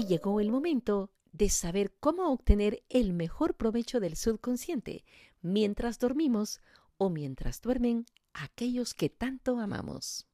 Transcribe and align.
Y 0.00 0.06
llegó 0.06 0.40
el 0.40 0.50
momento 0.50 1.10
de 1.30 1.50
saber 1.50 1.92
cómo 2.00 2.32
obtener 2.32 2.82
el 2.88 3.12
mejor 3.12 3.54
provecho 3.54 4.00
del 4.00 4.16
subconsciente 4.16 5.04
mientras 5.42 5.98
dormimos 5.98 6.62
o 6.96 7.10
mientras 7.10 7.60
duermen 7.60 8.06
aquellos 8.32 8.94
que 8.94 9.10
tanto 9.10 9.58
amamos. 9.58 10.26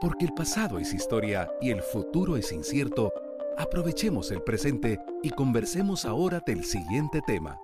Porque 0.00 0.26
el 0.26 0.34
pasado 0.34 0.78
es 0.78 0.94
historia 0.94 1.50
y 1.60 1.70
el 1.70 1.82
futuro 1.82 2.36
es 2.36 2.52
incierto, 2.52 3.12
aprovechemos 3.58 4.30
el 4.30 4.40
presente 4.44 5.00
y 5.20 5.30
conversemos 5.30 6.04
ahora 6.04 6.40
del 6.46 6.64
siguiente 6.64 7.22
tema. 7.26 7.58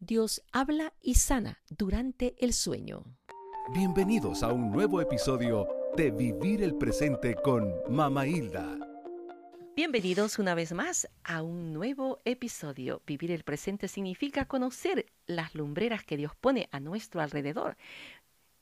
Dios 0.00 0.42
habla 0.52 0.92
y 1.00 1.14
sana 1.14 1.62
durante 1.70 2.34
el 2.44 2.52
sueño. 2.52 3.04
Bienvenidos 3.72 4.42
a 4.42 4.52
un 4.52 4.70
nuevo 4.70 5.00
episodio 5.00 5.66
de 5.96 6.10
Vivir 6.10 6.62
el 6.62 6.74
Presente 6.74 7.36
con 7.36 7.72
Mama 7.88 8.26
Hilda. 8.26 8.83
Bienvenidos 9.76 10.38
una 10.38 10.54
vez 10.54 10.72
más 10.72 11.08
a 11.24 11.42
un 11.42 11.72
nuevo 11.72 12.20
episodio. 12.24 13.02
Vivir 13.08 13.32
el 13.32 13.42
presente 13.42 13.88
significa 13.88 14.44
conocer 14.44 15.06
las 15.26 15.56
lumbreras 15.56 16.04
que 16.04 16.16
Dios 16.16 16.36
pone 16.36 16.68
a 16.70 16.78
nuestro 16.78 17.20
alrededor. 17.20 17.76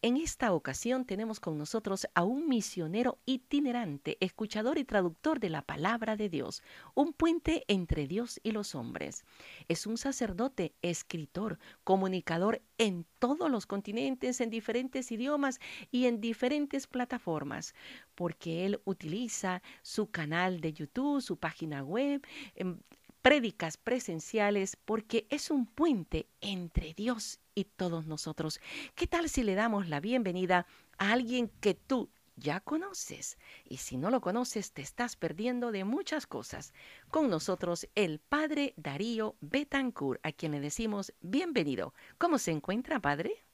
En 0.05 0.17
esta 0.17 0.53
ocasión 0.53 1.05
tenemos 1.05 1.39
con 1.39 1.57
nosotros 1.57 2.09
a 2.17 2.25
un 2.25 2.49
misionero 2.49 3.21
itinerante, 3.25 4.19
escuchador 4.19 4.77
y 4.79 4.85
traductor 4.85 5.39
de 5.39 5.49
la 5.49 5.63
palabra 5.63 6.17
de 6.17 6.29
Dios, 6.29 6.61
un 6.97 7.13
puente 7.13 7.65
entre 7.69 8.09
Dios 8.09 8.41
y 8.43 8.51
los 8.51 8.75
hombres. 8.75 9.25
Es 9.69 9.87
un 9.87 9.97
sacerdote, 9.97 10.75
escritor, 10.83 11.61
comunicador 11.85 12.63
en 12.79 13.07
todos 13.21 13.49
los 13.49 13.67
continentes, 13.67 14.41
en 14.41 14.51
diferentes 14.51 15.13
idiomas 15.13 15.61
y 15.93 16.07
en 16.07 16.21
diferentes 16.21 16.89
plataformas, 16.89 17.73
porque 18.17 18.67
él 18.67 18.81
utiliza 18.85 19.63
su 19.83 20.11
canal 20.11 20.61
de 20.61 20.73
YouTube, 20.73 21.23
su 21.23 21.37
página 21.37 21.85
web, 21.85 22.27
em, 22.57 22.81
prédicas 23.23 23.77
presenciales, 23.77 24.77
porque 24.77 25.27
es 25.31 25.51
un 25.51 25.67
puente 25.67 26.29
entre 26.41 26.93
Dios 26.93 27.41
y 27.55 27.65
todos 27.65 28.07
nosotros. 28.07 28.61
¿Qué 28.95 29.07
tal 29.07 29.29
si 29.29 29.45
le 29.45 29.55
damos 29.55 29.89
la 29.89 30.01
bienvenida 30.01 30.67
a 30.99 31.13
alguien 31.13 31.51
que 31.61 31.75
tú 31.75 32.11
ya 32.37 32.61
conoces? 32.61 33.39
Y 33.65 33.77
si 33.77 33.97
no 33.97 34.11
lo 34.11 34.21
conoces, 34.21 34.73
te 34.73 34.83
estás 34.83 35.17
perdiendo 35.17 35.71
de 35.71 35.85
muchas 35.85 36.27
cosas. 36.27 36.73
Con 37.09 37.31
nosotros 37.31 37.89
el 37.95 38.19
padre 38.19 38.75
Darío 38.77 39.37
Betancourt, 39.41 40.21
a 40.25 40.33
quien 40.33 40.53
le 40.53 40.61
decimos 40.61 41.15
bienvenido. 41.21 41.95
¿Cómo 42.19 42.39
se 42.39 42.51
encuentra, 42.51 43.01
padre? 43.01 43.45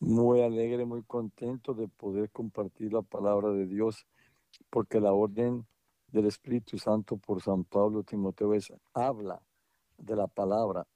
Muy 0.00 0.42
alegre, 0.42 0.84
muy 0.84 1.02
contento 1.02 1.74
de 1.74 1.88
poder 1.88 2.30
compartir 2.30 2.92
la 2.92 3.02
palabra 3.02 3.50
de 3.50 3.66
Dios, 3.66 4.06
porque 4.70 5.00
la 5.00 5.12
orden 5.12 5.66
del 6.10 6.26
Espíritu 6.26 6.78
Santo 6.78 7.16
por 7.16 7.42
San 7.42 7.64
Pablo 7.64 8.02
Timoteo 8.02 8.54
es 8.54 8.72
habla 8.94 9.40
de 9.96 10.16
la 10.16 10.26
palabra, 10.26 10.86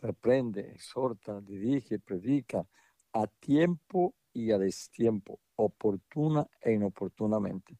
reprende, 0.00 0.60
exhorta, 0.72 1.40
dirige, 1.40 1.98
predica 1.98 2.66
a 3.12 3.26
tiempo 3.26 4.14
y 4.32 4.52
a 4.52 4.58
destiempo, 4.58 5.40
oportuna 5.56 6.46
e 6.60 6.72
inoportunamente, 6.72 7.76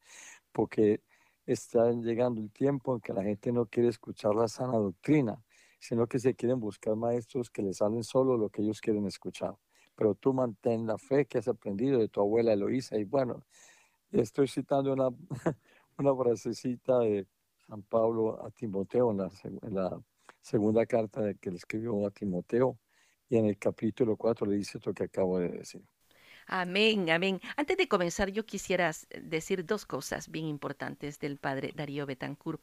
porque 0.52 1.02
está 1.46 1.90
llegando 1.92 2.40
el 2.40 2.50
tiempo 2.50 2.94
en 2.94 3.00
que 3.00 3.12
la 3.12 3.22
gente 3.22 3.52
no 3.52 3.66
quiere 3.66 3.88
escuchar 3.88 4.34
la 4.34 4.48
sana 4.48 4.78
doctrina, 4.78 5.42
sino 5.78 6.06
que 6.06 6.18
se 6.18 6.34
quieren 6.34 6.58
buscar 6.58 6.96
maestros 6.96 7.50
que 7.50 7.62
les 7.62 7.78
salen 7.78 8.02
solo 8.02 8.36
lo 8.36 8.48
que 8.50 8.62
ellos 8.62 8.80
quieren 8.80 9.06
escuchar. 9.06 9.56
Pero 9.94 10.14
tú 10.14 10.32
mantén 10.32 10.86
la 10.86 10.98
fe 10.98 11.26
que 11.26 11.38
has 11.38 11.48
aprendido 11.48 11.98
de 11.98 12.08
tu 12.08 12.20
abuela 12.20 12.52
Eloísa. 12.52 12.98
Y 12.98 13.04
bueno, 13.04 13.44
estoy 14.10 14.48
citando 14.48 14.92
una, 14.92 15.08
una 15.98 16.14
frasecita 16.14 17.00
de 17.00 17.26
San 17.66 17.82
Pablo 17.82 18.44
a 18.44 18.50
Timoteo 18.50 19.10
en 19.10 19.74
la, 19.74 20.00
segunda 20.40 20.86
carta 20.86 21.34
que 21.34 21.50
le 21.50 21.56
escribió 21.56 22.06
a 22.06 22.10
Timoteo, 22.10 22.78
y 23.28 23.36
en 23.36 23.46
el 23.46 23.58
capítulo 23.58 24.16
4 24.16 24.46
le 24.46 24.56
dice 24.56 24.78
esto 24.78 24.94
que 24.94 25.04
acabo 25.04 25.38
de 25.38 25.50
decir. 25.50 25.82
Amén, 26.46 27.10
amén. 27.10 27.40
Antes 27.58 27.76
de 27.76 27.88
comenzar, 27.88 28.30
yo 28.30 28.46
quisiera 28.46 28.90
decir 29.22 29.66
dos 29.66 29.84
cosas 29.84 30.30
bien 30.30 30.46
importantes 30.46 31.18
del 31.18 31.36
padre 31.36 31.74
Darío 31.76 32.06
Betancourt, 32.06 32.62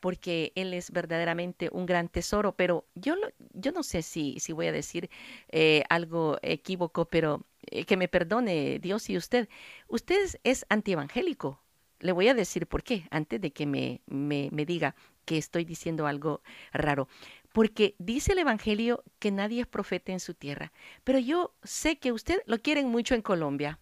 porque 0.00 0.52
él 0.56 0.74
es 0.74 0.90
verdaderamente 0.90 1.70
un 1.72 1.86
gran 1.86 2.08
tesoro, 2.08 2.54
pero 2.54 2.84
yo, 2.94 3.14
yo 3.54 3.72
no 3.72 3.82
sé 3.82 4.02
si, 4.02 4.38
si 4.40 4.52
voy 4.52 4.66
a 4.66 4.72
decir 4.72 5.08
eh, 5.48 5.84
algo 5.88 6.38
equívoco, 6.42 7.06
pero 7.06 7.46
eh, 7.62 7.86
que 7.86 7.96
me 7.96 8.08
perdone 8.08 8.78
Dios 8.80 9.08
y 9.08 9.16
usted. 9.16 9.48
Usted 9.88 10.38
es 10.42 10.66
antievangélico. 10.68 11.63
Le 12.00 12.12
voy 12.12 12.28
a 12.28 12.34
decir 12.34 12.66
por 12.66 12.82
qué, 12.82 13.06
antes 13.10 13.40
de 13.40 13.52
que 13.52 13.66
me, 13.66 14.02
me, 14.06 14.48
me 14.52 14.66
diga 14.66 14.94
que 15.24 15.38
estoy 15.38 15.64
diciendo 15.64 16.06
algo 16.06 16.42
raro. 16.72 17.08
Porque 17.52 17.94
dice 17.98 18.32
el 18.32 18.38
Evangelio 18.38 19.04
que 19.18 19.30
nadie 19.30 19.60
es 19.62 19.66
profeta 19.66 20.12
en 20.12 20.20
su 20.20 20.34
tierra. 20.34 20.72
Pero 21.04 21.18
yo 21.18 21.54
sé 21.62 21.98
que 21.98 22.12
usted 22.12 22.42
lo 22.46 22.58
quieren 22.60 22.88
mucho 22.88 23.14
en 23.14 23.22
Colombia. 23.22 23.78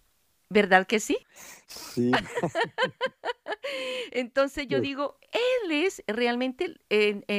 ¿Verdad 0.52 0.86
que 0.86 1.00
sí? 1.00 1.16
Sí. 1.66 2.12
Entonces 4.10 4.66
yo 4.68 4.80
digo, 4.80 5.18
él 5.32 5.72
es 5.72 6.02
realmente 6.06 6.76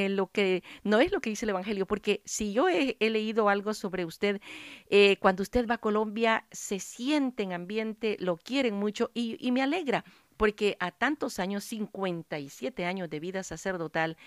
lo 0.10 0.32
que 0.32 0.64
no 0.84 1.00
es 1.00 1.12
lo 1.12 1.22
que 1.22 1.30
dice 1.30 1.46
el 1.46 1.52
Evangelio, 1.52 1.86
porque 1.86 2.24
si 2.26 2.54
yo 2.54 2.68
he, 2.70 2.98
leído 3.00 3.50
algo 3.50 3.76
sobre 3.76 4.06
usted, 4.06 4.42
eh, 4.90 5.18
cuando 5.20 5.44
usted 5.44 5.68
va 5.68 5.76
a 5.76 5.78
Colombia 5.78 6.48
se 6.52 6.80
siente 6.80 7.44
en 7.44 7.54
ambiente, 7.54 8.18
lo 8.20 8.38
quieren 8.38 8.74
mucho 8.74 9.12
y, 9.14 9.38
y 9.40 9.52
me 9.52 9.62
alegra, 9.62 10.04
porque 10.38 10.78
a 10.80 10.92
tantos 10.92 11.40
años, 11.40 11.64
57 11.64 12.86
años 12.86 13.10
de 13.10 13.20
vida 13.20 13.44
sacerdotal, 13.44 14.18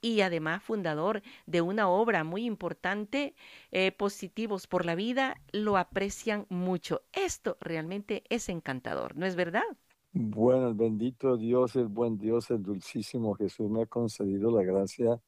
y 0.00 0.20
además 0.20 0.62
fundador 0.62 1.22
de 1.46 1.62
una 1.62 1.88
obra 1.88 2.24
muy 2.24 2.44
importante, 2.44 3.34
eh, 3.70 3.90
Positivos 3.90 4.66
por 4.66 4.84
la 4.84 4.94
Vida, 4.94 5.40
lo 5.50 5.78
aprecian 5.78 6.46
mucho. 6.50 7.02
Esto 7.12 7.56
realmente 7.60 8.22
es 8.28 8.50
encantador, 8.50 9.16
¿no 9.16 9.24
es 9.24 9.34
verdad? 9.34 9.64
Bueno, 10.12 10.68
el 10.68 10.74
bendito 10.74 11.36
Dios, 11.36 11.74
el 11.74 11.88
buen 11.88 12.18
Dios, 12.18 12.50
el 12.50 12.62
dulcísimo 12.62 13.34
Jesús 13.34 13.70
me 13.70 13.82
ha 13.82 13.86
concedido 13.86 14.50
la 14.50 14.62
gracia 14.62 15.20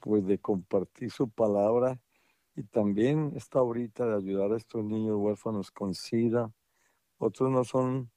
pues 0.00 0.24
de 0.26 0.38
compartir 0.38 1.10
su 1.10 1.28
palabra 1.28 1.98
y 2.54 2.62
también 2.62 3.32
está 3.36 3.58
ahorita 3.58 4.06
de 4.06 4.16
ayudar 4.16 4.52
a 4.52 4.56
estos 4.56 4.84
niños 4.84 5.16
huérfanos 5.18 5.70
con 5.70 5.94
SIDA. 5.94 6.52
Otros 7.18 7.50
no 7.50 7.64
son 7.64 8.10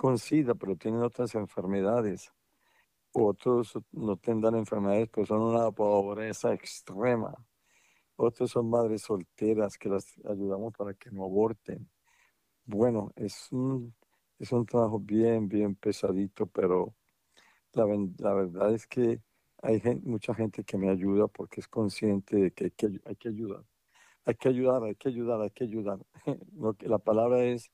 con 0.00 0.16
SIDA, 0.16 0.54
pero 0.54 0.76
tienen 0.76 1.02
otras 1.02 1.34
enfermedades. 1.34 2.32
Otros 3.12 3.78
no 3.92 4.16
tendrán 4.16 4.54
enfermedades, 4.54 5.10
pero 5.12 5.26
son 5.26 5.42
una 5.42 5.70
pobreza 5.70 6.54
extrema. 6.54 7.34
Otros 8.16 8.50
son 8.50 8.70
madres 8.70 9.02
solteras 9.02 9.76
que 9.76 9.90
las 9.90 10.06
ayudamos 10.24 10.72
para 10.72 10.94
que 10.94 11.10
no 11.10 11.24
aborten. 11.24 11.86
Bueno, 12.64 13.12
es 13.14 13.52
un, 13.52 13.94
es 14.38 14.50
un 14.52 14.64
trabajo 14.64 14.98
bien, 14.98 15.48
bien 15.48 15.74
pesadito, 15.74 16.46
pero 16.46 16.94
la, 17.74 17.84
la 18.20 18.32
verdad 18.32 18.72
es 18.72 18.86
que 18.86 19.20
hay 19.60 19.82
mucha 20.02 20.32
gente 20.34 20.64
que 20.64 20.78
me 20.78 20.88
ayuda 20.88 21.28
porque 21.28 21.60
es 21.60 21.68
consciente 21.68 22.36
de 22.38 22.52
que 22.52 22.64
hay 22.64 22.70
que, 22.70 22.86
hay 23.04 23.16
que 23.16 23.28
ayudar. 23.28 23.66
Hay 24.24 24.34
que 24.36 24.48
ayudar, 24.48 24.82
hay 24.82 24.94
que 24.94 25.08
ayudar, 25.10 25.42
hay 25.42 25.50
que 25.50 25.64
ayudar. 25.64 25.98
la 26.80 26.98
palabra 26.98 27.44
es 27.44 27.70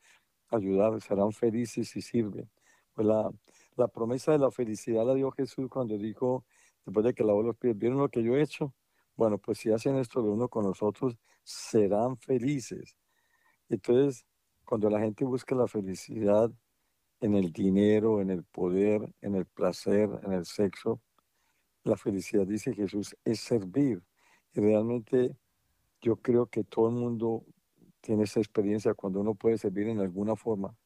ayudar, 0.51 1.01
serán 1.01 1.33
felices 1.33 1.89
si 1.89 2.01
sirven. 2.01 2.51
Pues 2.95 3.07
la, 3.07 3.31
la 3.77 3.89
promesa 3.89 4.33
de 4.33 4.39
la 4.39 4.51
felicidad 4.51 5.05
la 5.07 5.15
dio 5.15 5.31
Jesús 5.31 5.69
cuando 5.69 5.99
dijo, 5.99 6.45
después 6.85 7.05
de 7.05 7.15
que 7.15 7.25
lavó 7.25 7.43
los 7.43 7.57
pies, 7.57 7.77
¿vieron 7.77 7.99
lo 7.99 8.09
que 8.09 8.23
yo 8.23 8.37
he 8.37 8.43
hecho? 8.43 8.75
Bueno, 9.17 9.39
pues 9.39 9.59
si 9.59 9.71
hacen 9.71 9.97
esto 9.97 10.23
de 10.23 10.29
uno 10.29 10.49
con 10.49 10.65
nosotros, 10.65 11.17
serán 11.43 12.17
felices. 12.19 12.97
Entonces, 13.69 14.27
cuando 14.65 14.91
la 14.91 15.01
gente 15.01 15.25
busca 15.25 15.55
la 15.55 15.67
felicidad 15.67 16.51
en 17.21 17.35
el 17.35 17.53
dinero, 17.53 18.21
en 18.21 18.31
el 18.31 18.45
poder, 18.45 19.13
en 19.23 19.35
el 19.35 19.47
placer, 19.47 20.09
en 20.23 20.33
el 20.33 20.45
sexo, 20.45 21.01
la 21.85 21.97
felicidad, 21.97 22.47
dice 22.47 22.75
Jesús, 22.75 23.17
es 23.25 23.41
servir. 23.41 24.03
Y 24.53 24.61
realmente 24.61 25.37
yo 26.01 26.17
creo 26.17 26.47
que 26.47 26.65
todo 26.65 26.89
el 26.89 26.95
mundo 26.95 27.45
tiene 28.07 28.23
esa 28.23 28.39
experiencia 28.39 28.95
cuando 28.95 29.21
uno 29.21 29.35
puede 29.35 29.59
servir 29.59 29.89
en 29.89 29.99
alguna 29.99 30.37
forma. 30.37 30.77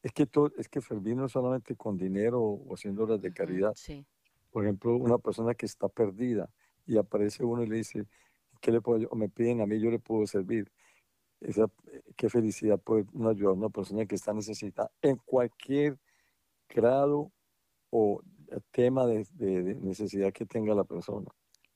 Es 0.00 0.12
que, 0.12 0.26
todo, 0.26 0.52
es 0.56 0.68
que 0.68 0.80
servir 0.80 1.16
no 1.16 1.28
solamente 1.28 1.74
con 1.74 1.96
dinero 1.96 2.40
o 2.40 2.72
haciendo 2.72 3.02
obras 3.02 3.20
de 3.20 3.32
caridad. 3.32 3.72
Sí. 3.74 4.06
Por 4.52 4.62
ejemplo, 4.64 4.96
una 4.96 5.18
persona 5.18 5.54
que 5.56 5.66
está 5.66 5.88
perdida 5.88 6.48
y 6.86 6.96
aparece 6.96 7.44
uno 7.44 7.64
y 7.64 7.66
le 7.66 7.78
dice, 7.78 8.06
¿qué 8.60 8.70
le 8.70 8.80
puedo, 8.80 9.08
o 9.08 9.16
me 9.16 9.28
piden 9.28 9.60
a 9.60 9.66
mí, 9.66 9.80
yo 9.80 9.90
le 9.90 9.98
puedo 9.98 10.24
servir. 10.28 10.70
Esa, 11.40 11.66
qué 12.16 12.28
felicidad 12.28 12.78
puede 12.78 13.06
uno 13.12 13.30
ayudar 13.30 13.50
a 13.50 13.56
una 13.56 13.70
persona 13.70 14.06
que 14.06 14.14
está 14.14 14.32
necesitada 14.32 14.92
en 15.02 15.16
cualquier 15.16 15.98
grado 16.68 17.32
o 17.90 18.22
tema 18.70 19.04
de 19.04 19.26
necesidad 19.80 20.32
que 20.32 20.46
tenga 20.46 20.76
la 20.76 20.84
persona. 20.84 21.28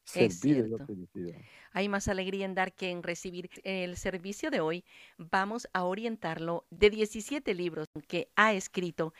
Servir 0.04 0.58
es, 0.58 0.70
la 0.70 0.86
felicidad. 0.86 1.40
Hay 1.72 1.88
más 1.88 2.08
alegría 2.08 2.44
en 2.44 2.54
dar 2.54 2.72
que 2.74 2.90
en 2.90 3.02
recibir. 3.02 3.48
El 3.64 3.96
servicio 3.96 4.50
de 4.50 4.60
hoy 4.60 4.84
vamos 5.16 5.68
a 5.72 5.84
orientarlo 5.84 6.66
de 6.70 6.90
17 6.90 7.54
libros 7.54 7.88
que 8.08 8.28
ha 8.36 8.52
escrito 8.52 9.14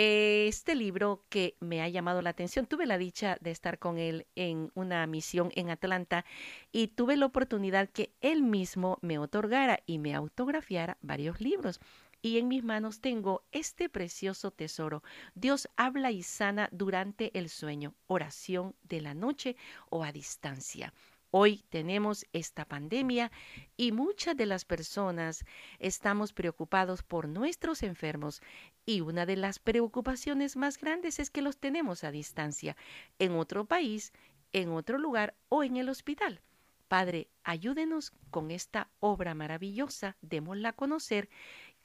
este 0.00 0.76
libro 0.76 1.24
que 1.28 1.56
me 1.58 1.82
ha 1.82 1.88
llamado 1.88 2.22
la 2.22 2.30
atención, 2.30 2.66
tuve 2.66 2.86
la 2.86 2.98
dicha 2.98 3.36
de 3.40 3.50
estar 3.50 3.80
con 3.80 3.98
él 3.98 4.28
en 4.36 4.70
una 4.74 5.04
misión 5.08 5.50
en 5.56 5.70
Atlanta 5.70 6.24
y 6.70 6.86
tuve 6.88 7.16
la 7.16 7.26
oportunidad 7.26 7.88
que 7.88 8.12
él 8.20 8.44
mismo 8.44 8.98
me 9.02 9.18
otorgara 9.18 9.80
y 9.86 9.98
me 9.98 10.14
autografiara 10.14 10.98
varios 11.00 11.40
libros. 11.40 11.80
Y 12.20 12.38
en 12.38 12.48
mis 12.48 12.64
manos 12.64 13.00
tengo 13.00 13.44
este 13.52 13.88
precioso 13.88 14.50
tesoro. 14.50 15.02
Dios 15.34 15.68
habla 15.76 16.10
y 16.10 16.22
sana 16.22 16.68
durante 16.72 17.36
el 17.38 17.48
sueño, 17.48 17.94
oración 18.06 18.74
de 18.82 19.00
la 19.00 19.14
noche 19.14 19.56
o 19.88 20.02
a 20.02 20.10
distancia. 20.10 20.92
Hoy 21.30 21.62
tenemos 21.68 22.26
esta 22.32 22.64
pandemia 22.64 23.30
y 23.76 23.92
muchas 23.92 24.34
de 24.34 24.46
las 24.46 24.64
personas 24.64 25.44
estamos 25.78 26.32
preocupados 26.32 27.02
por 27.02 27.28
nuestros 27.28 27.82
enfermos 27.82 28.40
y 28.86 29.02
una 29.02 29.26
de 29.26 29.36
las 29.36 29.58
preocupaciones 29.58 30.56
más 30.56 30.78
grandes 30.78 31.18
es 31.18 31.28
que 31.28 31.42
los 31.42 31.58
tenemos 31.58 32.02
a 32.02 32.10
distancia, 32.10 32.76
en 33.18 33.32
otro 33.32 33.66
país, 33.66 34.14
en 34.52 34.70
otro 34.70 34.96
lugar 34.96 35.36
o 35.50 35.62
en 35.62 35.76
el 35.76 35.90
hospital. 35.90 36.40
Padre, 36.88 37.28
ayúdenos 37.44 38.14
con 38.30 38.50
esta 38.50 38.88
obra 38.98 39.34
maravillosa, 39.34 40.16
démosla 40.22 40.70
a 40.70 40.72
conocer 40.72 41.28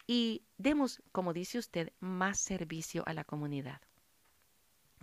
y 0.07 0.45
demos, 0.57 1.01
como 1.11 1.33
dice 1.33 1.59
usted, 1.59 1.94
más 2.00 2.39
servicio 2.39 3.03
a 3.05 3.13
la 3.13 3.23
comunidad. 3.23 3.81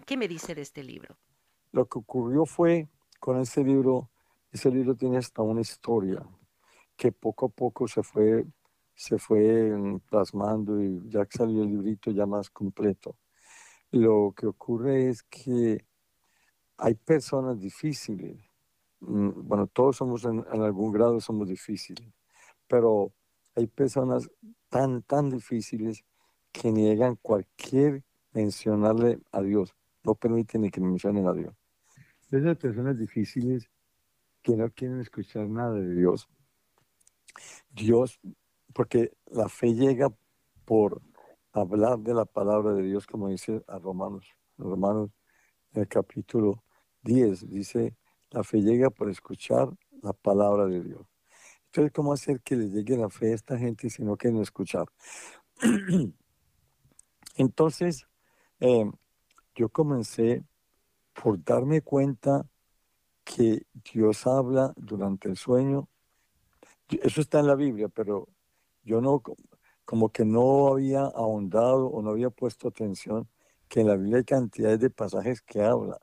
¿Qué 0.07 0.17
me 0.17 0.29
dice 0.29 0.55
de 0.55 0.63
este 0.63 0.83
libro? 0.83 1.17
Lo 1.73 1.87
que 1.87 1.99
ocurrió 1.99 2.47
fue 2.47 2.89
con 3.19 3.41
este 3.41 3.63
libro 3.63 4.11
ese 4.53 4.71
libro 4.71 4.97
tiene 4.97 5.19
hasta 5.19 5.43
una 5.43 5.61
historia 5.61 6.27
que 6.97 7.13
poco 7.13 7.47
a 7.47 7.49
poco 7.49 7.87
se 7.87 8.03
fue, 8.03 8.45
se 8.95 9.17
fue 9.19 9.73
plasmando 10.09 10.83
y 10.83 11.09
ya 11.09 11.27
salió 11.31 11.63
el 11.63 11.69
librito 11.71 12.11
ya 12.11 12.27
más 12.27 12.51
completo. 12.51 13.17
Lo 13.93 14.35
que 14.37 14.47
ocurre 14.47 15.09
es 15.09 15.23
que 15.23 15.87
hay 16.77 16.95
personas 16.95 17.61
difíciles. 17.61 18.39
Mm, 19.01 19.47
bueno, 19.47 19.67
todos 19.69 19.97
somos 19.97 20.25
en, 20.25 20.45
en 20.53 20.63
algún 20.63 20.93
grado 20.93 21.21
somos 21.21 21.49
difíciles, 21.49 22.13
pero 22.67 23.13
hay 23.55 23.67
personas 23.67 24.29
tan, 24.71 25.03
tan 25.03 25.29
difíciles 25.29 26.05
que 26.53 26.73
niegan 26.73 27.17
cualquier 27.17 28.03
mencionarle 28.33 29.21
a 29.33 29.43
Dios. 29.43 29.75
No 30.05 30.15
permiten 30.15 30.63
ni 30.63 30.71
que 30.71 30.81
mencionen 30.81 31.27
a 31.27 31.33
Dios. 31.33 31.55
Esas 32.31 32.57
personas 32.57 32.99
difíciles 32.99 33.69
que 34.43 34.57
no 34.57 34.71
quieren 34.71 35.01
escuchar 35.01 35.49
nada 35.49 35.75
de 35.75 35.95
Dios. 35.95 36.29
Dios, 37.71 38.19
porque 38.73 39.13
la 39.27 39.49
fe 39.49 39.75
llega 39.75 40.09
por 40.65 41.03
hablar 41.53 41.99
de 41.99 42.15
la 42.15 42.25
palabra 42.25 42.73
de 42.73 42.83
Dios, 42.83 43.07
como 43.07 43.29
dice 43.29 43.63
a 43.67 43.79
Romanos, 43.79 44.27
Romanos 44.57 45.11
en 45.73 45.83
el 45.83 45.89
capítulo 45.89 46.63
10, 47.03 47.51
dice, 47.51 47.97
la 48.31 48.45
fe 48.45 48.61
llega 48.61 48.91
por 48.91 49.11
escuchar 49.11 49.69
la 50.03 50.13
palabra 50.13 50.67
de 50.67 50.83
Dios. 50.83 51.10
Entonces, 51.71 51.93
¿cómo 51.93 52.13
hacer 52.13 52.41
que 52.41 52.57
le 52.57 52.69
llegue 52.69 52.97
la 52.97 53.09
fe 53.09 53.31
a 53.31 53.35
esta 53.37 53.57
gente 53.57 53.89
si 53.91 54.03
no 54.03 54.17
quieren 54.17 54.41
escuchar? 54.41 54.87
Entonces, 57.37 58.09
eh, 58.59 58.91
yo 59.55 59.69
comencé 59.69 60.43
por 61.13 61.43
darme 61.45 61.81
cuenta 61.83 62.45
que 63.23 63.67
Dios 63.93 64.27
habla 64.27 64.73
durante 64.77 65.29
el 65.29 65.37
sueño. 65.37 65.89
Eso 66.89 67.21
está 67.21 67.39
en 67.39 67.47
la 67.47 67.55
Biblia, 67.55 67.89
pero 67.89 68.27
yo 68.83 69.01
no, 69.01 69.23
como 69.85 70.11
que 70.11 70.25
no 70.25 70.73
había 70.73 71.03
ahondado 71.03 71.87
o 71.87 72.03
no 72.03 72.11
había 72.11 72.31
puesto 72.31 72.67
atención 72.67 73.29
que 73.69 73.83
en 73.83 73.87
la 73.87 73.97
Biblia 73.97 74.19
hay 74.19 74.25
cantidades 74.25 74.81
de 74.81 74.91
pasajes 74.91 75.41
que 75.41 75.63
habla, 75.63 76.01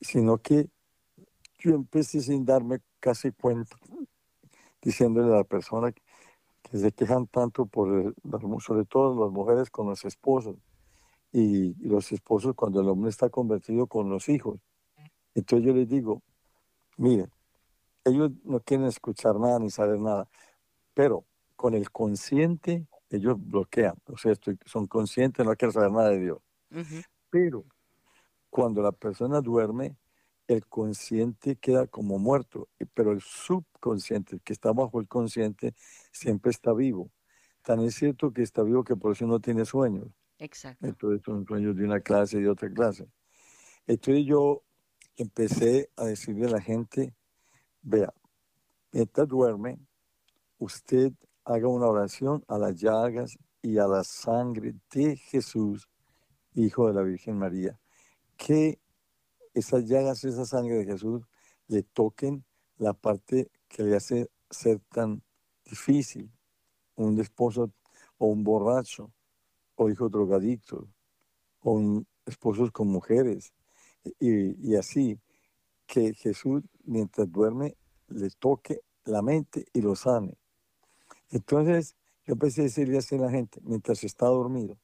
sino 0.00 0.38
que 0.38 0.70
yo 1.58 1.74
empecé 1.74 2.20
sin 2.20 2.44
darme 2.44 2.78
casi 3.00 3.32
cuenta, 3.32 3.76
diciéndole 4.82 5.32
a 5.32 5.38
la 5.38 5.44
persona 5.44 5.92
que 5.92 6.78
se 6.78 6.92
quejan 6.92 7.26
tanto 7.26 7.66
por, 7.66 8.14
sobre 8.60 8.84
todo 8.84 9.24
las 9.24 9.32
mujeres 9.32 9.70
con 9.70 9.88
los 9.88 10.04
esposos. 10.04 10.56
Y 11.32 11.74
los 11.86 12.12
esposos 12.12 12.54
cuando 12.54 12.80
el 12.82 12.88
hombre 12.88 13.08
está 13.08 13.30
convertido 13.30 13.86
con 13.86 14.10
los 14.10 14.28
hijos. 14.28 14.60
Entonces 15.34 15.66
yo 15.66 15.72
les 15.72 15.88
digo, 15.88 16.22
miren, 16.98 17.30
ellos 18.04 18.32
no 18.44 18.60
quieren 18.60 18.86
escuchar 18.86 19.38
nada 19.38 19.58
ni 19.58 19.70
saber 19.70 19.98
nada, 19.98 20.28
pero 20.92 21.24
con 21.56 21.74
el 21.74 21.90
consciente 21.90 22.86
ellos 23.08 23.36
bloquean, 23.38 23.94
o 24.06 24.16
sea, 24.16 24.34
son 24.64 24.86
conscientes, 24.86 25.44
no 25.44 25.54
quieren 25.54 25.72
saber 25.72 25.92
nada 25.92 26.10
de 26.10 26.20
Dios. 26.20 26.38
Pero 27.30 27.64
cuando 28.50 28.82
la 28.82 28.92
persona 28.92 29.40
duerme, 29.40 29.96
el 30.52 30.66
consciente 30.66 31.56
queda 31.56 31.86
como 31.86 32.18
muerto, 32.18 32.68
pero 32.94 33.12
el 33.12 33.20
subconsciente, 33.20 34.36
el 34.36 34.42
que 34.42 34.52
está 34.52 34.72
bajo 34.72 35.00
el 35.00 35.08
consciente, 35.08 35.74
siempre 36.10 36.50
está 36.50 36.72
vivo. 36.72 37.10
Tan 37.62 37.80
es 37.80 37.94
cierto 37.94 38.32
que 38.32 38.42
está 38.42 38.62
vivo 38.62 38.84
que 38.84 38.96
por 38.96 39.12
eso 39.12 39.26
no 39.26 39.40
tiene 39.40 39.64
sueños. 39.64 40.08
Exacto. 40.38 40.86
Entonces 40.86 41.22
son 41.24 41.46
sueños 41.46 41.76
de 41.76 41.84
una 41.84 42.00
clase 42.00 42.38
y 42.38 42.42
de 42.42 42.48
otra 42.48 42.70
clase. 42.72 43.06
Entonces 43.86 44.24
yo 44.26 44.62
empecé 45.16 45.90
a 45.96 46.04
decirle 46.04 46.46
a 46.46 46.50
la 46.50 46.60
gente, 46.60 47.14
vea, 47.82 48.12
mientras 48.92 49.28
duerme, 49.28 49.78
usted 50.58 51.12
haga 51.44 51.68
una 51.68 51.86
oración 51.86 52.44
a 52.48 52.58
las 52.58 52.76
llagas 52.76 53.38
y 53.62 53.78
a 53.78 53.86
la 53.86 54.04
sangre 54.04 54.74
de 54.92 55.16
Jesús, 55.16 55.88
Hijo 56.54 56.88
de 56.88 56.94
la 56.94 57.02
Virgen 57.02 57.38
María. 57.38 57.78
Que 58.36 58.81
esas 59.54 59.84
llagas, 59.86 60.24
esa 60.24 60.44
sangre 60.44 60.76
de 60.76 60.84
Jesús, 60.84 61.22
le 61.68 61.82
toquen 61.82 62.44
la 62.76 62.92
parte 62.94 63.50
que 63.68 63.82
le 63.82 63.96
hace 63.96 64.30
ser 64.50 64.80
tan 64.88 65.22
difícil. 65.64 66.30
Un 66.94 67.18
esposo 67.20 67.72
o 68.18 68.26
un 68.26 68.44
borracho, 68.44 69.12
o 69.76 69.88
hijos 69.90 70.10
drogadictos, 70.10 70.86
o 71.60 72.02
esposos 72.26 72.70
con 72.70 72.88
mujeres, 72.88 73.52
y, 74.18 74.74
así 74.76 75.20
que 75.86 76.14
Jesús 76.14 76.62
mientras 76.84 77.30
duerme 77.30 77.76
le 78.08 78.30
toque 78.30 78.80
la 79.04 79.22
mente 79.22 79.66
y 79.72 79.80
lo 79.80 79.94
sane. 79.94 80.36
Entonces 81.30 81.96
yo 82.24 82.34
empecé 82.34 82.62
a 82.62 82.64
decirle 82.64 82.98
así 82.98 83.16
a 83.16 83.18
la 83.18 83.30
gente 83.30 83.60
mientras 83.62 84.02
está 84.04 84.26
dormido. 84.26 84.78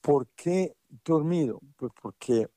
¿Por 0.00 0.28
qué 0.36 0.76
dormido? 1.04 1.60
Pues 1.76 1.92
porque 2.00 2.48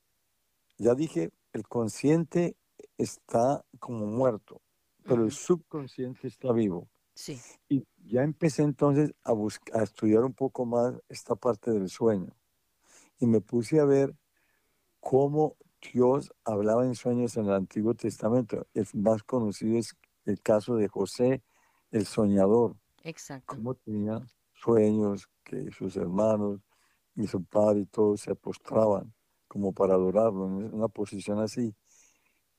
ya 0.78 0.96
dije, 0.96 1.32
el 1.54 1.68
consciente 1.68 2.56
está 2.98 3.66
como 3.80 4.06
muerto, 4.06 4.62
pero 5.04 5.24
el 5.24 5.32
subconsciente 5.32 6.28
está 6.28 6.52
vivo. 6.52 6.88
Sí. 7.14 7.40
Y 7.68 7.84
ya 8.06 8.24
empecé 8.24 8.62
entonces 8.62 9.14
a, 9.24 9.34
buscar, 9.34 9.80
a 9.80 9.84
estudiar 9.84 10.24
un 10.24 10.34
poco 10.34 10.66
más 10.66 10.94
esta 11.10 11.36
parte 11.36 11.72
del 11.72 11.90
sueño. 11.90 12.36
Y 13.20 13.26
me 13.26 13.42
puse 13.42 13.80
a 13.80 13.86
ver 13.86 14.16
cómo 15.00 15.58
Dios 15.82 16.32
hablaba 16.44 16.86
en 16.86 16.96
sueños 16.96 17.36
en 17.38 17.46
el 17.46 17.54
Antiguo 17.54 17.96
Testamento. 17.96 18.68
El 18.74 18.88
más 18.94 19.24
conocido 19.24 19.78
es 19.80 19.96
el 20.26 20.40
caso 20.42 20.76
de 20.76 20.88
José, 20.88 21.42
el 21.90 22.06
soñador. 22.06 22.76
Exacto. 23.04 23.56
Cómo 23.56 23.74
tenía 23.74 24.22
sueños 24.54 25.28
que 25.44 25.72
sus 25.72 25.96
hermanos 25.98 26.62
y 27.16 27.26
su 27.26 27.44
padre 27.44 27.82
y 27.82 27.86
todos 27.86 28.22
se 28.22 28.36
postraban 28.36 29.14
como 29.58 29.74
para 29.74 29.96
adorarlo, 29.96 30.46
en 30.46 30.74
una 30.74 30.88
posición 30.88 31.40
así. 31.40 31.76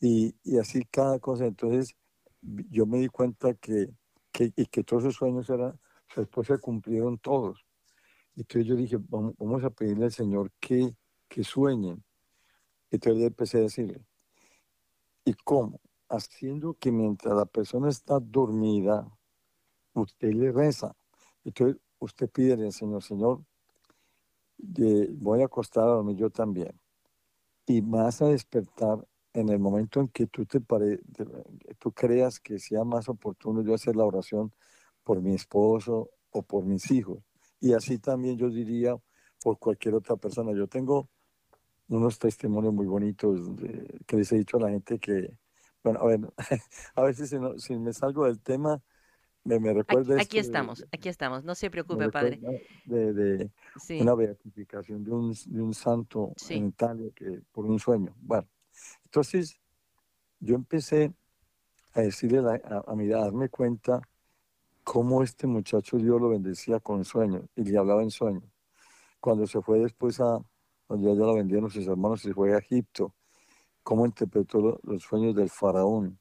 Y, 0.01 0.35
así 0.59 0.85
cada 0.91 1.19
cosa. 1.19 1.47
Entonces 1.47 1.95
yo 2.43 2.87
me 2.87 2.99
di 2.99 3.09
cuenta 3.09 3.55
que, 3.55 3.89
que, 4.33 4.53
y 4.57 4.67
que 4.67 4.83
todos 4.85 5.05
esos 5.05 5.15
sueños 5.15 5.49
eran, 5.51 5.79
después 6.17 6.47
se 6.49 6.59
cumplieron 6.59 7.19
todos. 7.19 7.65
Entonces 8.37 8.67
yo 8.67 8.75
dije, 8.77 8.97
vamos, 9.01 9.35
vamos 9.39 9.65
a 9.65 9.71
pedirle 9.71 10.07
al 10.07 10.13
Señor 10.13 10.51
que, 10.61 10.95
que 11.29 11.45
sueñen 11.45 12.05
entonces 12.91 13.21
yo 13.21 13.27
empecé 13.27 13.59
a 13.59 13.63
decirle, 13.63 14.03
¿y 15.25 15.35
cómo? 15.35 15.81
Haciendo 16.09 16.75
que 16.75 16.91
mientras 16.91 17.37
la 17.37 17.45
persona 17.45 17.91
está 17.91 18.19
dormida, 18.19 19.07
usted 19.93 20.33
le 20.33 20.53
reza. 20.53 20.97
Entonces 21.45 21.81
usted 21.99 22.31
pide 22.31 22.55
al 22.55 22.73
Señor, 22.73 23.03
Señor, 23.03 23.45
voy 24.57 25.43
a 25.43 25.47
acostar 25.47 25.85
a 25.85 25.93
dormir 25.93 26.17
yo 26.17 26.31
también. 26.31 26.73
Y 27.69 27.83
vas 27.83 28.23
a 28.23 28.29
despertar 28.29 29.07
en 29.35 29.51
el 29.51 29.59
momento 29.59 30.01
en 30.01 30.09
que 30.09 30.27
tú, 30.27 30.47
te 30.47 30.59
pare, 30.59 31.01
tú 31.79 31.93
creas 31.93 32.41
que 32.41 32.59
sea 32.59 32.83
más 32.83 33.11
oportuno 33.11 33.63
yo 33.63 33.75
hacer 33.75 33.95
la 33.95 34.05
oración 34.05 34.53
por 35.05 35.21
mi 35.21 35.35
esposo 35.35 36.11
o 36.31 36.43
por 36.43 36.65
mis 36.65 36.91
hijos. 36.91 37.23
Y 37.61 37.75
así 37.75 37.99
también 37.99 38.39
yo 38.39 38.49
diría 38.49 38.97
por 39.43 39.59
cualquier 39.59 39.95
otra 39.95 40.17
persona. 40.17 40.53
Yo 40.53 40.67
tengo 40.67 41.11
unos 41.89 42.19
testimonios 42.19 42.73
muy 42.73 42.87
bonitos 42.87 43.39
que 44.07 44.17
les 44.17 44.33
he 44.33 44.39
dicho 44.39 44.57
a 44.57 44.61
la 44.61 44.71
gente 44.71 44.99
que, 44.99 45.37
bueno, 45.85 46.01
a 46.01 46.07
ver, 46.07 46.21
a 46.95 47.03
veces 47.03 47.35
si, 47.59 47.77
me 47.77 47.93
salgo 47.93 48.25
del 48.25 48.41
tema, 48.41 48.83
me, 49.49 49.59
me 49.59 49.71
Aquí, 49.71 49.79
recuerda 49.79 50.15
aquí 50.15 50.21
esto 50.21 50.35
de, 50.35 50.41
estamos, 50.41 50.87
aquí 50.93 51.09
estamos. 51.09 51.45
No 51.45 51.55
se 51.55 51.71
preocupe, 51.71 52.11
padre. 52.11 52.41
de, 52.85 53.13
de 53.13 53.51
Sí, 53.81 54.01
una 54.01 54.15
beatificación 54.15 55.03
de 55.05 55.11
un, 55.11 55.33
de 55.47 55.63
un 55.63 55.73
santo 55.75 56.29
en 56.29 56.37
sí. 56.37 56.55
Italia 56.69 57.11
que 57.15 57.41
por 57.53 57.65
un 57.65 57.79
sueño. 57.79 58.15
Bueno, 58.21 58.47
entonces 59.05 59.59
yo 60.41 60.55
empecé 60.55 61.13
a 61.93 62.03
decirle, 62.03 62.43
la- 62.43 62.61
a, 62.65 62.93
a 62.93 62.95
mirar, 62.95 63.21
a 63.21 63.25
darme 63.25 63.49
cuenta 63.49 64.01
cómo 64.85 65.23
este 65.23 65.47
muchacho 65.47 65.97
Dios 65.97 66.21
lo 66.21 66.29
bendecía 66.29 66.81
con 66.81 67.05
sueños 67.05 67.45
y 67.57 67.65
le 67.65 67.79
hablaba 67.79 68.03
en 68.03 68.11
sueños. 68.11 68.45
Cuando 69.21 69.47
se 69.47 69.61
fue 69.63 69.81
después 69.81 70.21
a, 70.21 70.39
cuando 70.87 71.15
ya 71.15 71.25
lo 71.25 71.35
vendieron 71.35 71.71
sus 71.71 71.87
hermanos, 71.87 72.21
se 72.21 72.33
fue 72.33 72.55
a 72.55 72.59
Egipto, 72.59 73.15
cómo 73.83 74.05
interpretó 74.07 74.61
lo- 74.61 74.81
los 74.83 75.03
sueños 75.03 75.35
del 75.35 75.49
faraón 75.51 76.19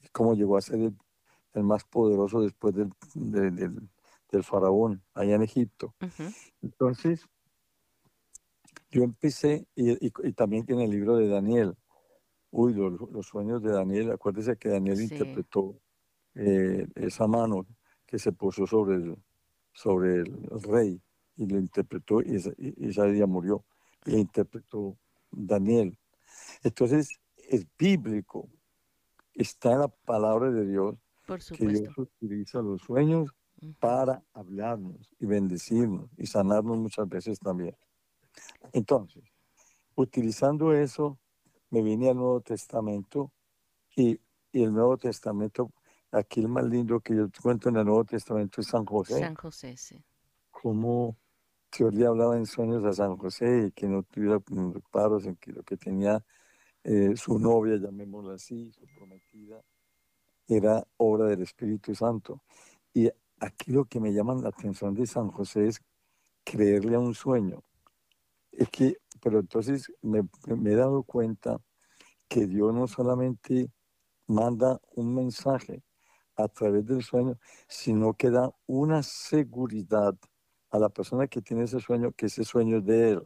y 0.00 0.08
cómo 0.08 0.34
llegó 0.34 0.56
a 0.56 0.60
ser 0.60 0.80
el, 0.80 0.96
el 1.58 1.64
más 1.64 1.84
poderoso 1.84 2.40
después 2.40 2.74
del, 2.74 2.90
de- 3.14 3.50
del, 3.50 3.88
del 4.30 4.44
faraón 4.44 5.02
allá 5.14 5.34
en 5.34 5.42
Egipto. 5.42 5.94
Entonces, 6.62 7.26
yo 8.90 9.02
empecé, 9.02 9.66
y, 9.74 9.92
y- 10.06 10.12
y 10.24 10.32
también 10.32 10.64
en 10.68 10.80
el 10.80 10.90
libro 10.90 11.16
de 11.16 11.28
Daniel, 11.28 11.76
uy, 12.50 12.72
los, 12.74 12.98
los 13.10 13.26
sueños 13.26 13.62
de 13.62 13.72
Daniel, 13.72 14.10
acuérdese 14.12 14.56
que 14.56 14.70
Daniel 14.70 14.96
Sí. 14.96 15.04
interpretó 15.04 15.78
eh, 16.34 16.86
esa 16.94 17.26
mano 17.26 17.66
que 18.06 18.18
se 18.18 18.32
posó 18.32 18.66
sobre 18.66 18.96
el, 18.96 19.16
sobre 19.72 20.20
el 20.20 20.62
rey 20.62 21.00
y 21.36 21.46
lo 21.46 21.58
interpretó 21.58 22.20
y 22.22 22.36
día 23.12 23.26
murió. 23.26 23.64
Y 24.06 24.12
le 24.12 24.18
interpretó 24.20 24.96
Daniel. 25.30 25.98
Entonces, 26.62 27.20
es 27.36 27.66
bíblico, 27.78 28.48
está 29.34 29.72
en 29.72 29.80
la 29.80 29.88
palabra 29.88 30.50
de 30.50 30.66
Dios 30.66 30.96
Por 31.28 31.40
que 31.44 31.66
Dios 31.66 31.78
supuesto. 31.80 32.02
utiliza 32.02 32.62
los 32.62 32.80
sueños 32.80 33.34
para 33.78 34.24
hablarnos 34.32 35.14
y 35.20 35.26
bendecirnos 35.26 36.08
y 36.16 36.26
sanarnos 36.26 36.78
muchas 36.78 37.06
veces 37.06 37.38
también. 37.38 37.76
Entonces, 38.72 39.24
utilizando 39.94 40.72
eso, 40.72 41.18
me 41.68 41.82
vine 41.82 42.08
al 42.08 42.16
Nuevo 42.16 42.40
Testamento 42.40 43.30
y, 43.94 44.18
y 44.52 44.62
el 44.62 44.72
Nuevo 44.72 44.96
Testamento, 44.96 45.70
aquí 46.10 46.40
el 46.40 46.48
más 46.48 46.64
lindo 46.64 46.98
que 47.00 47.14
yo 47.14 47.28
cuento 47.42 47.68
en 47.68 47.76
el 47.76 47.84
Nuevo 47.84 48.06
Testamento 48.06 48.62
es 48.62 48.68
San 48.68 48.86
José, 48.86 49.20
San 49.20 49.34
José, 49.34 49.76
sí. 49.76 50.02
cómo 50.50 51.18
Dios 51.76 51.92
le 51.92 52.06
hablaba 52.06 52.38
en 52.38 52.46
sueños 52.46 52.82
a 52.86 52.94
San 52.94 53.18
José 53.18 53.66
y 53.66 53.72
que 53.72 53.86
no 53.86 54.02
tuviera 54.02 54.40
reparos 54.72 55.26
en 55.26 55.36
que 55.36 55.52
lo 55.52 55.62
que 55.62 55.76
tenía 55.76 56.24
eh, 56.84 57.14
su 57.16 57.38
novia, 57.38 57.76
llamémosla 57.76 58.36
así, 58.36 58.72
su 58.72 58.86
prometida, 58.96 59.62
era 60.48 60.84
obra 60.96 61.26
del 61.26 61.42
Espíritu 61.42 61.94
Santo. 61.94 62.42
Y 62.94 63.10
aquí 63.38 63.72
lo 63.72 63.84
que 63.84 64.00
me 64.00 64.12
llama 64.12 64.34
la 64.34 64.48
atención 64.48 64.94
de 64.94 65.06
San 65.06 65.30
José 65.30 65.68
es 65.68 65.80
creerle 66.44 66.96
a 66.96 67.00
un 67.00 67.14
sueño. 67.14 67.62
Es 68.50 68.68
que, 68.70 68.96
pero 69.22 69.40
entonces 69.40 69.92
me, 70.02 70.22
me 70.46 70.72
he 70.72 70.76
dado 70.76 71.02
cuenta 71.02 71.60
que 72.28 72.46
Dios 72.46 72.74
no 72.74 72.86
solamente 72.88 73.70
manda 74.26 74.80
un 74.94 75.14
mensaje 75.14 75.82
a 76.36 76.48
través 76.48 76.86
del 76.86 77.02
sueño, 77.02 77.38
sino 77.66 78.14
que 78.14 78.30
da 78.30 78.50
una 78.66 79.02
seguridad 79.02 80.14
a 80.70 80.78
la 80.78 80.88
persona 80.88 81.26
que 81.26 81.42
tiene 81.42 81.64
ese 81.64 81.80
sueño, 81.80 82.12
que 82.12 82.26
ese 82.26 82.44
sueño 82.44 82.78
es 82.78 82.84
de 82.84 83.10
él. 83.10 83.22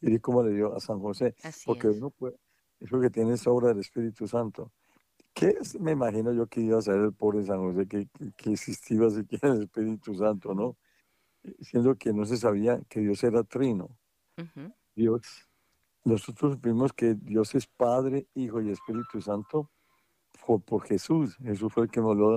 Y 0.00 0.18
como 0.18 0.42
le 0.42 0.52
dio 0.52 0.74
a 0.74 0.80
San 0.80 1.00
José, 1.00 1.34
Así 1.42 1.64
porque 1.64 1.88
es. 1.88 1.96
uno 1.96 2.10
puede, 2.10 2.36
eso 2.80 3.00
que 3.00 3.10
tiene 3.10 3.34
es 3.34 3.46
obra 3.46 3.68
del 3.68 3.78
Espíritu 3.78 4.26
Santo. 4.26 4.72
¿Qué 5.34 5.56
es? 5.60 5.78
me 5.80 5.92
imagino 5.92 6.32
yo 6.32 6.46
que 6.46 6.60
iba 6.60 6.78
a 6.78 6.82
ser 6.82 6.96
el 6.96 7.12
pobre 7.12 7.44
San 7.44 7.58
José 7.58 7.86
que, 7.88 8.06
que, 8.08 8.32
que 8.36 8.52
existía 8.52 9.08
siquiera 9.10 9.54
el 9.54 9.62
Espíritu 9.62 10.14
Santo, 10.14 10.54
¿no? 10.54 10.76
Siendo 11.60 11.96
que 11.96 12.12
no 12.12 12.24
se 12.24 12.36
sabía 12.36 12.80
que 12.88 13.00
Dios 13.00 13.22
era 13.24 13.42
trino. 13.42 13.98
Dios, 14.94 15.22
nosotros 16.04 16.60
vimos 16.60 16.92
que 16.92 17.14
Dios 17.14 17.54
es 17.54 17.66
Padre, 17.66 18.26
Hijo 18.34 18.60
y 18.60 18.70
Espíritu 18.70 19.20
Santo 19.22 19.70
por, 20.46 20.62
por 20.62 20.82
Jesús. 20.84 21.36
Jesús 21.36 21.72
fue 21.72 21.84
el 21.84 21.90
que 21.90 22.00
nos 22.00 22.10
habló 22.12 22.32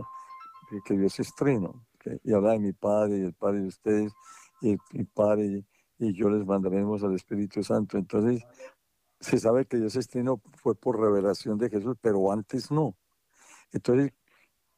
de 0.71 0.79
que 0.85 0.97
Dios 0.97 1.19
es 1.19 1.33
trino. 1.35 1.85
que- 1.99 2.19
y 2.23 2.33
habla 2.33 2.51
de 2.51 2.59
mi 2.59 2.71
Padre 2.71 3.17
y 3.17 3.21
el 3.21 3.33
Padre 3.33 3.61
de 3.61 3.67
ustedes 3.67 4.13
y 4.61 4.71
el- 4.71 4.79
mi 4.93 5.03
Padre 5.05 5.45
y, 5.45 5.65
y 6.07 6.13
yo 6.13 6.29
les 6.29 6.45
mandaremos 6.45 7.03
al 7.03 7.15
Espíritu 7.15 7.63
Santo. 7.63 7.97
Entonces, 7.97 8.43
se 9.19 9.39
sabe 9.39 9.65
que 9.65 9.77
Dios 9.77 9.95
es 9.95 10.07
trino 10.07 10.41
fue 10.61 10.75
por 10.75 10.99
revelación 10.99 11.57
de 11.57 11.69
Jesús, 11.69 11.97
pero 12.01 12.31
antes 12.31 12.71
no. 12.71 12.95
Entonces, 13.71 14.13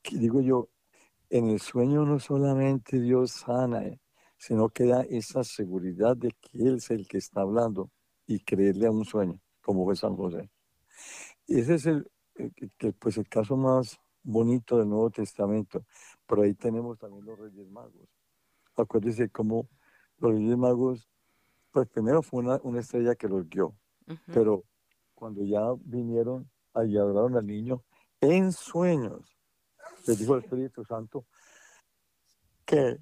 ¿qué 0.02 0.18
digo 0.18 0.42
yo, 0.42 0.70
en 1.30 1.50
el 1.50 1.60
sueño 1.60 2.06
no 2.06 2.20
solamente 2.20 3.00
Dios 3.00 3.32
sana, 3.32 3.84
eh, 3.86 4.00
sino 4.38 4.70
que 4.70 4.86
da 4.86 5.02
esa 5.02 5.44
seguridad 5.44 6.16
de 6.16 6.32
que 6.32 6.58
Él 6.60 6.78
es 6.78 6.90
el 6.92 7.08
que 7.08 7.18
está 7.18 7.42
hablando 7.42 7.92
y 8.26 8.40
creerle 8.40 8.88
a 8.88 8.92
un 8.92 9.06
sueño, 9.06 9.40
como 9.62 9.86
fue 9.86 9.96
San 9.96 10.16
José. 10.16 10.50
Y 11.48 11.60
ese 11.60 11.76
es 11.76 11.86
el, 11.86 12.10
pues 13.00 13.18
el 13.18 13.28
caso 13.28 13.58
más 13.58 14.00
bonito 14.24 14.78
del 14.78 14.90
Nuevo 14.90 15.10
Testamento, 15.10 15.86
pero 16.26 16.44
ahí 16.44 16.54
tenemos 16.54 16.98
también 17.00 17.26
los 17.26 17.40
Reyes 17.40 17.70
Magos. 17.70 18.08
Acuérdense 18.76 19.30
cómo 19.30 19.68
los 20.20 20.34
Reyes 20.34 20.58
Magos, 20.58 21.10
pues 21.72 21.88
primero 21.88 22.22
fue 22.22 22.44
una 22.64 22.80
estrella 22.80 23.16
que 23.16 23.28
los 23.28 23.50
guió, 23.50 23.74
pero 24.34 24.64
cuando 25.14 25.44
ya 25.44 25.74
vinieron 25.80 26.50
y 26.86 26.98
adoraron 26.98 27.36
al 27.36 27.46
niño 27.46 27.84
en 28.22 28.52
sueños, 28.52 29.38
les 30.06 30.20
dijo 30.20 30.36
el 30.36 30.44
Espíritu 30.44 30.84
Santo 30.86 31.26
que 32.66 33.00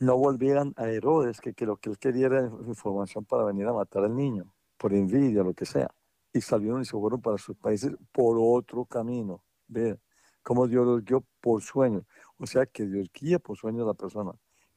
no 0.00 0.18
volvieran 0.18 0.74
a 0.76 0.88
Herodes, 0.88 1.40
que, 1.40 1.54
que 1.54 1.64
lo 1.64 1.76
que 1.76 1.90
él 1.90 1.98
quería 1.98 2.26
era 2.26 2.44
información 2.44 3.24
para 3.24 3.44
venir 3.44 3.66
a 3.66 3.72
matar 3.72 4.04
al 4.04 4.14
niño, 4.14 4.52
por 4.76 4.92
envidia, 4.92 5.42
lo 5.42 5.54
que 5.54 5.64
sea. 5.64 5.90
Y 6.32 6.40
salieron 6.40 6.82
y 6.82 6.84
se 6.84 6.92
fueron 6.92 7.20
para 7.22 7.38
sus 7.38 7.56
países 7.56 7.92
por 8.12 8.36
otro 8.38 8.84
camino. 8.84 9.42
Vean 9.68 9.98
cómo 10.42 10.66
Dios 10.68 10.86
los 10.86 11.04
guió 11.04 11.24
por 11.40 11.62
sueños. 11.62 12.04
O 12.38 12.46
sea 12.46 12.66
que 12.66 12.86
Dios 12.86 13.10
guía 13.12 13.38
por 13.38 13.56
sueños 13.56 13.84
a 13.84 13.86
la 13.86 13.94
persona 13.94 14.32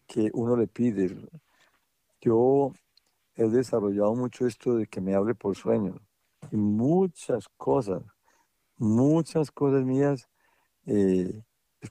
que 0.07 0.31
uno 0.33 0.55
le 0.55 0.67
pide. 0.67 1.15
Yo 2.21 2.71
he 3.43 3.49
desarrollado 3.49 4.15
mucho 4.15 4.47
esto 4.47 4.75
de 4.75 4.87
que 4.87 5.01
me 5.01 5.15
hable 5.15 5.35
por 5.35 5.55
sueños. 5.55 5.97
Y 6.51 6.57
muchas 6.57 7.47
cosas, 7.57 8.03
muchas 8.77 9.51
cosas 9.51 9.83
mías 9.85 10.27
eh, 10.87 11.43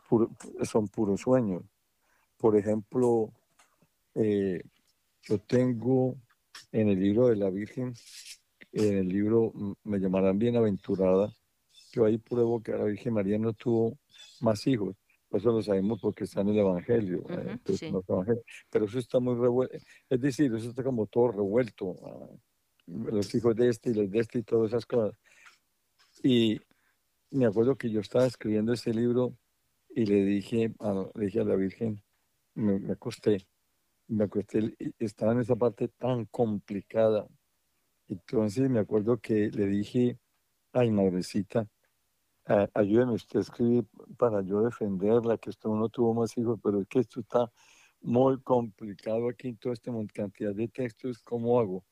puro- 0.09 0.31
son 0.65 0.89
puros 0.89 1.21
sueños. 1.23 1.63
Por 2.39 2.57
ejemplo, 2.57 3.33
eh, 4.15 4.63
yo 5.23 5.39
tengo 5.41 6.17
en 6.73 6.89
el 6.91 7.01
libro 7.01 7.29
de 7.29 7.37
la 7.37 7.51
Virgen, 7.51 7.95
en 8.73 8.99
el 8.99 9.09
libro 9.09 9.53
Me 9.85 9.99
llamarán 10.01 10.39
bienaventurada, 10.39 11.33
yo 11.93 12.05
ahí 12.07 12.19
pruebo 12.19 12.63
que 12.63 12.73
la 12.73 12.85
Virgen 12.85 13.15
María 13.15 13.39
no 13.39 13.53
tuvo 13.55 13.99
más 14.41 14.67
hijos. 14.67 14.97
Eso 15.31 15.53
lo 15.53 15.63
sabemos 15.63 16.01
porque 16.01 16.25
está 16.25 16.41
en 16.41 16.49
el 16.49 16.59
Evangelio. 16.59 17.19
eh, 17.29 17.35
Ujú, 17.35 17.51
entonces, 17.51 17.79
sí. 17.81 17.87
evangelios. 18.09 18.45
Pero 18.71 18.85
eso 18.87 18.99
está 18.99 19.21
muy 19.21 19.35
revuelto. 19.35 19.77
Es 20.09 20.21
decir, 20.21 20.55
eso 20.55 20.71
está 20.71 20.83
como 20.83 21.07
todo 21.07 21.33
revuelto. 21.33 21.95
ah, 22.05 22.37
los 22.87 23.35
hijos 23.35 23.55
de 23.55 23.69
este 23.69 23.91
y 23.91 23.95
los 23.95 24.11
de 24.11 24.19
este 24.19 24.39
y 24.39 24.43
todas 24.43 24.71
esas 24.71 24.87
cosas. 24.87 25.19
Y 26.23 26.59
me 27.31 27.47
acuerdo 27.47 27.77
que 27.77 27.91
yo 27.91 28.01
estaba 28.01 28.27
escribiendo 28.27 28.73
ese 28.73 28.95
libro 28.95 29.37
y 29.91 30.07
le 30.07 30.25
dije 30.25 30.73
a, 30.81 31.11
le 31.15 31.27
dije 31.27 31.41
a 31.41 31.45
la 31.45 31.57
Virgen, 31.57 32.03
me, 32.55 32.79
me 32.79 32.93
acosté, 32.93 33.47
me 34.07 34.25
acosté, 34.25 34.75
estaba 34.99 35.33
en 35.33 35.41
esa 35.41 35.57
parte 35.57 35.89
tan 35.89 36.25
complicada. 36.27 37.27
Entonces 38.09 38.71
me 38.71 38.79
acuerdo 38.81 39.19
que 39.19 39.51
le 39.51 39.67
dije, 39.67 40.19
ay, 40.73 40.91
madrecita, 40.91 41.69
a- 42.49 42.69
ayúdeme 42.75 43.13
usted 43.13 43.39
a 43.39 43.43
escribir 43.43 43.85
para 44.17 44.41
yo 44.43 44.63
defenderla, 44.63 45.39
que 45.39 45.51
usted 45.51 45.69
no 45.69 45.89
tuvo 45.89 46.15
más 46.15 46.37
hijos, 46.39 46.59
pero 46.63 46.81
es 46.81 46.89
que 46.89 47.01
esto 47.01 47.21
está 47.21 47.51
muy 48.01 48.41
complicado 48.41 49.29
aquí 49.29 49.49
en 49.49 49.57
toda 49.57 49.75
esta 49.75 49.93
cantidad 50.13 50.55
de 50.55 50.69
textos, 50.69 51.19
¿cómo 51.23 51.59
hago? 51.61 51.85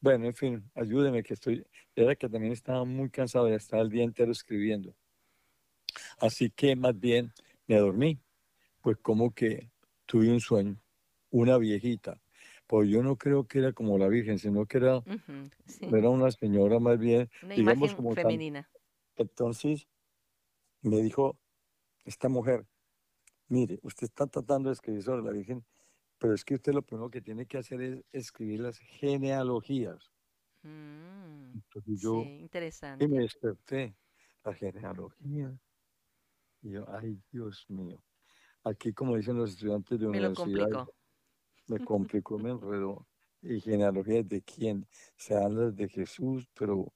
Bueno, 0.00 0.26
en 0.26 0.34
fin, 0.34 0.70
ayúdeme 0.74 1.22
que 1.22 1.34
estoy, 1.34 1.66
era 1.96 2.14
que 2.14 2.28
también 2.28 2.52
estaba 2.52 2.84
muy 2.84 3.10
cansado, 3.10 3.48
ya 3.48 3.56
estaba 3.56 3.82
el 3.82 3.88
día 3.90 4.04
entero 4.04 4.30
escribiendo. 4.30 4.94
Así 6.18 6.50
que 6.50 6.76
más 6.76 6.98
bien 6.98 7.32
me 7.66 7.76
dormí, 7.76 8.18
pues 8.82 8.96
como 8.98 9.32
que 9.32 9.70
tuve 10.06 10.30
un 10.30 10.40
sueño, 10.40 10.76
una 11.30 11.58
viejita, 11.58 12.20
pues 12.66 12.88
yo 12.88 13.02
no 13.02 13.16
creo 13.16 13.46
que 13.46 13.58
era 13.60 13.72
como 13.72 13.98
la 13.98 14.08
Virgen, 14.08 14.38
sino 14.38 14.66
que 14.66 14.78
era, 14.78 15.02
sí. 15.66 15.86
era 15.92 16.08
una 16.10 16.30
señora 16.30 16.78
más 16.78 16.98
bien, 16.98 17.28
Una 17.42 17.54
digamos 17.54 17.78
imagen 17.90 17.96
como 17.96 18.14
tan- 18.14 18.22
femenina. 18.24 18.68
Entonces 19.18 19.88
me 20.82 21.02
dijo 21.02 21.40
esta 22.04 22.28
mujer, 22.28 22.66
mire, 23.48 23.78
usted 23.82 24.06
está 24.06 24.26
tratando 24.26 24.70
de 24.70 24.74
escribir 24.74 25.02
sobre 25.02 25.22
la 25.22 25.32
Virgen, 25.32 25.66
pero 26.18 26.34
es 26.34 26.44
que 26.44 26.54
usted 26.56 26.72
lo 26.74 26.82
primero 26.82 27.10
que 27.10 27.22
tiene 27.22 27.46
que 27.46 27.58
hacer 27.58 27.80
es 27.82 28.04
escribir 28.12 28.60
las 28.60 28.78
genealogías. 28.78 30.12
Mm, 30.62 31.52
Entonces 31.54 32.00
yo 32.00 32.22
sí, 32.22 32.40
y 32.98 33.06
interesante. 33.06 33.08
me 33.08 33.20
desperté, 33.20 33.96
la 34.44 34.54
genealogía. 34.54 35.58
Y 36.62 36.70
yo, 36.72 36.84
ay, 36.88 37.20
Dios 37.30 37.66
mío. 37.68 38.02
aquí 38.64 38.92
como 38.92 39.16
dicen 39.16 39.36
los 39.38 39.50
estudiantes 39.50 39.98
de 40.00 40.06
Me 40.06 40.10
universidad, 40.10 40.86
me 41.68 41.80
complicó, 41.80 42.38
me 42.38 42.50
enredó. 42.50 43.08
¿Y 43.42 43.60
genealogía 43.60 44.22
de 44.22 44.42
quién? 44.42 44.88
Se 45.16 45.34
habla 45.36 45.70
de 45.70 45.88
Jesús, 45.88 46.48
pero, 46.54 46.92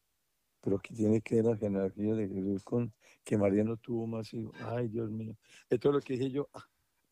pero 0.62 0.78
que 0.78 0.94
tiene 0.94 1.20
que 1.20 1.34
ver 1.36 1.44
la 1.46 1.56
genealogía 1.56 2.14
de 2.14 2.28
Jesús 2.28 2.64
con 2.64 2.94
que 3.24 3.36
María 3.36 3.64
no 3.64 3.76
tuvo 3.76 4.06
más 4.06 4.32
hijos. 4.32 4.54
Ay, 4.64 4.88
Dios 4.88 5.10
mío. 5.10 5.36
Esto 5.68 5.88
es 5.88 5.94
lo 5.94 6.00
que 6.00 6.14
dije 6.14 6.30
yo, 6.30 6.48
ah, 6.54 6.64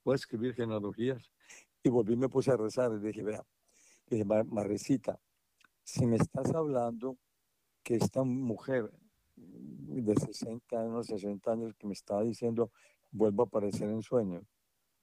voy 0.05 0.15
a 0.15 0.17
escribir 0.17 0.55
genealogías. 0.55 1.31
Y 1.83 1.89
volví, 1.89 2.17
me 2.17 2.29
puse 2.29 2.51
a 2.53 2.57
rezar 2.57 2.93
y 2.93 2.99
dije, 3.07 3.23
vea, 3.23 3.45
dije, 4.09 4.25
"Ma- 4.25 4.45
Marecita, 4.45 5.19
si 5.83 6.07
me 6.07 6.17
estás 6.17 6.55
hablando 6.55 7.19
que 7.83 7.97
esta 7.97 8.23
mujer 8.23 8.91
de 9.37 10.15
60 10.15 10.81
años, 10.81 11.07
60 11.07 11.53
años 11.53 11.75
que 11.75 11.87
me 11.87 11.95
estaba 11.95 12.23
diciendo, 12.23 12.71
vuelvo 13.11 13.43
a 13.43 13.47
aparecer 13.47 13.89
en 13.89 14.03
sueños. 14.03 14.45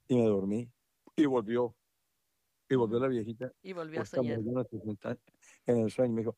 Y 0.07 0.15
me 0.15 0.25
dormí. 0.25 0.71
Y 1.15 1.25
volvió. 1.25 1.75
Y 2.69 2.75
volvió 2.75 2.99
la 2.99 3.07
viejita 3.07 3.51
Y 3.63 3.73
volvió 3.73 4.01
a 4.01 4.05
soñar. 4.05 4.37
mujer 4.37 4.43
de 4.43 4.49
unos 4.51 4.67
60 4.69 5.09
años 5.09 5.21
en 5.65 5.77
el 5.79 5.89
sueño. 5.91 6.13
Me 6.13 6.21
dijo, 6.21 6.37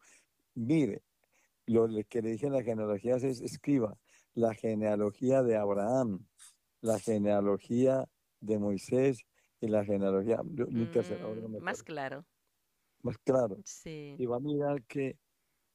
mire, 0.56 1.04
lo 1.74 1.88
que 2.10 2.22
le 2.22 2.32
dije 2.32 2.48
en 2.48 2.54
las 2.54 2.64
genealogías 2.64 3.24
es, 3.24 3.42
escriba 3.42 3.98
la 4.34 4.54
genealogía 4.54 5.44
de 5.44 5.56
Abraham, 5.58 6.26
la 6.82 7.00
genealogía 7.00 8.06
de 8.40 8.58
Moisés 8.58 9.26
y 9.62 9.68
la 9.68 9.84
genealogía, 9.84 10.42
yo- 10.46 10.68
mi 10.68 10.86
tercera, 10.88 11.20
no 11.24 11.50
Mm, 11.50 11.62
más 11.64 11.84
claro. 11.84 12.26
más 13.02 13.18
claro. 13.20 13.58
Sí. 13.66 14.16
Y 14.18 14.26
va 14.26 14.38
a 14.38 14.40
mirar 14.40 14.84
que, 14.84 15.18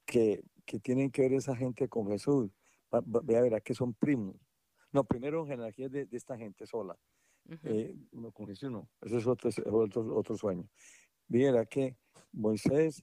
que, 0.05 0.43
que 0.67 0.79
tienen 0.81 1.11
que 1.11 1.23
ver 1.23 1.35
esa 1.35 1.55
gente 1.57 1.89
con 1.89 2.09
Jesús. 2.09 2.51
Va, 2.95 3.01
va- 3.01 3.21
ve 3.23 3.37
a 3.37 3.43
ver, 3.43 3.63
que 3.63 3.75
son 3.75 3.95
primos. 3.95 4.37
No, 4.93 5.05
primero 5.05 5.45
genealogía 5.47 5.89
de, 5.89 6.07
de 6.07 6.17
esta 6.17 6.37
gente 6.37 6.67
sola. 6.67 6.97
Ujú. 7.47 7.59
Eh, 7.65 7.97
no, 8.13 8.31
con 8.33 8.47
Jesús 8.47 8.71
no. 8.71 8.89
Ese 9.03 9.19
es 9.19 9.27
otro, 9.27 9.51
otro, 9.73 10.17
otro 10.17 10.37
sueño. 10.37 10.69
Viera 11.29 11.65
que 11.67 11.97
Moisés 12.33 13.03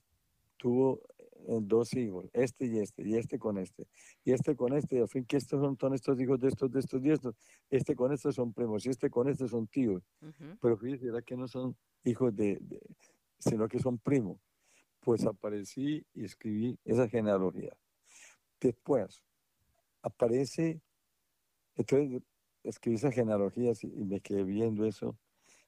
tuvo 0.56 1.00
dos 1.46 1.94
hijos, 1.94 2.28
este 2.32 2.66
y 2.66 2.78
este, 2.78 3.02
y 3.06 3.16
este 3.16 3.38
con 3.38 3.58
este, 3.58 3.86
y 4.24 4.32
este 4.32 4.54
con 4.56 4.72
este, 4.74 4.96
y 4.96 5.00
al 5.00 5.08
fin 5.08 5.24
que 5.24 5.36
estos 5.36 5.60
son, 5.60 5.76
son 5.78 5.94
estos 5.94 6.20
hijos 6.20 6.38
de 6.40 6.48
estos, 6.48 6.70
de 6.70 6.80
estos 6.80 7.04
y 7.04 7.10
estos, 7.10 7.34
este 7.70 7.94
con 7.96 8.12
estos 8.12 8.34
son 8.34 8.52
primos, 8.52 8.86
y 8.86 8.90
este 8.90 9.10
con 9.10 9.28
este 9.28 9.48
son 9.48 9.66
tíos, 9.66 10.02
Ujú. 10.20 10.56
pero 10.60 10.76
fíjese, 10.76 11.08
era 11.08 11.22
que 11.22 11.36
no 11.36 11.46
son 11.48 11.76
hijos 12.04 12.34
de, 12.34 12.58
de- 12.60 12.80
sino 13.38 13.66
que 13.68 13.78
son 13.78 13.98
primos. 13.98 14.38
Pues 15.00 15.26
aparecí 15.26 16.06
y 16.14 16.24
escribí 16.24 16.78
esa 16.84 17.08
genealogía. 17.08 17.76
Después 18.60 19.20
aparece, 20.00 20.80
entonces 21.74 22.22
escribí 22.62 22.96
esas 22.96 23.12
genealogías 23.12 23.82
y, 23.82 23.88
y 23.88 24.04
me 24.04 24.20
quedé 24.20 24.44
viendo 24.44 24.84
eso. 24.84 25.18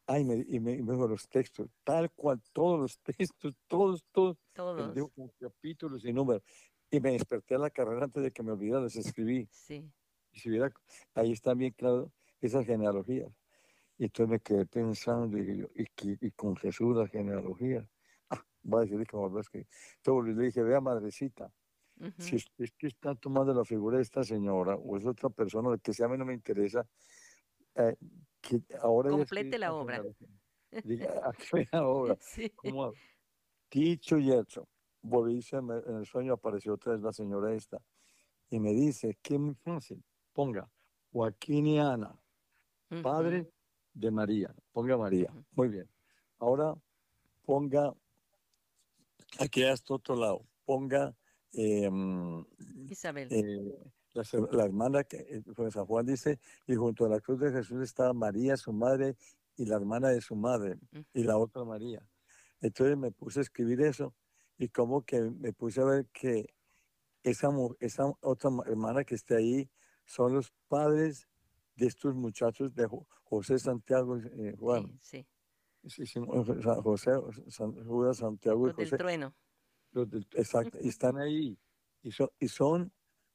Ay, 0.07 0.25
me, 0.25 0.45
y 0.47 0.61
me, 0.61 0.73
y 0.73 0.83
me 0.83 0.97
los 0.97 1.29
textos, 1.29 1.69
tal 1.83 2.11
cual, 2.13 2.43
todos 2.53 2.79
los 2.79 2.99
textos, 3.33 3.55
todos, 3.67 4.05
todos, 4.13 4.37
Todos. 4.53 5.11
con 5.15 5.29
capítulos 5.41 6.05
y 6.05 6.13
números. 6.13 6.43
Y 6.91 7.01
me 7.01 7.13
desperté 7.13 7.55
a 7.55 7.59
la 7.59 7.71
carrera 7.71 8.05
antes 8.05 8.23
de 8.23 8.31
que 8.31 8.43
me 8.43 8.53
olvidara, 8.53 8.83
los 8.83 8.97
escribí. 8.97 9.49
Sí. 9.51 9.91
Y 10.33 10.39
si 10.39 10.51
hubiera, 10.51 10.71
ahí 11.15 11.33
están 11.33 11.59
bien 11.59 11.73
claro 11.73 12.13
esas 12.41 12.67
genealogías. 12.67 13.33
Y 13.97 14.05
entonces 14.05 14.29
me 14.31 14.41
quedé 14.41 14.67
pensando, 14.67 15.39
y, 15.39 15.63
y, 15.75 15.87
y 16.27 16.31
con 16.33 16.57
Jesús 16.57 16.97
la 16.97 17.09
genealogía. 17.09 17.89
Ah, 18.29 18.45
voy 18.63 18.81
a 18.81 18.83
decirle 18.83 19.07
que 19.07 19.17
me 19.17 19.25
a 19.25 19.41
escribir. 19.41 19.69
Entonces 19.97 20.37
le 20.37 20.45
dije, 20.45 20.63
vea, 20.63 20.81
madrecita, 20.81 21.51
Ujú. 21.99 22.13
si 22.19 22.37
es, 22.37 22.47
es 22.59 22.73
que 22.73 22.89
está 22.89 23.15
tomando 23.15 23.55
la 23.55 23.65
figura 23.65 23.97
de 23.97 24.03
esta 24.03 24.23
señora 24.25 24.75
o 24.75 24.97
es 24.97 25.07
otra 25.07 25.31
persona, 25.31 25.79
que 25.79 25.93
sea 25.93 26.07
a 26.07 26.09
mí 26.11 26.19
no 26.19 26.25
me 26.25 26.35
interesa, 26.35 26.87
eh, 27.77 27.97
que 28.49 28.63
ahora 28.81 29.11
Complete 29.11 29.59
la 29.59 29.73
obra. 29.75 30.03
Diga, 30.85 31.07
"Haga 31.53 31.65
la 31.73 31.87
obra. 31.87 32.17
Sí. 32.21 32.53
¿Cómo 32.57 32.85
hago? 32.85 32.95
Dicho 33.71 34.19
y 34.19 34.33
hecho, 34.33 34.69
volví, 35.03 35.41
en 35.53 35.97
el 35.97 36.07
sueño 36.07 36.35
apareció 36.35 36.75
otra 36.75 36.93
vez 36.93 37.03
la 37.03 37.13
señora 37.13 37.53
esta 37.55 37.83
y 38.51 38.61
me 38.61 38.73
dice, 38.73 39.19
qué 39.21 39.37
muy 39.39 39.55
fácil, 39.57 40.05
ponga 40.33 40.71
Joaquín 41.13 41.67
y 41.67 41.81
Ana, 41.81 42.23
Ujú. 42.91 43.03
padre 43.03 43.51
de 43.95 44.11
María, 44.13 44.55
ponga 44.73 44.97
María, 44.97 45.31
Ujú. 45.31 45.45
muy 45.53 45.69
bien. 45.69 45.91
Ahora 46.39 46.75
ponga, 47.45 47.95
aquí 49.41 49.65
a 49.65 49.73
este 49.73 49.93
otro 49.93 50.15
lado, 50.15 50.47
ponga 50.65 51.17
em, 51.53 52.45
Isabel. 52.89 53.29
eh, 53.31 53.91
la, 54.15 54.23
la 54.53 54.65
hermana 54.65 55.05
que 55.05 55.19
eh, 55.19 55.43
pues 55.55 55.75
San 55.75 55.87
Juan 55.87 56.07
dice, 56.07 56.39
y 56.67 56.75
junto 56.75 57.05
a 57.05 57.09
la 57.09 57.21
cruz 57.21 57.41
de 57.41 57.53
Jesús 57.53 57.83
estaba 57.83 58.13
María, 58.13 58.57
su 58.57 58.73
madre, 58.73 59.17
y 59.57 59.67
la 59.67 59.77
hermana 59.77 60.09
de 60.09 60.21
su 60.21 60.35
madre, 60.35 60.79
y 61.13 61.23
la 61.25 61.37
otra 61.37 61.65
María. 61.65 62.09
Entonces 62.61 62.97
me 62.97 63.11
puse 63.11 63.41
a 63.41 63.43
escribir 63.43 63.81
eso, 63.83 64.15
y 64.59 64.69
como 64.69 65.03
que 65.03 65.21
me 65.21 65.53
puse 65.53 65.81
a 65.81 65.85
ver 65.85 66.07
que 66.13 66.55
esa, 67.23 67.49
esa 67.81 68.13
otra 68.21 68.51
ma- 68.51 68.65
hermana 68.67 69.05
que 69.05 69.15
está 69.15 69.37
ahí 69.37 69.69
son 70.05 70.35
los 70.35 70.53
padres 70.69 71.29
de 71.77 71.87
estos 71.87 72.15
muchachos 72.15 72.75
de 72.75 72.87
Jo- 72.87 73.07
José 73.25 73.59
Santiago 73.59 74.17
eh, 74.19 74.55
Juan. 74.59 74.99
Sí, 75.01 75.27
sí. 75.87 76.07
Sí, 76.07 76.21
José, 76.25 77.11
San- 77.49 77.85
Judas, 77.85 78.19
Santiago 78.19 78.65
y 78.65 78.69
Los 78.69 78.77
del 78.77 78.87
José. 78.87 78.97
trueno. 78.97 79.35
Los 79.93 80.09
del- 80.11 80.27
exacto, 80.33 80.79
y 80.81 80.89
están 80.89 81.19
ahí. 81.19 81.59
Y 82.03 82.11
y 82.39 82.49
son, 82.49 82.93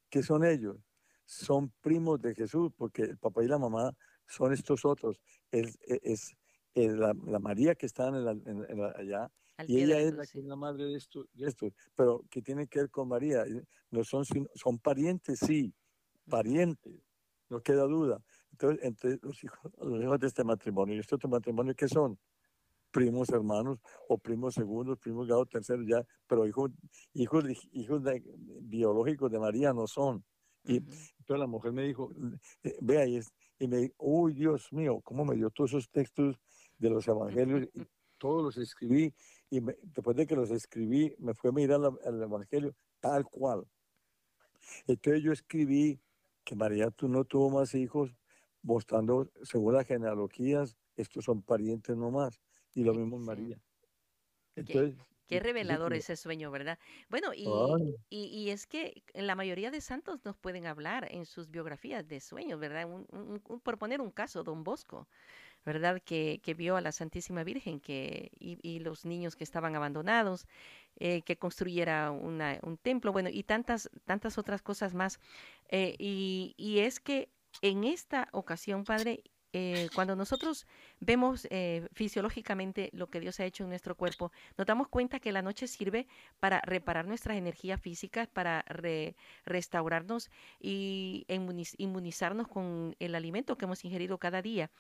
¿qué 0.10 0.24
son 0.24 0.44
ellos? 0.46 0.78
Son 1.26 1.72
primos 1.82 2.22
de 2.22 2.34
Jesús, 2.36 2.72
porque 2.76 3.04
el 3.04 3.18
papá 3.18 3.44
y 3.44 3.48
la 3.48 3.58
mamá 3.60 3.94
son 4.28 4.54
estos 4.54 4.84
otros. 4.86 5.20
Es, 5.52 5.78
es, 5.82 6.34
es 6.74 6.94
la, 6.94 7.14
la 7.26 7.40
María 7.40 7.76
que 7.76 7.86
está 7.86 8.08
en 8.08 8.26
la- 8.26 8.32
en- 8.32 8.66
en 8.70 8.80
la- 8.82 8.94
allá, 8.98 9.32
Al 9.58 9.70
y 9.70 9.82
ella 9.84 9.96
la 9.96 10.02
es 10.02 10.14
la 10.14 10.26
que 10.26 10.40
es 10.40 10.46
la 10.46 10.56
madre 10.56 10.86
de 10.86 10.96
estos, 10.96 11.26
de 11.34 11.48
estos, 11.48 11.72
pero 11.96 12.24
que 12.30 12.42
tiene 12.42 12.68
que 12.68 12.80
ver 12.80 12.90
con 12.90 13.08
María. 13.08 13.46
No 13.92 14.04
son, 14.04 14.24
son 14.56 14.80
parientes, 14.80 15.40
sí, 15.40 15.74
parientes, 16.28 16.94
no 17.50 17.62
queda 17.62 17.84
duda. 17.84 18.24
Entonces, 18.52 18.84
entre 18.84 19.20
los 19.22 19.44
hijos, 19.44 19.60
los 19.80 20.02
hijos 20.04 20.20
de 20.20 20.28
este 20.28 20.44
matrimonio 20.44 20.96
y 20.96 21.00
este 21.00 21.16
otro 21.16 21.30
matrimonio, 21.30 21.74
¿qué 21.76 21.88
son? 21.88 22.20
Primos 22.92 23.30
hermanos 23.30 23.80
o 24.08 24.18
primos 24.18 24.54
segundos, 24.56 24.98
primos 25.00 25.28
grados 25.28 25.50
terceros 25.50 25.86
ya, 25.88 26.06
pero 26.28 26.48
hijos, 26.48 26.72
hijos, 27.14 27.44
hijos 27.72 28.04
de- 28.04 28.24
biológicos 28.62 29.32
de 29.32 29.40
María 29.40 29.74
no 29.74 29.88
son. 29.88 30.24
Y 30.64 30.78
entonces 30.78 31.40
la 31.40 31.48
mujer 31.48 31.72
me 31.72 31.84
dijo, 31.84 32.12
eh, 32.64 32.78
vea, 32.82 33.06
y, 33.06 33.20
y 33.60 33.68
me 33.68 33.78
dijo, 33.78 33.96
uy, 33.98 34.34
Dios 34.34 34.72
mío, 34.74 35.00
cómo 35.02 35.26
me 35.26 35.36
dio 35.36 35.50
todos 35.50 35.72
esos 35.72 35.90
textos 35.90 36.40
de 36.78 36.90
los 36.90 37.08
evangelios, 37.08 37.68
y 37.74 37.84
todos 38.18 38.44
los 38.44 38.58
escribí, 38.58 39.14
y 39.50 39.62
me- 39.62 39.78
después 39.82 40.16
de 40.18 40.28
que 40.28 40.36
los 40.36 40.52
escribí, 40.52 41.16
me 41.20 41.34
fue 41.34 41.50
a 41.52 41.54
mirar 41.54 41.80
la- 41.80 41.98
el 42.06 42.22
evangelio 42.22 42.76
tal 43.00 43.26
cual. 43.26 43.66
Entonces 44.88 45.24
yo 45.24 45.32
escribí 45.32 46.00
que 46.44 46.56
María 46.56 46.90
tú 46.92 47.08
no 47.08 47.24
tuvo 47.24 47.50
más 47.50 47.74
hijos, 47.76 48.16
mostrando, 48.62 49.32
según 49.44 49.74
las 49.74 49.88
genealogías, 49.88 50.76
estos 50.98 51.24
son 51.24 51.42
parientes 51.42 51.96
nomás, 51.96 52.42
y 52.74 52.84
lo 52.84 52.94
mismo 52.94 53.18
en. 53.18 53.24
María. 53.26 53.58
Entonces, 54.56 54.96
Qué 55.28 55.40
revelador 55.40 55.94
sí, 55.94 56.00
ese 56.00 56.16
sueño, 56.16 56.50
¿verdad? 56.50 56.80
Bueno, 57.08 57.34
y, 57.36 57.78
y, 58.10 58.26
y 58.26 58.50
es 58.50 58.66
que 58.66 59.04
la 59.14 59.36
mayoría 59.36 59.70
de 59.70 59.80
santos 59.80 60.26
nos 60.26 60.38
pueden 60.38 60.66
hablar 60.66 61.08
en 61.12 61.28
sus 61.28 61.52
biografías 61.52 62.08
de 62.08 62.20
sueños, 62.20 62.60
¿verdad? 62.60 62.86
Un- 62.90 63.06
un- 63.12 63.42
un- 63.48 63.60
por 63.62 63.78
poner 63.78 64.02
un 64.02 64.10
caso, 64.10 64.44
Don 64.44 64.64
Bosco, 64.64 65.08
¿verdad? 65.66 66.02
Que, 66.04 66.42
que 66.44 66.54
vio 66.56 66.78
a 66.78 66.82
la 66.82 66.92
Santísima 66.94 67.44
Virgen 67.44 67.80
que, 67.82 68.32
y, 68.40 68.60
y 68.64 68.80
los 68.80 69.06
niños 69.06 69.36
que 69.36 69.44
estaban 69.44 69.76
abandonados, 69.76 70.48
eh, 70.98 71.22
que 71.24 71.38
construyera 71.38 72.12
una- 72.12 72.60
un 72.64 72.78
templo, 72.78 73.12
bueno, 73.14 73.30
y 73.30 73.44
tantas, 73.44 73.90
tantas 74.06 74.38
otras 74.38 74.62
cosas 74.64 74.94
más. 74.96 75.20
Eh, 75.70 75.96
y, 76.00 76.56
y 76.58 76.80
es 76.80 77.00
que 77.00 77.30
en 77.62 77.84
esta 77.84 78.30
ocasión, 78.34 78.86
Padre, 78.86 79.24
eh, 79.54 79.90
cuando 79.96 80.16
nosotros 80.16 80.66
vemos 81.00 81.48
eh, 81.50 81.88
fisiológicamente 81.94 82.90
lo 82.94 83.08
que 83.08 83.20
Dios 83.20 83.40
ha 83.40 83.46
hecho 83.46 83.64
en 83.64 83.70
nuestro 83.70 83.96
cuerpo, 83.96 84.32
nos 84.58 84.68
damos 84.68 84.88
cuenta 84.88 85.20
que 85.20 85.32
la 85.32 85.42
noche 85.42 85.68
sirve 85.68 86.08
para 86.40 86.62
reparar 86.62 87.08
nuestras 87.08 87.38
energías 87.38 87.82
físicas, 87.82 88.28
para 88.28 88.64
re- 88.68 89.16
restaurarnos 89.46 90.30
y 90.60 91.26
inmuniz- 91.28 91.76
inmunizarnos 91.78 92.48
con 92.48 92.96
el 93.00 93.16
alimento 93.16 93.58
que 93.58 93.66
hemos 93.66 93.84
ingerido 93.86 94.18
cada 94.18 94.42
día. 94.42 94.72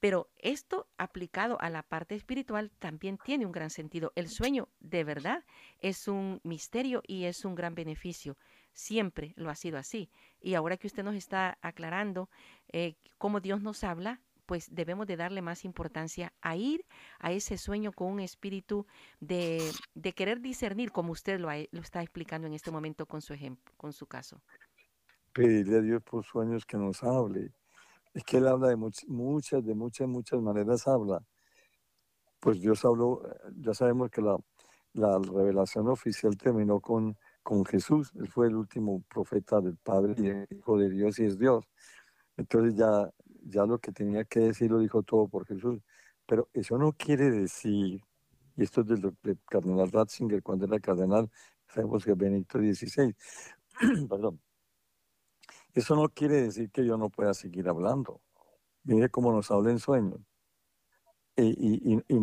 Pero 0.00 0.30
esto 0.36 0.86
aplicado 0.96 1.60
a 1.60 1.70
la 1.70 1.82
parte 1.82 2.14
espiritual 2.14 2.70
también 2.78 3.18
tiene 3.18 3.46
un 3.46 3.52
gran 3.52 3.70
sentido. 3.70 4.12
El 4.14 4.28
sueño 4.28 4.68
de 4.78 5.02
verdad 5.02 5.44
es 5.80 6.06
un 6.06 6.40
misterio 6.44 7.02
y 7.04 7.24
es 7.24 7.44
un 7.44 7.56
gran 7.56 7.74
beneficio. 7.74 8.36
Siempre 8.72 9.34
lo 9.36 9.50
ha 9.50 9.54
sido 9.56 9.78
así. 9.78 10.10
Y 10.40 10.54
ahora 10.54 10.76
que 10.76 10.86
usted 10.86 11.02
nos 11.02 11.14
está 11.16 11.58
aclarando 11.62 12.30
eh, 12.72 12.96
cómo 13.18 13.40
Dios 13.40 13.60
nos 13.62 13.82
habla, 13.84 14.20
pues 14.46 14.68
debemos 14.74 15.06
de 15.06 15.16
darle 15.16 15.42
más 15.42 15.64
importancia 15.64 16.32
a 16.40 16.56
ir 16.56 16.86
a 17.18 17.32
ese 17.32 17.58
sueño 17.58 17.92
con 17.92 18.10
un 18.12 18.20
espíritu 18.20 18.86
de, 19.20 19.76
de 19.94 20.12
querer 20.14 20.40
discernir, 20.40 20.90
como 20.92 21.12
usted 21.12 21.38
lo, 21.38 21.50
ha- 21.50 21.56
lo 21.70 21.80
está 21.80 22.02
explicando 22.02 22.46
en 22.46 22.54
este 22.54 22.70
momento 22.70 23.06
con 23.06 23.20
su 23.20 23.34
ejemplo, 23.34 23.74
con 23.76 23.92
su 23.92 24.06
caso. 24.06 24.42
pedirle 25.32 25.78
a 25.78 25.80
Dios 25.80 26.02
por 26.02 26.24
sueños 26.24 26.66
que 26.66 26.76
nos 26.76 27.02
hable. 27.02 27.52
Es 28.14 28.24
que 28.24 28.38
él 28.38 28.48
habla 28.48 28.68
de 28.68 28.76
muchas, 28.76 29.64
de 29.64 29.74
muchas, 29.74 30.08
muchas 30.08 30.40
maneras 30.42 30.88
habla. 30.88 31.22
Pues 32.40 32.60
Dios 32.60 32.84
habló, 32.84 33.22
ya 33.56 33.74
sabemos 33.74 34.10
que 34.10 34.22
la, 34.22 34.36
la 34.92 35.18
revelación 35.18 35.88
oficial 35.88 36.36
terminó 36.36 36.80
con, 36.80 37.16
con 37.42 37.64
Jesús. 37.64 38.12
Él 38.16 38.28
fue 38.28 38.48
el 38.48 38.56
último 38.56 39.02
profeta 39.08 39.60
del 39.60 39.76
Padre 39.76 40.14
y 40.18 40.26
el 40.28 40.46
Hijo 40.50 40.78
de 40.78 40.90
Dios 40.90 41.18
y 41.18 41.24
es 41.24 41.38
Dios. 41.38 41.64
Entonces 42.36 42.76
ya, 42.76 43.10
ya 43.44 43.64
lo 43.66 43.78
que 43.78 43.92
tenía 43.92 44.24
que 44.24 44.40
decir 44.40 44.70
lo 44.70 44.78
dijo 44.78 45.02
todo 45.02 45.28
por 45.28 45.46
Jesús. 45.46 45.80
Pero 46.26 46.48
eso 46.52 46.78
no 46.78 46.92
quiere 46.92 47.30
decir, 47.30 48.00
y 48.56 48.62
esto 48.62 48.82
es 48.82 48.88
del, 48.88 49.16
cardenal 49.46 49.90
Ratzinger, 49.90 50.42
cuando 50.42 50.66
era 50.66 50.78
cardenal, 50.78 51.30
sabemos 51.68 52.04
que 52.04 52.12
Benito 52.14 52.58
XVI, 52.58 53.14
perdón, 54.08 54.40
eso 55.74 55.96
no 55.96 56.08
quiere 56.08 56.42
decir 56.42 56.70
que 56.70 56.84
yo 56.84 56.96
no 56.96 57.08
pueda 57.10 57.34
seguir 57.34 57.68
hablando. 57.68 58.20
Mire 58.84 59.10
cómo 59.10 59.32
nos 59.32 59.50
habla 59.50 59.70
en 59.70 59.78
sueños. 59.78 60.20
E, 61.36 61.44
y, 61.44 61.94
y, 61.94 62.02
y, 62.08 62.20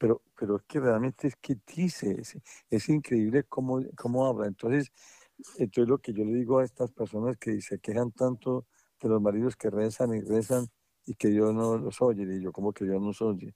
Pero, 0.00 0.22
pero 0.34 0.56
es 0.56 0.62
que 0.62 0.80
realmente 0.80 1.28
es 1.28 1.36
que 1.36 1.58
dice, 1.76 2.16
es, 2.18 2.38
es 2.70 2.88
increíble 2.88 3.44
cómo, 3.44 3.80
cómo 3.96 4.26
habla. 4.26 4.46
Entonces, 4.46 4.90
entonces 5.58 5.88
lo 5.90 5.98
que 5.98 6.14
yo 6.14 6.24
le 6.24 6.32
digo 6.32 6.58
a 6.58 6.64
estas 6.64 6.90
personas 6.90 7.36
que 7.36 7.60
se 7.60 7.78
quejan 7.80 8.10
tanto 8.10 8.66
de 8.98 9.10
los 9.10 9.20
maridos 9.20 9.56
que 9.56 9.68
rezan 9.68 10.14
y 10.14 10.22
rezan 10.22 10.68
y 11.04 11.14
que 11.16 11.28
Dios 11.28 11.52
no 11.52 11.76
los 11.76 12.00
oye, 12.00 12.22
y 12.22 12.42
yo 12.42 12.50
como 12.50 12.72
que 12.72 12.86
Dios 12.86 12.98
no 12.98 13.08
los 13.08 13.20
oye. 13.20 13.54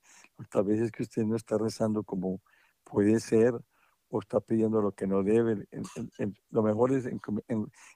Tal 0.50 0.64
vez 0.64 0.80
es 0.80 0.92
que 0.92 1.02
usted 1.02 1.24
no 1.24 1.34
está 1.34 1.56
rezando 1.56 2.02
como 2.04 2.42
puede 2.84 3.20
ser 3.20 3.54
o 4.10 4.20
está 4.20 4.40
pidiendo 4.40 4.82
lo 4.82 4.92
que 4.92 5.06
no 5.06 5.22
debe. 5.22 5.66
lo 6.50 6.62
mejor 6.62 6.92
es 6.92 7.08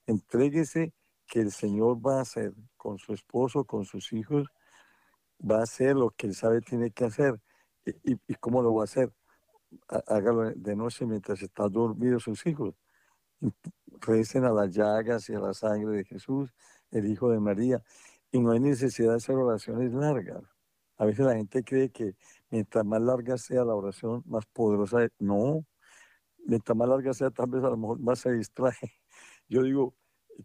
entréguese 0.06 0.94
que 1.26 1.40
el 1.40 1.52
Señor 1.52 1.98
va 2.04 2.18
a 2.18 2.22
hacer 2.22 2.54
con 2.78 2.98
su 2.98 3.12
esposo, 3.12 3.64
con 3.64 3.84
sus 3.84 4.10
hijos, 4.14 4.48
va 5.38 5.60
a 5.60 5.64
hacer 5.64 5.96
lo 5.96 6.10
que 6.12 6.28
él 6.28 6.34
sabe 6.34 6.62
tiene 6.62 6.90
que 6.92 7.04
hacer. 7.04 7.38
¿Y, 8.04 8.34
cómo 8.36 8.62
lo 8.62 8.74
va 8.74 8.82
a 8.82 8.84
hacer? 8.84 9.12
Hágalo 9.88 10.50
de 10.50 10.76
noche 10.76 11.06
mientras 11.06 11.42
están 11.42 11.70
dormidos 11.72 12.24
sus 12.24 12.46
hijos. 12.46 12.74
Recen 14.00 14.44
a 14.44 14.52
las 14.52 14.70
llagas 14.70 15.28
y 15.28 15.34
a 15.34 15.40
la 15.40 15.54
sangre 15.54 15.98
de 15.98 16.04
Jesús, 16.04 16.54
el 16.90 17.06
Hijo 17.06 17.30
de 17.30 17.40
María. 17.40 17.82
Y 18.30 18.40
no 18.40 18.52
hay 18.52 18.60
necesidad 18.60 19.10
de 19.10 19.16
hacer 19.16 19.36
oraciones 19.36 19.92
largas. 19.92 20.42
A 20.96 21.04
veces 21.04 21.24
la 21.24 21.34
gente 21.34 21.62
cree 21.62 21.90
que 21.90 22.16
mientras 22.50 22.84
más 22.84 23.00
larga 23.00 23.38
sea 23.38 23.64
la 23.64 23.74
oración, 23.74 24.22
más 24.26 24.44
poderosa 24.46 25.04
es. 25.04 25.10
No, 25.18 25.64
mientras 26.46 26.76
más 26.76 26.88
larga 26.88 27.14
sea, 27.14 27.30
tal 27.30 27.48
vez 27.50 27.62
a 27.64 27.70
lo 27.70 27.76
mejor 27.76 28.00
más 28.00 28.18
se 28.20 28.32
distrae. 28.32 28.74
Yo 29.48 29.62
digo 29.62 29.94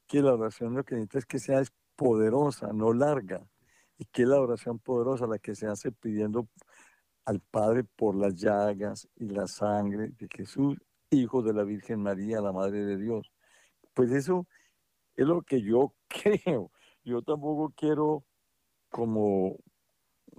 que 0.08 0.22
la 0.22 0.34
oración 0.34 0.76
lo 0.76 0.84
que 0.84 0.96
necesita 0.96 1.20
es 1.20 1.26
que 1.26 1.40
sea 1.40 1.62
poderosa, 1.96 2.72
no 2.74 2.94
larga. 2.94 3.46
Y 3.98 4.06
que 4.06 4.26
la 4.26 4.40
oración 4.40 4.80
poderosa 4.80 5.28
la 5.28 5.40
que 5.40 5.56
se 5.56 5.68
hace 5.68 5.92
pidiendo 5.92 6.48
al 7.26 7.40
Padre 7.40 7.84
por 7.84 8.16
las 8.16 8.36
llagas 8.36 9.08
y 9.16 9.30
la 9.30 9.48
sangre 9.48 10.10
de 10.18 10.28
Jesús, 10.30 10.78
hijo 11.12 11.42
de 11.42 11.54
la 11.54 11.64
Virgen 11.64 12.02
María, 12.02 12.42
la 12.42 12.52
Madre 12.52 12.86
de 12.86 12.98
Dios. 12.98 13.32
Pues 13.94 14.12
eso 14.12 14.48
es 15.16 15.26
lo 15.28 15.42
que 15.42 15.62
yo 15.62 15.94
creo. 16.08 16.72
Yo 17.04 17.22
tampoco 17.22 17.74
quiero 17.76 18.24
como 18.90 19.58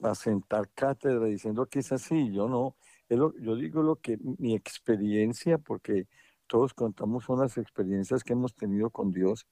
asentar 0.02 0.70
cátedra 0.74 1.26
diciendo 1.26 1.66
que 1.66 1.80
es 1.80 1.92
así, 1.92 2.32
yo 2.32 2.48
no. 2.48 2.76
yo 3.08 3.56
digo 3.56 3.82
lo 3.82 3.96
que 3.96 4.18
mi 4.38 4.54
experiencia, 4.54 5.58
porque 5.58 6.08
todos 6.46 6.74
contamos 6.74 7.28
unas 7.28 7.56
experiencias 7.58 8.24
que 8.24 8.32
hemos 8.32 8.54
tenido 8.54 8.90
con 8.90 9.12
Dios, 9.12 9.46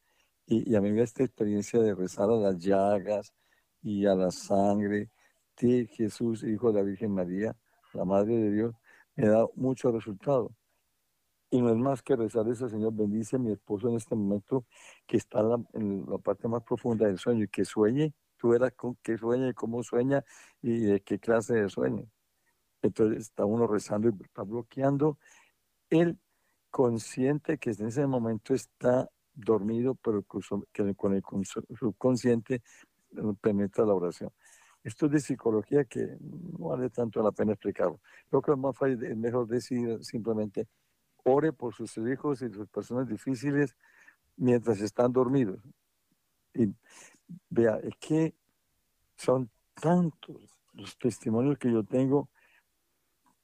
y, 0.46 0.74
a 0.74 0.80
mí 0.80 1.00
esta 1.00 1.24
experiencia 1.24 1.80
de 1.80 1.94
rezar 1.94 2.28
a 2.30 2.36
las 2.36 2.58
llagas 2.58 3.32
y 3.82 4.06
a 4.06 4.14
la 4.14 4.30
sangre 4.30 5.10
de 5.66 5.86
Jesús, 5.86 6.42
Hijo 6.42 6.72
de 6.72 6.80
la 6.80 6.82
Virgen 6.82 7.12
María, 7.12 7.56
la 7.92 8.04
Madre 8.04 8.36
de 8.36 8.50
Dios, 8.50 8.74
me 9.16 9.28
da 9.28 9.46
mucho 9.54 9.90
resultado. 9.92 10.52
Y 11.50 11.60
no 11.60 11.68
es 11.70 11.76
más 11.76 12.02
que 12.02 12.16
rezar 12.16 12.48
ese 12.48 12.68
Señor, 12.68 12.94
bendice 12.94 13.36
a 13.36 13.38
mi 13.38 13.52
esposo 13.52 13.88
en 13.88 13.96
este 13.96 14.14
momento 14.14 14.64
que 15.06 15.18
está 15.18 15.40
en 15.74 16.06
la, 16.08 16.18
parte 16.18 16.48
más 16.48 16.62
profunda 16.62 17.06
del 17.06 17.18
sueño 17.18 17.44
y 17.44 17.48
que 17.48 17.64
sueñe, 17.64 18.14
tú 18.38 18.48
verás 18.48 18.72
con 18.72 18.96
qué 19.02 19.18
sueña 19.18 19.48
y 19.50 19.52
cómo 19.52 19.82
sueña 19.82 20.24
y 20.62 20.80
de 20.80 21.00
qué 21.00 21.18
clase 21.18 21.54
de 21.54 21.68
sueño. 21.68 22.06
Entonces 22.80 23.20
está 23.20 23.44
uno 23.44 23.66
rezando 23.66 24.08
y 24.08 24.12
está 24.22 24.42
bloqueando 24.42 25.18
el 25.90 26.18
consciente 26.70 27.58
que 27.58 27.70
en 27.70 27.86
ese 27.86 28.06
momento 28.06 28.54
está 28.54 29.10
dormido, 29.34 29.94
pero 29.94 30.24
que 30.72 30.94
con 30.94 31.14
el 31.14 31.22
subconsciente 31.78 32.62
penetra 33.40 33.84
la 33.84 33.94
oración. 33.94 34.30
Esto 34.84 35.06
es 35.06 35.12
de 35.12 35.20
psicología 35.20 35.84
que 35.84 36.16
no 36.20 36.68
vale 36.68 36.90
tanto 36.90 37.22
la 37.22 37.30
pena 37.30 37.52
explicarlo. 37.52 38.00
Creo 38.28 38.42
que 38.42 38.52
es 38.52 38.58
más 38.58 38.74
es 38.82 39.16
mejor 39.16 39.46
decir 39.46 40.02
simplemente 40.04 40.66
ore 41.24 41.52
por 41.52 41.72
sus 41.72 41.96
hijos 41.98 42.42
y 42.42 42.50
sus 42.50 42.68
personas 42.68 43.06
difíciles 43.06 43.76
mientras 44.36 44.80
están 44.80 45.12
dormidos. 45.12 45.60
Y 46.54 46.74
vea, 47.48 47.78
es 47.82 47.94
que 48.00 48.34
son 49.16 49.48
tantos 49.74 50.36
los 50.74 50.98
testimonios 50.98 51.58
que 51.58 51.70
yo 51.70 51.84
tengo, 51.84 52.28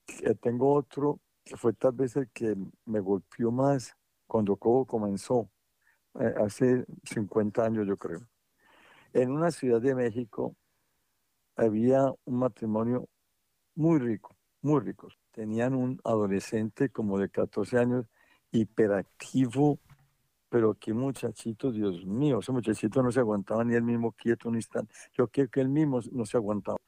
que 0.06 0.34
tengo 0.34 0.74
otro 0.74 1.20
que 1.44 1.56
fue 1.56 1.72
tal 1.72 1.92
vez 1.92 2.14
el 2.16 2.28
que 2.28 2.54
me 2.84 3.00
golpeó 3.00 3.50
más 3.50 3.96
cuando 4.26 4.56
Cobo 4.56 4.84
comenzó, 4.84 5.48
eh, 6.20 6.34
hace 6.44 6.84
50 7.04 7.64
años 7.64 7.86
yo 7.86 7.96
creo. 7.96 8.20
En 9.14 9.30
una 9.30 9.50
ciudad 9.50 9.80
de 9.80 9.94
México 9.94 10.54
había 11.58 12.10
un 12.24 12.38
matrimonio 12.38 13.08
muy 13.74 13.98
rico, 13.98 14.36
muy 14.62 14.80
rico 14.80 15.08
tenían 15.38 15.72
un 15.76 16.00
adolescente 16.02 16.88
como 16.88 17.16
de 17.16 17.28
14 17.28 17.78
años, 17.78 18.06
hiperactivo, 18.50 19.78
pero 20.48 20.74
qué 20.74 20.92
muchachito, 20.92 21.70
Dios 21.70 22.04
mío, 22.04 22.40
ese 22.40 22.50
muchachito 22.50 23.04
no 23.04 23.12
se 23.12 23.20
aguantaba 23.20 23.62
ni 23.62 23.76
él 23.76 23.84
mismo 23.84 24.10
quieto 24.10 24.48
un 24.48 24.56
instante. 24.56 24.92
Yo 25.16 25.28
creo 25.28 25.48
que 25.48 25.60
él 25.60 25.68
mismo 25.68 26.00
no 26.10 26.26
se 26.26 26.38
aguantaba. 26.38 26.78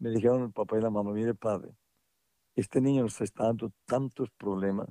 Me 0.00 0.10
dijeron 0.10 0.42
el 0.42 0.52
papá 0.52 0.76
y 0.76 0.82
la 0.82 0.90
mamá, 0.90 1.12
mire 1.12 1.32
padre, 1.32 1.70
este 2.54 2.78
niño 2.82 3.04
nos 3.04 3.18
está 3.22 3.44
dando 3.44 3.72
tantos 3.86 4.28
problemas 4.32 4.88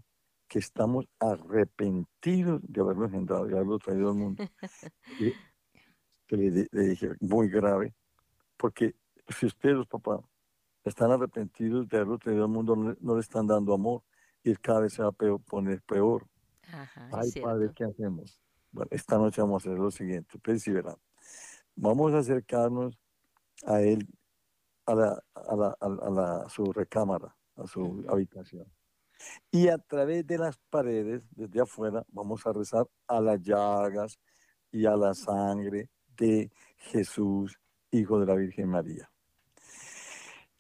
que 0.48 0.58
estamos 0.58 1.06
arrepentidos 1.20 2.62
de 2.64 2.82
haberlo 2.82 3.06
engendrado, 3.06 3.46
de 3.46 3.54
haberlo 3.54 3.78
traído 3.78 4.10
al 4.10 4.16
mundo. 4.16 4.44
y, 5.20 6.36
le, 6.36 6.68
le, 6.72 6.82
dije, 6.82 7.12
muy 7.20 7.48
grave, 7.48 7.94
porque 8.58 8.96
si 9.40 9.46
ustedes, 9.46 9.76
los 9.76 9.88
papás, 9.88 10.22
están 10.84 11.12
arrepentidos 11.12 11.88
de 11.88 11.98
haberlo 11.98 12.18
tenido 12.18 12.44
al 12.44 12.50
mundo, 12.50 12.76
no, 12.76 13.16
le 13.16 13.22
están 13.22 13.48
dando 13.48 13.74
amor 13.74 14.04
y 14.44 14.54
cada 14.56 14.82
vez 14.82 14.94
se 14.94 15.02
va 15.02 15.10
a 15.10 15.12
poner 15.12 15.82
peor. 15.84 16.28
Ay, 17.12 17.32
padre, 17.42 17.72
¿qué 17.74 17.86
hacemos? 17.86 18.42
Bueno, 18.72 18.90
esta 18.92 19.18
noche 19.18 19.42
vamos 19.42 19.66
a 19.66 19.70
hacer 19.70 19.80
lo 19.80 19.92
siguiente, 19.92 20.40
verán. 20.72 20.98
Vamos 21.76 22.14
a 22.14 22.20
acercarnos 22.20 23.00
a 23.66 23.82
él, 23.82 24.08
a, 24.86 24.96
la, 24.96 25.24
a, 25.34 25.56
la, 25.56 25.78
a, 25.80 26.10
la, 26.10 26.50
su 26.50 26.66
recámara, 26.74 27.36
a 27.56 27.68
su 27.68 28.04
habitación. 28.10 28.66
Y 29.52 29.70
a 29.70 29.78
través 29.78 30.26
de 30.28 30.38
las 30.38 30.58
paredes, 30.70 31.24
desde 31.32 31.62
afuera, 31.62 32.04
vamos 32.10 32.46
a 32.46 32.52
rezar 32.52 32.88
a 33.08 33.22
las 33.22 33.42
llagas 33.42 34.20
y 34.72 34.86
a 34.86 34.98
la 34.98 35.14
sangre 35.14 35.90
de 36.18 36.52
Jesús, 36.78 37.58
Hijo 37.92 38.20
de 38.20 38.26
la 38.26 38.36
Virgen 38.36 38.70
María. 38.70 39.13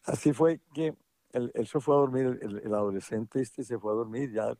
Así 0.05 0.33
fue 0.33 0.59
que 0.73 0.95
él, 1.31 1.51
se 1.65 1.79
fue 1.79 1.95
a 1.95 1.99
dormir, 1.99 2.39
el, 2.41 2.73
adolescente 2.73 3.41
este 3.41 3.63
se 3.63 3.79
fue 3.79 3.91
a 3.93 3.95
dormir 3.95 4.31
ya, 4.31 4.55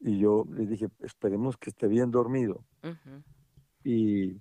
y 0.00 0.18
yo 0.18 0.44
le 0.50 0.66
dije, 0.66 0.88
esperemos 1.00 1.56
que 1.56 1.70
esté 1.70 1.86
bien 1.86 2.10
dormido. 2.10 2.64
Y 3.84 4.40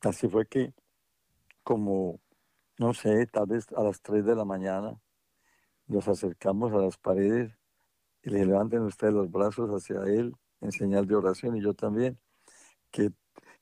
así 0.00 0.28
fue 0.28 0.46
que, 0.46 0.72
como, 1.62 2.20
no 2.78 2.94
sé, 2.94 3.26
tal 3.26 3.46
vez 3.46 3.66
a 3.76 3.82
las 3.82 4.00
3 4.00 4.24
de 4.24 4.34
la 4.34 4.44
mañana, 4.44 4.98
nos 5.86 6.08
acercamos 6.08 6.72
a 6.72 6.78
las 6.78 6.96
paredes 6.96 7.52
y 8.22 8.30
le 8.30 8.46
levanten 8.46 8.82
ustedes 8.82 9.12
los 9.12 9.30
brazos 9.30 9.70
hacia 9.70 10.02
él 10.04 10.34
en 10.60 10.72
señal 10.72 11.06
de 11.06 11.14
oración 11.14 11.56
y 11.56 11.62
yo 11.62 11.74
también. 11.74 12.18
Que 12.90 13.12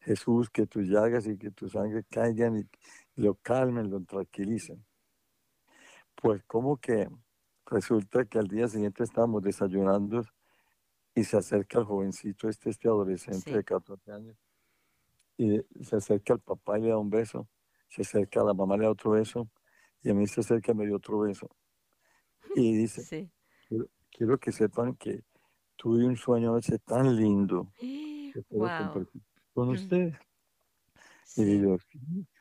Jesús, 0.00 0.48
que 0.50 0.66
tus 0.66 0.86
llagas 0.86 1.26
y 1.26 1.36
que 1.36 1.50
tu 1.50 1.68
sangre 1.68 2.04
caigan 2.04 2.58
y 2.58 2.68
lo 3.16 3.34
calmen, 3.34 3.90
lo 3.90 4.00
tranquilicen. 4.04 4.85
Pues 6.20 6.42
como 6.44 6.78
que 6.78 7.08
resulta 7.66 8.24
que 8.24 8.38
al 8.38 8.48
día 8.48 8.68
siguiente 8.68 9.04
estábamos 9.04 9.42
desayunando 9.42 10.22
y 11.14 11.24
se 11.24 11.36
acerca 11.36 11.78
el 11.78 11.84
jovencito, 11.84 12.48
este, 12.48 12.70
este 12.70 12.88
adolescente 12.88 13.54
de 13.54 13.64
14 13.64 14.12
años, 14.12 14.36
y 15.38 15.60
se 15.82 15.96
acerca 15.96 16.34
al 16.34 16.40
papá 16.40 16.78
y 16.78 16.82
le 16.82 16.88
da 16.88 16.98
un 16.98 17.10
beso, 17.10 17.48
se 17.88 18.02
acerca 18.02 18.40
a 18.40 18.44
la 18.44 18.54
mamá 18.54 18.76
y 18.76 18.78
le 18.78 18.84
da 18.84 18.90
otro 18.90 19.12
beso, 19.12 19.48
y 20.02 20.10
a 20.10 20.14
mí 20.14 20.26
se 20.26 20.40
acerca 20.40 20.72
y 20.72 20.74
me 20.74 20.86
dio 20.86 20.96
otro 20.96 21.20
beso. 21.20 21.48
Y 22.54 22.76
dice, 22.76 23.30
quiero, 24.10 24.38
que 24.38 24.52
sepan 24.52 24.94
que 24.94 25.24
tuve 25.76 26.04
un 26.04 26.16
sueño 26.16 26.56
ese 26.56 26.78
tan 26.78 27.16
lindo 27.16 27.72
que 27.78 28.42
puedo 28.48 28.78
compartir 28.78 29.22
con 29.54 29.70
ustedes. 29.70 30.16
Y 31.36 31.44
digo, 31.44 31.78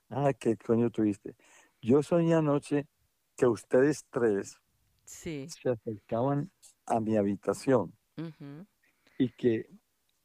ah, 0.10 0.34
¿qué 0.34 0.58
coño 0.58 0.90
tuviste? 0.90 1.36
Yo 1.82 2.04
soñé 2.04 2.36
anoche 2.36 2.88
que 3.36 3.46
ustedes 3.48 4.06
tres 4.10 4.60
Sí. 5.04 5.48
se 5.50 5.70
acercaban 5.70 6.52
a 6.86 7.00
mi 7.00 7.16
habitación 7.18 7.94
y 9.18 9.30
que 9.30 9.70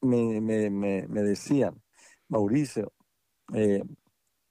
me, 0.00 0.40
me, 0.40 0.70
me, 0.70 1.06
me 1.08 1.22
decían, 1.22 1.82
Mauricio, 2.28 2.92
eh, 3.52 3.82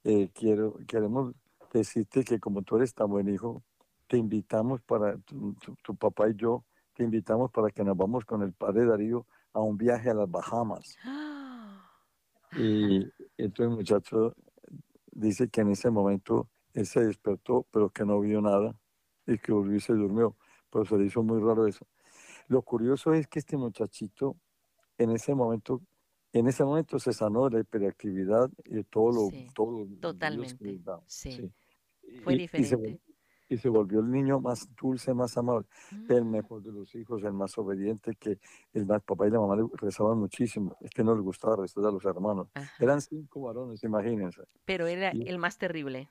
eh, 0.04 0.30
quiero, 0.34 0.78
queremos 0.88 1.34
decirte 1.74 2.24
que 2.24 2.39
como 2.39 2.62
tú 2.62 2.78
eres 2.78 2.93
tan 2.93 3.10
buen 3.10 3.28
hijo, 3.30 3.63
te 4.08 4.17
invitamos 4.17 4.82
para, 4.82 5.17
tu, 5.19 5.54
tu- 5.56 5.76
tu 5.84 5.95
papá 5.95 6.30
y 6.30 6.36
yo, 6.36 6.65
te 6.93 7.04
invitamos 7.04 7.52
para 7.52 7.69
que 7.72 7.84
nos 7.84 7.95
vamos 7.98 8.26
con 8.26 8.41
el 8.43 8.54
padre 8.54 8.86
Darío 8.86 9.26
a 9.54 9.62
un 9.62 9.78
viaje 9.78 10.10
a 10.10 10.13
las 10.13 10.30
Bahamas. 10.30 10.98
Y 12.56 13.04
entonces 13.38 13.60
el 13.60 13.69
muchacho 13.69 14.36
dice 15.12 15.50
que 15.50 15.62
en 15.62 15.69
ese 15.69 15.91
momento 15.91 16.50
él 16.79 16.85
se 16.87 17.01
despertó, 17.05 17.65
pero 17.71 17.89
que 17.89 18.05
no 18.05 18.19
vio 18.19 18.41
nada 18.41 18.79
y 19.27 19.37
que 19.37 19.51
volvió 19.51 19.75
y 19.77 19.79
se 19.81 19.93
durmió. 19.93 20.37
Pero 20.71 20.85
se 20.85 20.97
le 20.97 21.05
hizo 21.05 21.23
muy 21.23 21.39
raro 21.41 21.67
eso. 21.67 21.85
Lo 22.47 22.61
curioso 22.61 23.13
es 23.13 23.27
que 23.27 23.39
este 23.39 23.57
muchachito 23.57 24.37
en 24.97 25.11
ese 25.11 25.35
momento, 25.35 25.81
en 26.33 26.47
ese 26.47 26.63
momento 26.63 26.99
se 26.99 27.13
sanó 27.13 27.45
de 27.49 27.57
la 27.57 27.59
hiperactividad 27.61 28.49
y 28.65 28.83
todo 28.85 29.11
lo, 29.11 29.29
Sí, 29.29 29.47
todo 29.55 29.71
lo- 29.71 29.87
totalmente, 30.01 30.79
sí. 31.07 31.51
Y- 32.03 32.17
Fue 32.23 32.33
y- 32.33 32.35
y 32.35 32.63
se 32.65 32.75
diferente. 32.77 33.01
y 33.51 33.57
se 33.57 33.67
volvió 33.69 33.99
el 34.01 34.11
niño 34.11 34.39
más 34.39 34.69
dulce, 34.79 35.11
más 35.13 35.35
amable, 35.37 35.67
el 36.07 36.23
Mm, 36.23 36.29
mejor 36.31 36.61
de 36.61 36.71
los 36.71 36.93
hijos, 36.95 37.23
el 37.23 37.33
más 37.33 37.57
obediente, 37.57 38.15
que 38.15 38.39
el 38.73 38.85
más 38.85 39.01
papá 39.03 39.27
y 39.27 39.31
la 39.31 39.39
mamá 39.39 39.55
le 39.55 39.63
rezaban 39.73 40.19
muchísimo. 40.19 40.77
Es 40.81 40.91
que 40.91 41.03
no 41.03 41.15
les 41.15 41.23
gustaba 41.23 41.55
rezar 41.55 41.83
a 41.85 41.91
los 41.91 42.05
hermanos. 42.05 42.49
ajá. 42.53 42.83
Eran 42.83 43.01
cinco 43.01 43.41
varones, 43.41 43.83
imagínense. 43.83 44.43
Pero 44.65 44.85
era 44.85 45.11
y- 45.15 45.27
el 45.27 45.39
más 45.39 45.57
terrible. 45.57 46.09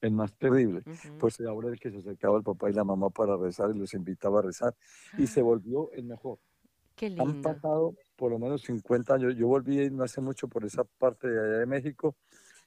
El 0.00 0.12
más 0.12 0.34
terrible. 0.36 0.82
Pues 1.18 1.40
ahora 1.40 1.68
el 1.68 1.78
que 1.78 1.90
se 1.90 1.98
acercaba 1.98 2.36
al 2.38 2.42
papá 2.42 2.70
y 2.70 2.72
la 2.72 2.84
mamá 2.84 3.10
para 3.10 3.36
rezar 3.36 3.70
y 3.74 3.78
los 3.78 3.92
invitaba 3.94 4.38
a 4.38 4.42
rezar. 4.42 4.74
Y 5.18 5.26
se 5.26 5.42
volvió 5.42 5.90
el 5.92 6.04
mejor. 6.04 6.38
Qué 6.96 7.06
Han 7.06 7.14
lindo. 7.16 7.42
pasado 7.42 7.94
por 8.16 8.30
lo 8.30 8.38
menos 8.38 8.62
50 8.62 9.14
años. 9.14 9.34
Yo 9.36 9.46
volví 9.48 9.90
no 9.90 10.04
hace 10.04 10.20
mucho 10.20 10.48
por 10.48 10.64
esa 10.64 10.84
parte 10.84 11.28
de 11.28 11.38
allá 11.38 11.58
de 11.58 11.66
México 11.66 12.16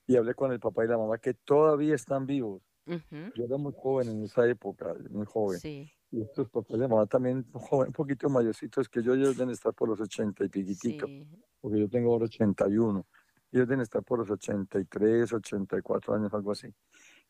y 0.06 0.16
hablé 0.16 0.34
con 0.36 0.52
el 0.52 0.60
papá 0.60 0.86
y 0.86 0.88
la 0.88 0.98
mamá 0.98 1.18
que 1.18 1.34
todavía 1.34 1.96
están 1.96 2.26
vivos. 2.26 2.62
Yo 2.86 3.46
era 3.46 3.58
muy 3.58 3.74
joven 3.78 4.10
en 4.10 4.24
esa 4.24 4.46
época, 4.48 4.94
muy 5.10 5.26
joven. 5.26 5.58
Sí, 5.60 5.90
Y 6.12 6.22
estos 6.22 6.50
papás 6.50 6.76
y 6.76 6.80
la 6.80 6.88
mamá 6.88 7.06
también 7.06 7.46
joven, 7.54 7.88
un 7.88 7.94
poquito 7.94 8.30
mayorcitos 8.30 8.90
que 8.90 9.02
yo, 9.02 9.14
ellos 9.14 9.38
deben 9.38 9.54
estar 9.54 9.74
por 9.74 9.88
los 9.88 10.02
80 10.02 10.44
y 10.44 10.50
piquitico, 10.50 11.08
sí. 11.08 11.26
porque 11.62 11.80
yo 11.80 11.90
tengo 11.90 12.12
ahora 12.12 12.26
81. 12.26 13.06
Ellos 13.54 13.68
deben 13.68 13.82
estar 13.82 14.04
por 14.04 14.20
los 14.20 14.30
83, 14.30 15.32
84 15.32 16.16
años, 16.16 16.34
algo 16.34 16.52
así. 16.52 16.68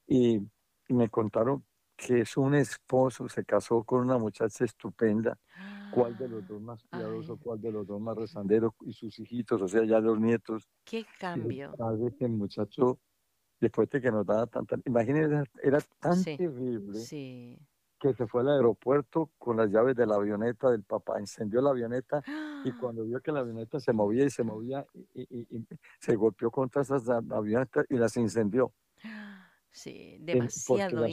Y, 0.08 0.42
me 0.90 1.10
contaron 1.10 1.64
que 1.96 2.22
es 2.22 2.36
un 2.38 2.56
esposo, 2.56 3.30
se 3.30 3.46
casó 3.46 3.84
con 3.84 4.02
una 4.02 4.18
muchacha 4.18 4.66
estupenda, 4.66 5.40
cuál 5.92 6.16
de 6.18 6.28
los 6.28 6.46
dos 6.46 6.62
más 6.62 6.84
cuidadoso, 6.84 7.34
Ay. 7.34 7.40
cuál 7.42 7.62
de 7.62 7.72
los 7.72 7.88
dos 7.88 8.02
más 8.02 8.18
rezandero, 8.18 8.76
y 8.82 8.94
sus 8.94 9.18
hijitos, 9.20 9.62
o 9.62 9.68
sea, 9.68 9.84
ya 9.86 10.00
los 10.00 10.20
nietos. 10.20 10.68
Qué 10.84 11.06
cambio. 11.20 11.74
padre 11.78 12.14
que 12.18 12.26
el 12.26 12.32
muchacho, 12.34 13.00
después 13.62 13.90
de 13.90 14.02
que 14.02 14.12
nos 14.12 14.26
daba 14.26 14.46
tanta, 14.48 14.76
imagínense, 14.86 15.34
era, 15.36 15.44
era 15.64 15.80
tan 16.00 16.16
Sí, 16.16 16.36
terrible 16.38 17.00
Sí. 17.00 17.58
que 18.00 18.14
se 18.14 18.28
fue 18.28 18.42
al 18.42 18.50
aeropuerto 18.50 19.32
con 19.38 19.56
las 19.58 19.70
llaves 19.72 19.96
de 19.96 20.06
la 20.06 20.16
avioneta 20.16 20.70
del 20.70 20.84
papá, 20.84 21.20
encendió 21.20 21.62
la 21.62 21.70
avioneta 21.70 22.22
y 22.66 22.72
cuando 22.74 23.06
vio 23.06 23.22
que 23.22 23.32
la 23.32 23.40
avioneta 23.40 23.80
se 23.80 23.94
movía 23.94 24.26
y 24.26 24.30
se 24.30 24.44
movía, 24.44 24.86
y, 25.14 25.24
y- 25.58 25.68
se 26.02 26.16
golpeó 26.18 26.52
contra 26.52 26.82
esas 26.82 27.08
avionetas 27.10 27.86
y 27.90 27.96
las 27.96 28.18
incendió. 28.18 28.74
Sí, 29.74 30.18
demasiado. 30.20 31.08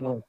¿no? 0.00 0.24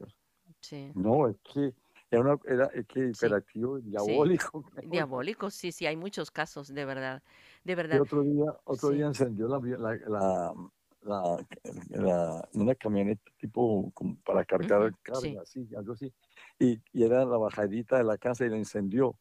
Sí. 0.62 0.92
No, 0.96 1.28
es 1.28 1.38
que 1.54 1.74
era, 2.12 2.22
una, 2.22 2.38
era 2.46 2.66
es 2.68 2.86
que 2.88 3.00
Sí, 3.00 3.10
hiperactivo, 3.10 3.80
diabólico. 3.80 4.62
mejor. 4.76 4.90
Diabólico, 4.92 5.50
sí, 5.50 5.72
sí, 5.72 5.86
hay 5.88 5.96
muchos 5.98 6.30
casos, 6.32 6.68
de 6.74 6.86
verdad, 6.86 7.24
de 7.64 7.74
Y 7.74 7.76
verdad. 7.76 8.02
otro 8.02 8.22
día, 8.22 8.46
otro 8.66 8.90
Sí. 8.90 8.96
día 8.96 9.08
encendió 9.08 9.48
la, 9.48 9.60
la, 9.60 10.54
la, 11.02 11.48
la- 11.90 12.50
una 12.54 12.76
camioneta 12.76 13.24
tipo 13.40 13.92
para 14.26 14.46
cargar 14.46 14.92
Ujú, 14.92 14.98
carga, 15.02 15.20
sí. 15.20 15.38
así, 15.42 15.68
algo 15.76 15.94
así. 15.94 16.14
Y, 16.60 16.80
y 16.92 17.04
era 17.04 17.26
la 17.26 17.38
bajadita 17.38 17.98
de 17.98 18.04
la 18.04 18.18
casa 18.18 18.46
y 18.46 18.50
la 18.50 18.58
encendió. 18.58 19.20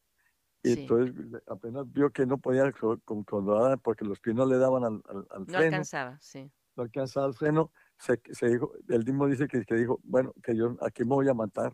Y 0.63 0.73
Sí. 0.75 0.81
entonces 0.81 1.15
apenas 1.47 1.91
vio 1.91 2.11
que 2.11 2.25
no 2.25 2.37
podía 2.37 2.71
co- 2.71 2.99
controlar 3.05 3.79
porque 3.79 4.05
los 4.05 4.19
pies 4.19 4.35
no 4.35 4.45
le 4.45 4.57
daban 4.57 4.83
al, 4.85 5.03
al, 5.07 5.27
al 5.31 5.47
No 5.47 5.57
freno, 5.57 5.77
alcanzaba, 5.77 6.19
sí. 6.21 6.51
no 6.75 6.83
alcanzaba 6.83 7.27
el 7.27 7.33
freno, 7.33 7.71
se, 8.03 8.19
se 8.33 8.47
dijo, 8.49 8.71
él 8.89 9.05
mismo 9.05 9.27
dice 9.27 9.47
que, 9.47 9.63
que 9.63 9.75
dijo, 9.75 9.99
bueno, 10.03 10.33
que 10.43 10.55
yo 10.55 10.75
aquí 10.81 11.03
me 11.03 11.15
voy 11.15 11.29
a 11.29 11.33
matar. 11.33 11.73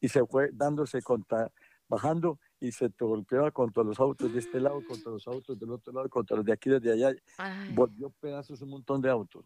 Y 0.00 0.08
se 0.08 0.24
fue 0.26 0.50
dándose 0.52 1.02
contra, 1.02 1.50
bajando 1.88 2.38
y 2.60 2.70
se 2.72 2.88
golpeaba 2.98 3.50
contra 3.50 3.82
los 3.82 3.98
autos 3.98 4.32
de 4.32 4.38
este 4.38 4.60
lado, 4.60 4.80
contra 4.86 5.10
los 5.12 5.26
autos 5.26 5.58
del 5.58 5.70
otro 5.70 5.92
lado, 5.92 6.08
contra 6.08 6.36
los 6.36 6.44
de 6.46 6.52
aquí, 6.52 6.70
desde 6.70 6.92
allá. 6.92 7.12
Ay, 7.38 7.72
Volvió 7.74 8.10
pedazos 8.20 8.60
un 8.62 8.70
montón 8.70 9.00
de 9.00 9.10
autos. 9.10 9.44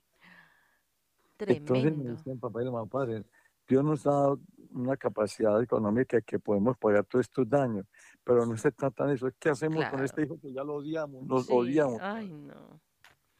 Entonces 1.39 1.85
me 1.85 1.91
tremendo. 1.91 2.11
decían, 2.13 2.39
papá 2.39 2.63
y 2.63 2.65
mamá, 2.67 2.87
padre, 2.87 3.25
Dios 3.69 3.85
nos 3.85 4.07
ha 4.07 4.11
dado 4.11 4.41
una 4.71 4.97
capacidad 4.97 5.63
económica 5.63 6.21
que 6.21 6.39
podemos 6.39 6.77
pagar 6.79 7.05
todos 7.05 7.27
estos 7.27 7.49
daños, 7.49 7.87
pero 8.25 8.45
no 8.45 8.57
se 8.57 8.73
trata 8.73 9.07
de 9.07 9.15
eso. 9.15 9.29
¿Qué 9.39 9.51
hacemos 9.51 9.85
con 9.87 10.03
este 10.05 10.23
hijo 10.23 10.39
que 10.41 10.53
ya 10.53 10.65
lo 10.65 10.75
odiamos? 10.77 11.25
Nos 11.27 11.47
Sí, 11.47 11.53
odiamos. 11.55 11.99
ay, 12.03 12.29
no. 12.33 12.81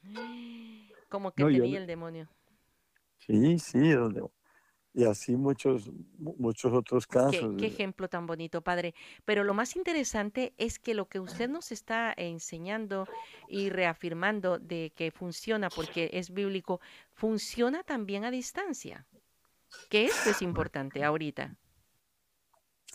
Como 1.09 1.33
que 1.33 1.43
No, 1.43 1.49
tenía 1.49 1.79
el 1.79 1.87
demonio. 1.87 2.29
Sí, 3.29 3.59
sí, 3.59 3.91
donde- 3.91 4.23
y 4.95 5.05
así 5.05 5.37
muchos, 5.37 5.93
mu- 6.19 6.35
muchos 6.39 6.73
otros 6.73 7.07
Qué, 7.07 7.15
casos. 7.15 7.55
qué 7.59 7.67
ejemplo 7.67 8.09
tan 8.09 8.27
bonito, 8.27 8.63
padre. 8.63 8.95
Pero 9.25 9.45
lo 9.45 9.55
más 9.55 9.77
interesante 9.77 10.55
es 10.57 10.79
que 10.79 10.95
lo 10.95 11.09
que 11.09 11.21
usted 11.21 11.49
nos 11.49 11.71
está 11.71 12.13
enseñando 12.17 13.07
y 13.49 13.69
reafirmando 13.69 14.59
de 14.59 14.93
que 14.97 15.11
funciona, 15.11 15.69
porque 15.69 16.11
es 16.15 16.31
bíblico, 16.33 16.81
funciona 17.13 17.85
también 17.85 18.25
a 18.25 18.31
distancia. 18.31 19.07
Que 19.91 20.07
esto 20.07 20.31
es 20.31 20.43
importante 20.43 21.05
ahorita. 21.05 21.55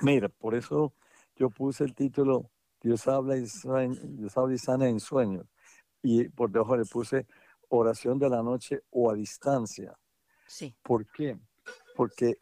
Mira, 0.01 0.27
por 0.27 0.55
eso 0.55 0.93
yo 1.35 1.49
puse 1.49 1.83
el 1.83 1.93
título 1.93 2.49
Dios 2.81 3.07
habla 3.07 3.37
y, 3.37 3.45
Dios 4.17 4.37
habla 4.37 4.53
y 4.53 4.57
sana 4.57 4.89
en 4.89 4.99
sueños. 4.99 5.47
Y 6.01 6.27
por 6.27 6.51
debajo 6.51 6.75
le 6.75 6.83
puse 6.83 7.25
oración 7.69 8.19
de 8.19 8.29
la 8.29 8.43
noche 8.43 8.81
o 8.91 9.09
a 9.09 9.13
distancia. 9.13 9.97
Sí, 10.47 10.75
¿Por 10.83 11.05
qué? 11.11 11.37
Porque 11.95 12.37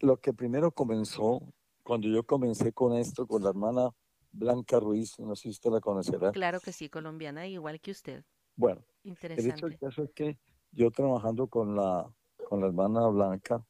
lo 0.00 0.18
que 0.18 0.32
primero 0.32 0.70
comenzó, 0.72 1.40
cuando 1.82 2.08
yo 2.08 2.24
comencé 2.24 2.72
con 2.72 2.94
esto, 2.96 3.26
con 3.26 3.42
la 3.42 3.50
hermana 3.50 3.90
Blanca 4.32 4.78
Ruiz, 4.78 5.18
no 5.18 5.34
sé 5.34 5.44
si 5.44 5.48
usted 5.50 5.70
la 5.70 5.80
conocerá. 5.80 6.32
claro 6.32 6.60
que 6.60 6.72
sí, 6.72 6.88
colombiana, 6.88 7.46
igual 7.46 7.80
que 7.80 7.90
usted. 7.92 8.24
Bueno, 8.56 8.80
el 9.04 9.08
hecho 9.08 9.08
Interesante. 9.08 9.66
del 9.68 9.78
caso 9.78 10.02
es 10.02 10.10
que 10.12 10.38
yo 10.72 10.90
trabajando 10.90 11.46
con 11.48 11.74
la, 11.74 12.12
con 12.48 12.60
la 12.60 12.66
hermana 12.66 13.06
Blanca, 13.08 13.64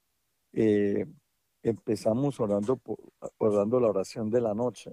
eh, 0.52 1.06
empezamos 1.62 2.40
orando, 2.40 2.76
por- 2.76 2.98
orando 3.38 3.78
la 3.80 3.88
oración 3.88 4.30
de 4.30 4.40
la 4.40 4.54
noche. 4.54 4.92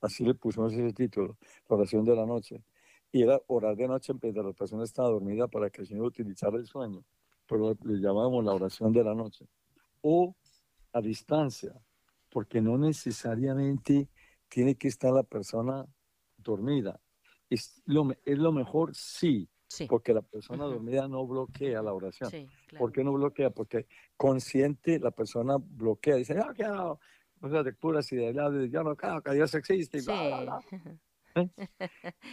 Así 0.00 0.24
le 0.24 0.34
pusimos 0.34 0.72
ese 0.72 0.92
título, 0.92 1.36
la 1.68 1.76
oración 1.76 2.04
de 2.04 2.16
la 2.16 2.26
noche. 2.26 2.64
Y 3.12 3.22
era 3.22 3.40
orar 3.48 3.76
de 3.76 3.86
noche 3.88 4.12
mientras 4.20 4.44
la 4.46 4.52
persona 4.52 4.84
estaba 4.84 5.08
dormida 5.10 5.46
para 5.48 5.68
que 5.70 5.82
el 5.82 5.86
Señor 5.86 6.06
utilizara 6.06 6.56
el 6.56 6.66
sueño. 6.66 7.04
Pero 7.50 7.76
le 7.82 8.00
llamábamos 8.00 8.44
la 8.44 8.52
oración 8.54 8.92
de 8.92 9.02
la 9.02 9.12
noche. 9.12 9.44
O 10.02 10.36
a 10.92 11.00
distancia, 11.00 11.74
porque 12.30 12.60
no 12.60 12.78
necesariamente 12.78 14.08
tiene 14.48 14.76
que 14.76 14.86
estar 14.86 15.12
la 15.12 15.24
persona 15.24 15.84
dormida. 16.36 17.00
Es 17.48 17.82
lo, 17.86 18.08
es 18.24 18.38
lo 18.38 18.52
mejor, 18.52 18.94
sí, 18.94 19.48
Sí, 19.66 19.86
porque 19.86 20.12
la 20.12 20.22
persona 20.22 20.64
dormida 20.64 21.06
no 21.06 21.24
bloquea 21.26 21.80
la 21.82 21.92
oración. 21.92 22.28
sí, 22.30 22.48
claro. 22.66 22.84
¿Por 22.84 22.92
qué 22.92 23.04
no 23.04 23.12
bloquea? 23.12 23.50
Porque 23.50 23.86
consciente 24.16 24.98
la 24.98 25.10
persona 25.12 25.56
bloquea, 25.60 26.16
dice, 26.16 26.36
ah, 26.38 26.52
que 26.54 26.64
no, 26.64 26.98
o 27.40 27.48
sea, 27.48 27.62
de 27.62 27.72
puras 27.72 28.10
ideas, 28.12 28.34
yo 28.70 28.82
no 28.82 28.96
creo 28.96 29.22
que 29.22 29.32
Dios 29.32 29.54
existe, 29.54 29.98
y 29.98 30.00
Sí. 30.00 30.06
bla, 30.06 30.22
bla, 30.26 30.40
bla. 30.40 30.60
¿Eh? 31.36 31.50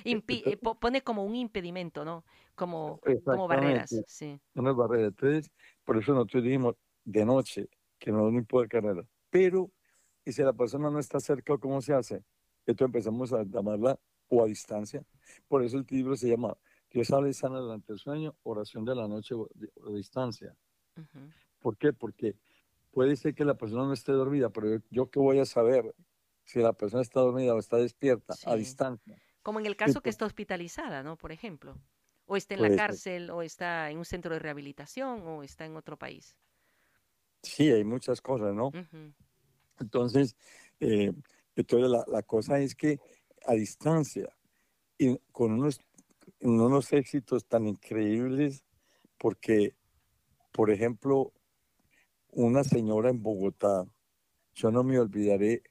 Entonces- 0.05 0.47
eh, 0.53 0.57
po- 0.57 0.75
pone 0.79 1.01
como 1.01 1.23
un 1.23 1.35
impedimento, 1.35 2.03
¿no? 2.05 2.23
Como, 2.55 2.99
como 3.23 3.47
barreras, 3.47 3.93
sí. 4.07 4.39
Una 4.55 4.71
barrera. 4.71 5.07
Entonces, 5.07 5.51
por 5.83 5.97
eso 5.97 6.13
nosotros 6.13 6.43
dijimos 6.43 6.75
de 7.05 7.25
noche, 7.25 7.69
que 7.99 8.11
no 8.11 8.29
no 8.31 8.37
importa 8.37 8.69
carrera. 8.79 9.03
Pero, 9.29 9.71
y 10.25 10.31
si 10.31 10.41
la 10.43 10.53
persona 10.53 10.89
no 10.89 10.99
está 10.99 11.19
cerca, 11.19 11.57
¿cómo 11.57 11.81
se 11.81 11.93
hace? 11.93 12.23
Entonces 12.65 12.85
empezamos 12.87 13.31
a 13.33 13.43
llamarla 13.43 13.99
o 14.29 14.43
a 14.43 14.47
distancia. 14.47 15.03
Por 15.47 15.63
eso 15.63 15.77
el 15.77 15.85
libro 15.89 16.15
se 16.15 16.29
llama 16.29 16.57
Dios 16.91 17.11
habla 17.11 17.29
y 17.29 17.33
sana 17.33 17.59
durante 17.59 17.91
el 17.93 17.99
sueño, 17.99 18.35
oración 18.43 18.83
de 18.85 18.95
la 18.95 19.07
noche 19.07 19.35
o 19.35 19.49
de- 19.53 19.71
o 19.83 19.93
distancia. 19.93 20.55
Ujú. 20.97 21.19
¿Por 21.59 21.77
qué? 21.77 21.93
Porque 21.93 22.35
puede 22.91 23.15
ser 23.15 23.35
que 23.35 23.45
la 23.45 23.55
persona 23.55 23.83
no 23.83 23.93
esté 23.93 24.11
dormida, 24.11 24.49
pero 24.49 24.69
yo, 24.75 24.79
yo 24.89 25.09
qué 25.09 25.19
voy 25.19 25.39
a 25.39 25.45
saber 25.45 25.93
si 26.47 26.59
la 26.59 26.71
persona 26.71 27.01
está 27.01 27.19
dormida 27.19 27.53
o 27.53 27.59
está 27.59 27.75
despierta 27.77 28.33
a 28.45 28.55
distancia. 28.55 29.21
Como 29.43 29.59
en 29.59 29.65
el 29.65 29.75
caso 29.75 29.95
que 29.95 30.05
pues- 30.05 30.15
está 30.15 30.25
hospitalizada, 30.25 31.03
¿no? 31.03 31.17
Por 31.17 31.31
ejemplo. 31.31 31.77
O 32.25 32.35
está 32.35 32.55
en 32.55 32.61
la 32.61 32.75
cárcel, 32.75 33.29
o 33.29 33.41
está 33.41 33.89
en 33.89 33.97
un 33.97 34.05
centro 34.05 34.33
de 34.33 34.39
rehabilitación, 34.39 35.25
o 35.25 35.43
está 35.43 35.65
en 35.65 35.77
otro 35.77 35.97
país. 35.97 36.37
Sí, 37.41 37.71
hay 37.71 37.85
muchas 37.85 38.19
cosas, 38.19 38.53
¿no? 38.53 38.71
Entonces, 39.79 40.35
eh, 40.81 41.13
entonces 41.55 41.89
la, 41.89 42.03
la, 42.07 42.23
cosa 42.23 42.59
es 42.59 42.75
que 42.75 42.99
a 43.45 43.53
distancia, 43.53 44.27
y 44.97 45.17
con 45.31 45.53
unos, 45.53 45.79
unos 46.41 46.91
éxitos 46.91 47.45
tan 47.45 47.65
increíbles, 47.67 48.65
porque, 49.17 49.75
por 50.51 50.69
ejemplo, 50.69 51.31
una 52.31 52.65
señora 52.65 53.09
en 53.09 53.21
Bogotá, 53.23 53.85
yo 54.53 54.71
no 54.71 54.83
me 54.83 54.99
olvidaré, 54.99 55.63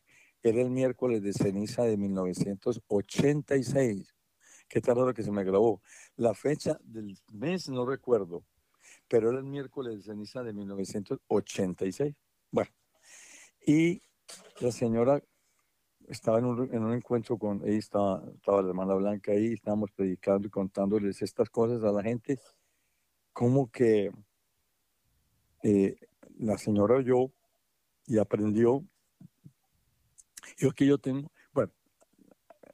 era 0.42 0.62
el 0.62 0.70
miércoles 0.70 1.22
de 1.22 1.32
ceniza 1.32 1.84
de 1.84 1.96
1986. 1.96 4.14
Qué 4.68 4.80
tarde 4.80 5.14
que 5.14 5.22
se 5.22 5.30
me 5.30 5.44
grabó. 5.44 5.80
La 6.16 6.34
fecha 6.34 6.76
del 6.82 7.16
mes 7.32 7.68
no 7.68 7.86
recuerdo, 7.86 8.44
pero 9.08 9.30
era 9.30 9.38
el 9.38 9.44
miércoles 9.44 9.96
de 9.96 10.02
ceniza 10.02 10.42
de 10.42 10.52
1986. 10.52 12.14
Bueno, 12.50 12.70
y 13.64 14.02
la 14.60 14.72
señora 14.72 15.22
estaba 16.08 16.38
en 16.38 16.46
un, 16.46 16.74
en 16.74 16.84
un 16.84 16.94
encuentro 16.94 17.38
con, 17.38 17.62
ahí 17.64 17.76
estaba, 17.76 18.22
estaba 18.34 18.62
la 18.62 18.68
hermana 18.68 18.94
Blanca 18.94 19.32
ahí, 19.32 19.54
estábamos 19.54 19.90
predicando 19.90 20.46
y 20.46 20.50
contándoles 20.50 21.20
estas 21.22 21.50
cosas 21.50 21.82
a 21.82 21.92
la 21.92 22.02
gente, 22.02 22.38
como 23.32 23.70
que 23.70 24.10
eh, 25.62 25.96
la 26.38 26.58
señora 26.58 26.96
oyó 26.96 27.32
y 28.06 28.18
aprendió. 28.18 28.84
Yo 30.56 30.72
que 30.72 30.86
yo 30.86 30.98
tengo, 30.98 31.30
bueno, 31.52 31.72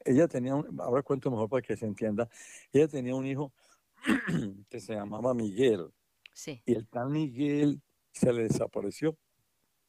ella 0.05 0.29
tenía, 0.29 0.53
ahora 0.53 1.03
cuento 1.03 1.31
mejor 1.31 1.49
para 1.49 1.63
que 1.63 1.77
se 1.77 1.87
entienda, 1.87 2.29
ella 2.73 2.89
tenía 2.89 3.15
un 3.15 3.27
hijo 3.27 3.53
que 4.69 4.81
se 4.81 4.95
llamaba 4.95 5.35
Miguel. 5.35 5.93
Sí. 6.33 6.63
Y 6.65 6.75
el 6.75 6.89
tal 6.89 7.11
Miguel 7.11 7.81
se 8.13 8.33
le 8.33 8.45
desapareció. 8.45 9.17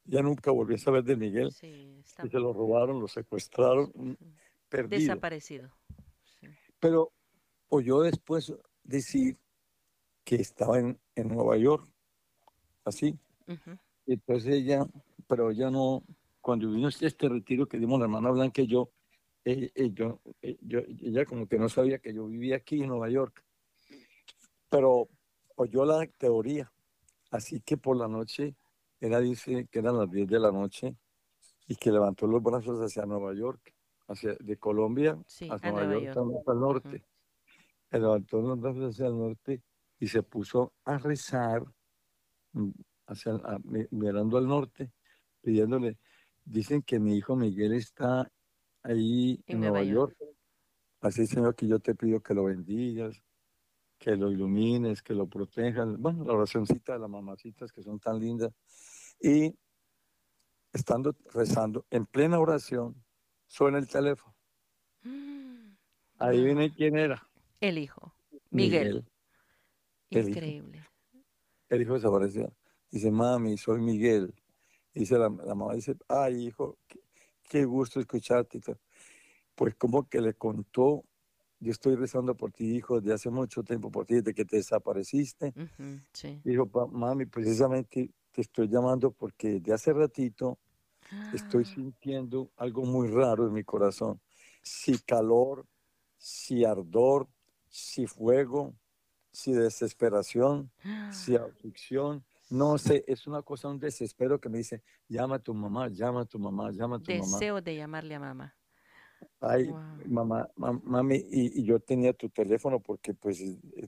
Ya 0.05 0.21
nunca 0.21 0.51
volvió 0.51 0.75
a 0.75 0.79
saber 0.79 1.03
de 1.03 1.15
Miguel. 1.15 1.51
Sí, 1.51 2.03
y 2.23 2.29
se 2.29 2.39
lo 2.39 2.51
robaron, 2.51 2.99
lo 2.99 3.07
secuestraron, 3.07 3.91
perdido. 4.67 4.99
Desaparecido. 4.99 5.71
Pero 6.79 7.13
oyó 7.69 8.01
después 8.01 8.53
decir 8.83 9.37
que 10.25 10.35
estaba 10.35 10.79
en, 10.79 10.99
en 11.15 11.29
Nueva 11.29 11.57
York, 11.57 11.87
así. 12.83 13.17
Entonces 14.05 14.53
ella, 14.53 14.85
pero 15.27 15.51
ella 15.51 15.69
no, 15.69 16.03
cuando 16.43 16.69
vino 16.69 16.89
este, 16.89 17.07
este 17.07 17.29
retiro 17.29 17.65
que 17.67 17.79
dimos 17.79 17.97
la 17.97 18.05
hermana 18.05 18.29
Blanca 18.29 18.61
y 18.61 18.67
yo, 18.67 18.91
eh, 19.45 19.71
eh, 19.73 19.93
eh, 20.41 20.57
yo, 20.61 20.79
ella 20.79 21.25
como 21.25 21.47
que 21.47 21.57
no 21.57 21.69
sabía 21.69 21.99
que 21.99 22.13
yo 22.13 22.27
vivía 22.27 22.57
aquí 22.57 22.81
en 22.81 22.89
Nueva 22.89 23.09
York. 23.09 23.41
Pero 24.69 25.07
oyó 25.55 25.85
la 25.85 26.05
teoría. 26.05 26.69
Así 27.31 27.61
que 27.61 27.77
por 27.77 27.95
la 27.95 28.09
noche, 28.09 28.55
era 28.99 29.21
dice 29.21 29.67
que 29.71 29.79
eran 29.79 29.97
las 29.97 30.11
10 30.11 30.27
de 30.27 30.39
la 30.39 30.51
noche 30.51 30.97
y 31.65 31.77
que 31.77 31.93
levantó 31.93 32.27
los 32.27 32.43
brazos 32.43 32.77
hacia 32.81 33.05
Nueva 33.05 33.33
York, 33.33 33.73
hacia 34.07 34.35
de 34.35 34.57
Colombia 34.57 35.17
hacia 35.49 35.71
Nueva, 35.71 36.13
York, 36.13 36.43
al 36.45 36.59
norte. 36.59 37.05
Levantó 37.89 38.41
los 38.41 38.59
brazos 38.59 38.93
hacia 38.93 39.07
el 39.07 39.17
norte 39.17 39.61
y 39.97 40.07
se 40.07 40.23
puso 40.23 40.73
a 40.83 40.97
rezar 40.97 41.63
mm, 42.51 42.69
hacia, 43.07 43.39
mirando 43.91 44.37
al 44.37 44.47
norte, 44.47 44.91
pidiéndole, 45.41 45.97
dicen 46.45 46.81
que 46.81 46.99
mi 46.99 47.15
hijo 47.17 47.35
Miguel 47.35 47.73
está 47.73 48.31
ahí 48.83 49.41
en, 49.47 49.61
Nueva, 49.61 49.83
York. 49.83 50.15
Así, 51.01 51.27
Señor, 51.27 51.55
que 51.55 51.67
yo 51.67 51.79
te 51.79 51.95
pido 51.95 52.21
que 52.21 52.33
lo 52.33 52.45
bendigas, 52.45 53.21
que 53.97 54.15
lo 54.15 54.31
ilumines, 54.31 55.01
que 55.01 55.13
lo 55.13 55.27
protejas. 55.27 55.97
Bueno, 55.97 56.23
la 56.25 56.33
oracióncita 56.33 56.93
de 56.93 56.99
las 56.99 57.09
mamacitas 57.09 57.71
que 57.71 57.81
son 57.81 57.99
tan 57.99 58.19
lindas. 58.19 58.53
Y 59.19 59.55
estando 60.71 61.15
rezando, 61.33 61.85
en 61.89 62.05
plena 62.05 62.39
oración, 62.39 63.03
suena 63.47 63.77
el 63.77 63.87
teléfono. 63.87 64.35
Ahí 66.19 66.43
viene 66.43 66.73
quién 66.73 66.97
era. 66.97 67.27
El 67.59 67.77
hijo, 67.77 68.13
Miguel. 68.49 69.05
Increíble. 70.09 70.83
El 71.69 71.81
hijo 71.81 71.93
desapareció. 71.93 72.53
Dice, 72.91 73.09
mami, 73.09 73.57
soy 73.57 73.81
Miguel. 73.81 74.33
Dice 74.93 75.17
la, 75.17 75.29
mamá, 75.29 75.73
dice, 75.73 75.95
ay, 76.07 76.47
hijo, 76.47 76.77
qué, 77.49 77.65
gusto 77.65 77.99
escucharte. 77.99 78.61
Pues 79.55 79.75
como 79.75 80.07
que 80.07 80.21
le 80.21 80.33
contó, 80.35 81.03
yo 81.59 81.71
estoy 81.71 81.95
rezando 81.95 82.35
por 82.35 82.51
ti, 82.51 82.75
hijo, 82.75 83.01
de 83.01 83.13
hace 83.13 83.29
mucho 83.29 83.63
tiempo 83.63 83.91
por 83.91 84.05
ti, 84.05 84.15
desde 84.15 84.33
que 84.33 84.45
te 84.45 84.57
desapareciste. 84.57 85.53
Dijo, 86.43 86.69
mami, 86.91 87.25
precisamente 87.25 88.11
te 88.31 88.41
estoy 88.41 88.67
llamando 88.67 89.11
porque 89.11 89.59
de 89.59 89.73
hace 89.73 89.93
ratito 89.93 90.59
estoy 91.33 91.63
ah. 91.63 91.71
sintiendo 91.73 92.51
algo 92.57 92.83
muy 92.83 93.07
raro 93.07 93.47
en 93.47 93.53
mi 93.53 93.63
corazón. 93.63 94.19
Si 94.61 94.97
calor, 94.99 95.65
si 96.17 96.63
ardor, 96.63 97.27
si 97.67 98.07
fuego, 98.07 98.75
si 99.31 99.51
desesperación, 99.51 100.71
si 101.11 101.35
aflicción, 101.35 102.23
no 102.53 102.77
sé, 102.77 103.03
es 103.07 103.25
una 103.25 103.41
cosa, 103.41 103.67
un 103.67 103.79
desespero 103.79 104.39
que 104.39 104.47
me 104.47 104.59
dice, 104.59 104.83
llama 105.09 105.37
a 105.37 105.39
tu 105.39 105.55
mamá, 105.55 105.89
llama 105.89 106.21
a 106.21 106.25
tu 106.25 106.37
mamá, 106.37 106.69
llama 106.71 106.97
a 106.97 106.99
tu 106.99 107.11
mamá. 107.11 107.23
Deseo 107.23 107.61
de 107.61 107.75
llamarle 107.75 108.13
a 108.13 108.19
mamá. 108.19 108.55
Ay, 109.39 109.73
mamá, 110.05 110.47
mami, 110.55 111.15
y, 111.31 111.63
yo 111.63 111.79
tenía 111.79 112.13
tu 112.13 112.29
teléfono 112.29 112.79
porque 112.79 113.15
pues 113.15 113.43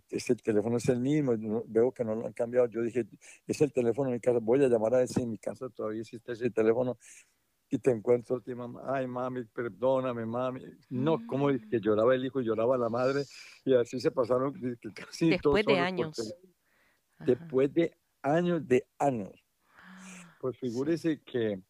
ese 0.09 0.35
teléfono 0.35 0.77
es 0.77 0.89
el 0.89 0.99
mismo, 0.99 1.33
veo 1.67 1.91
que 1.91 2.03
no 2.03 2.15
lo 2.15 2.25
han 2.25 2.33
cambiado. 2.33 2.65
Yo 2.67 2.81
dije, 2.81 3.05
es 3.45 3.61
el 3.61 3.71
teléfono 3.71 4.09
de 4.09 4.15
mi 4.15 4.19
casa, 4.19 4.39
voy 4.41 4.63
a 4.63 4.67
llamar 4.67 4.95
a 4.95 5.03
ese 5.03 5.21
en 5.21 5.29
mi 5.29 5.37
casa, 5.37 5.69
todavía 5.69 6.01
existe 6.01 6.31
ese 6.31 6.49
teléfono 6.49 6.97
y 7.69 7.77
te 7.77 7.91
encuentro 7.91 8.41
ti, 8.41 8.55
mamá, 8.55 8.81
ay 8.87 9.05
mami, 9.05 9.43
perdóname, 9.43 10.25
mami. 10.25 10.61
No, 10.89 11.19
como 11.27 11.49
que 11.49 11.79
lloraba 11.79 12.15
el 12.15 12.25
hijo 12.25 12.41
y 12.41 12.45
lloraba 12.45 12.79
la 12.79 12.89
madre 12.89 13.25
y 13.63 13.75
así 13.75 13.99
se 13.99 14.09
pasaron 14.09 14.55
casi 14.95 15.29
Después 15.29 15.65
de 15.67 15.77
años. 15.77 16.35
Después 17.19 17.71
de 17.71 17.95
años 18.25 18.67
de 18.67 18.85
años. 18.97 19.31
Pues 20.39 20.57
figúrese 20.57 21.21
que 21.21 21.61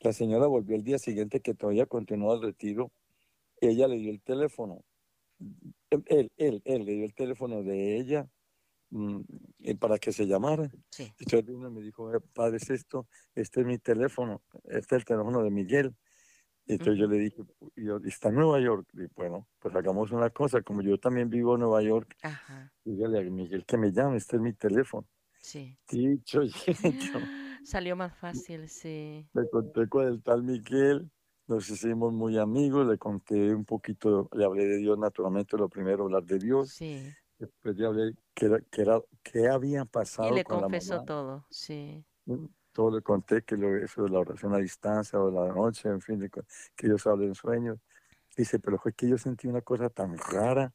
la 0.00 0.12
señora 0.12 0.46
volvió 0.46 0.76
el 0.76 0.84
día 0.84 0.98
siguiente 0.98 1.40
que 1.40 1.54
todavía 1.54 1.86
continuó 1.86 2.34
el 2.34 2.42
retiro. 2.42 2.92
Ella 3.60 3.88
le 3.88 3.96
dio 3.96 4.10
el 4.10 4.20
teléfono. 4.20 4.84
Él, 5.90 6.30
él, 6.36 6.62
él 6.64 6.84
le 6.84 6.92
dio 6.92 7.04
el 7.04 7.14
teléfono 7.14 7.62
de 7.62 7.98
ella 7.98 8.28
mm, 8.90 9.20
para 9.78 9.98
que 9.98 10.12
se 10.12 10.26
llamara. 10.26 10.70
Sí. 10.90 11.12
Entonces 11.18 11.44
vino 11.44 11.68
y 11.68 11.72
me 11.72 11.82
dijo, 11.82 12.14
eh, 12.14 12.20
padre, 12.32 12.58
es 12.58 12.70
esto, 12.70 13.06
este 13.34 13.60
es 13.60 13.66
mi 13.66 13.78
teléfono, 13.78 14.42
este 14.64 14.96
es 14.96 15.00
el 15.00 15.04
teléfono 15.04 15.42
de 15.42 15.50
Miguel. 15.50 15.94
Y 16.68 16.72
entonces 16.72 16.98
yo 16.98 17.06
le 17.06 17.18
dije, 17.18 17.42
yo, 17.76 17.98
está 17.98 18.28
en 18.28 18.36
Nueva 18.36 18.60
York. 18.60 18.88
Y 18.94 19.06
bueno, 19.14 19.48
pues 19.60 19.74
hagamos 19.74 20.10
una 20.10 20.30
cosa, 20.30 20.62
como 20.62 20.82
yo 20.82 20.98
también 20.98 21.30
vivo 21.30 21.54
en 21.54 21.60
Nueva 21.60 21.82
York, 21.82 22.16
dígale 22.84 23.20
a 23.20 23.22
Miguel 23.22 23.64
que 23.64 23.76
me 23.76 23.92
llame, 23.92 24.16
este 24.16 24.36
es 24.36 24.42
mi 24.42 24.52
teléfono. 24.52 25.06
Sí. 25.46 25.78
Dicho 25.88 26.40
Salió 27.64 27.94
más 27.94 28.16
fácil, 28.16 28.68
sí. 28.68 29.28
Le 29.32 29.48
conté 29.48 29.88
con 29.88 30.04
el 30.04 30.20
tal 30.20 30.42
Miguel, 30.42 31.08
nos 31.46 31.70
hicimos 31.70 32.12
muy 32.12 32.36
amigos, 32.36 32.84
le 32.84 32.98
conté 32.98 33.54
un 33.54 33.64
poquito, 33.64 34.28
le 34.32 34.44
hablé 34.44 34.66
de 34.66 34.78
Dios 34.78 34.98
naturalmente, 34.98 35.56
lo 35.56 35.68
primero 35.68 36.04
hablar 36.04 36.24
de 36.24 36.40
Dios. 36.40 36.70
Sí. 36.70 37.14
Después 37.38 37.76
le 37.76 37.86
hablé 37.86 38.14
que, 38.34 38.46
era, 38.76 39.00
que 39.22 39.46
había 39.46 39.84
pasado. 39.84 40.30
Y 40.30 40.34
le 40.34 40.42
confesó 40.42 41.04
todo, 41.04 41.46
sí. 41.48 42.04
Mm, 42.24 42.46
todo 42.72 42.96
le 42.96 43.02
conté, 43.02 43.42
que 43.42 43.56
lo, 43.56 43.76
eso 43.76 44.02
de 44.02 44.10
la 44.10 44.18
oración 44.18 44.52
a 44.52 44.58
distancia 44.58 45.20
o 45.20 45.30
la 45.30 45.54
noche, 45.54 45.88
en 45.88 46.00
fin, 46.00 46.28
que 46.74 46.86
Dios 46.88 47.06
habla 47.06 47.24
en 47.26 47.36
sueños. 47.36 47.78
Dice, 48.36 48.58
pero 48.58 48.78
fue 48.78 48.92
que 48.92 49.08
yo 49.08 49.16
sentí 49.16 49.46
una 49.46 49.60
cosa 49.60 49.90
tan 49.90 50.18
rara 50.18 50.74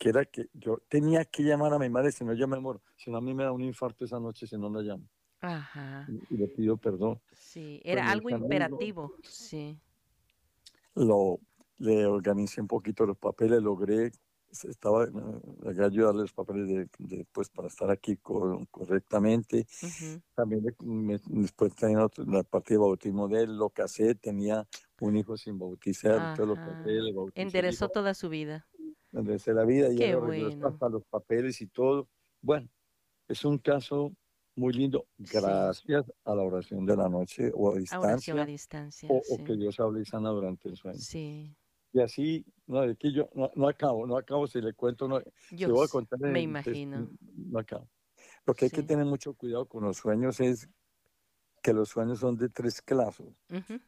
que 0.00 0.08
era 0.08 0.24
que 0.24 0.48
yo 0.54 0.78
tenía 0.88 1.26
que 1.26 1.42
llamar 1.42 1.74
a 1.74 1.78
mi 1.78 1.90
madre, 1.90 2.10
si 2.10 2.24
no 2.24 2.32
yo 2.32 2.48
me 2.48 2.58
muero, 2.58 2.80
si 2.96 3.10
no 3.10 3.18
a 3.18 3.20
mí 3.20 3.34
me 3.34 3.44
da 3.44 3.52
un 3.52 3.60
infarto 3.60 4.06
esa 4.06 4.18
noche 4.18 4.46
si 4.46 4.56
no 4.56 4.70
la 4.70 4.80
llamo. 4.80 5.06
Ajá. 5.42 6.08
Y, 6.30 6.38
le 6.38 6.48
pido 6.48 6.78
perdón. 6.78 7.20
Sí, 7.32 7.82
era 7.84 8.10
algo 8.10 8.30
imperativo, 8.30 9.14
sí. 9.22 9.78
Lo, 10.94 11.38
le 11.76 12.06
organicé 12.06 12.62
un 12.62 12.66
poquito 12.66 13.04
los 13.04 13.18
papeles, 13.18 13.62
logré, 13.62 14.10
estaba, 14.50 15.04
a 15.04 15.84
ayudarle 15.86 16.22
los 16.22 16.32
papeles 16.32 16.88
de, 16.98 17.26
pues, 17.30 17.50
para 17.50 17.68
estar 17.68 17.90
aquí 17.90 18.16
correctamente. 18.16 19.66
También 20.34 20.62
después 21.26 21.74
tenía 21.74 22.08
la 22.26 22.42
parte 22.42 22.74
de 22.74 22.78
bautismo 22.78 23.28
de 23.28 23.42
él, 23.42 23.58
lo 23.58 23.68
casé, 23.68 24.14
tenía 24.14 24.66
un 24.98 25.16
hijo 25.18 25.36
sin 25.36 25.58
bautizar, 25.58 26.34
todos 26.36 26.48
los 26.48 26.58
papeles. 26.58 27.14
Enderezó 27.34 27.90
toda 27.90 28.14
su 28.14 28.30
vida 28.30 28.66
donde 29.10 29.38
la 29.52 29.64
vida 29.64 29.92
y 29.92 30.02
hasta 30.62 30.88
los 30.88 31.04
papeles 31.04 31.60
y 31.60 31.66
todo. 31.66 32.08
Bueno, 32.40 32.68
es 33.28 33.44
un 33.44 33.58
caso 33.58 34.12
muy 34.56 34.72
lindo, 34.72 35.06
gracias 35.18 36.04
a 36.24 36.34
la 36.34 36.42
oración 36.42 36.84
de 36.84 36.96
la 36.96 37.08
noche 37.08 37.50
o 37.54 37.72
a 37.72 37.78
distancia. 37.78 38.34
A 38.42 38.46
distancia 38.46 39.08
o, 39.10 39.44
que 39.44 39.54
Dios 39.56 39.78
hable 39.80 40.02
y 40.02 40.04
sana 40.04 40.30
durante 40.30 40.68
el 40.68 40.76
sueño. 40.76 40.98
Sí, 40.98 41.54
Y 41.92 42.00
así, 42.00 42.44
no, 42.66 42.82
que 42.96 43.12
yo 43.12 43.28
no, 43.34 43.50
no 43.54 43.68
acabo, 43.68 44.06
no 44.06 44.16
acabo 44.16 44.46
si 44.46 44.60
le 44.60 44.74
cuento, 44.74 45.08
no, 45.08 45.20
Yo 45.50 45.66
si 45.68 45.72
voy 45.72 45.84
a 45.84 45.88
contar 45.88 46.20
me 46.20 46.40
imagino. 46.42 47.08
no 47.20 47.58
acabo. 47.58 47.88
Lo 48.46 48.54
que 48.54 48.66
hay 48.66 48.70
que 48.70 48.82
Sí. 48.82 48.86
tener 48.86 49.06
mucho 49.06 49.34
cuidado 49.34 49.66
con 49.66 49.84
los 49.84 49.96
sueños 49.96 50.40
es 50.40 50.68
que 51.62 51.72
los 51.72 51.88
sueños 51.88 52.20
son 52.20 52.36
de 52.36 52.48
tres 52.48 52.80
clases. 52.82 53.26
Ujú. 53.50 53.80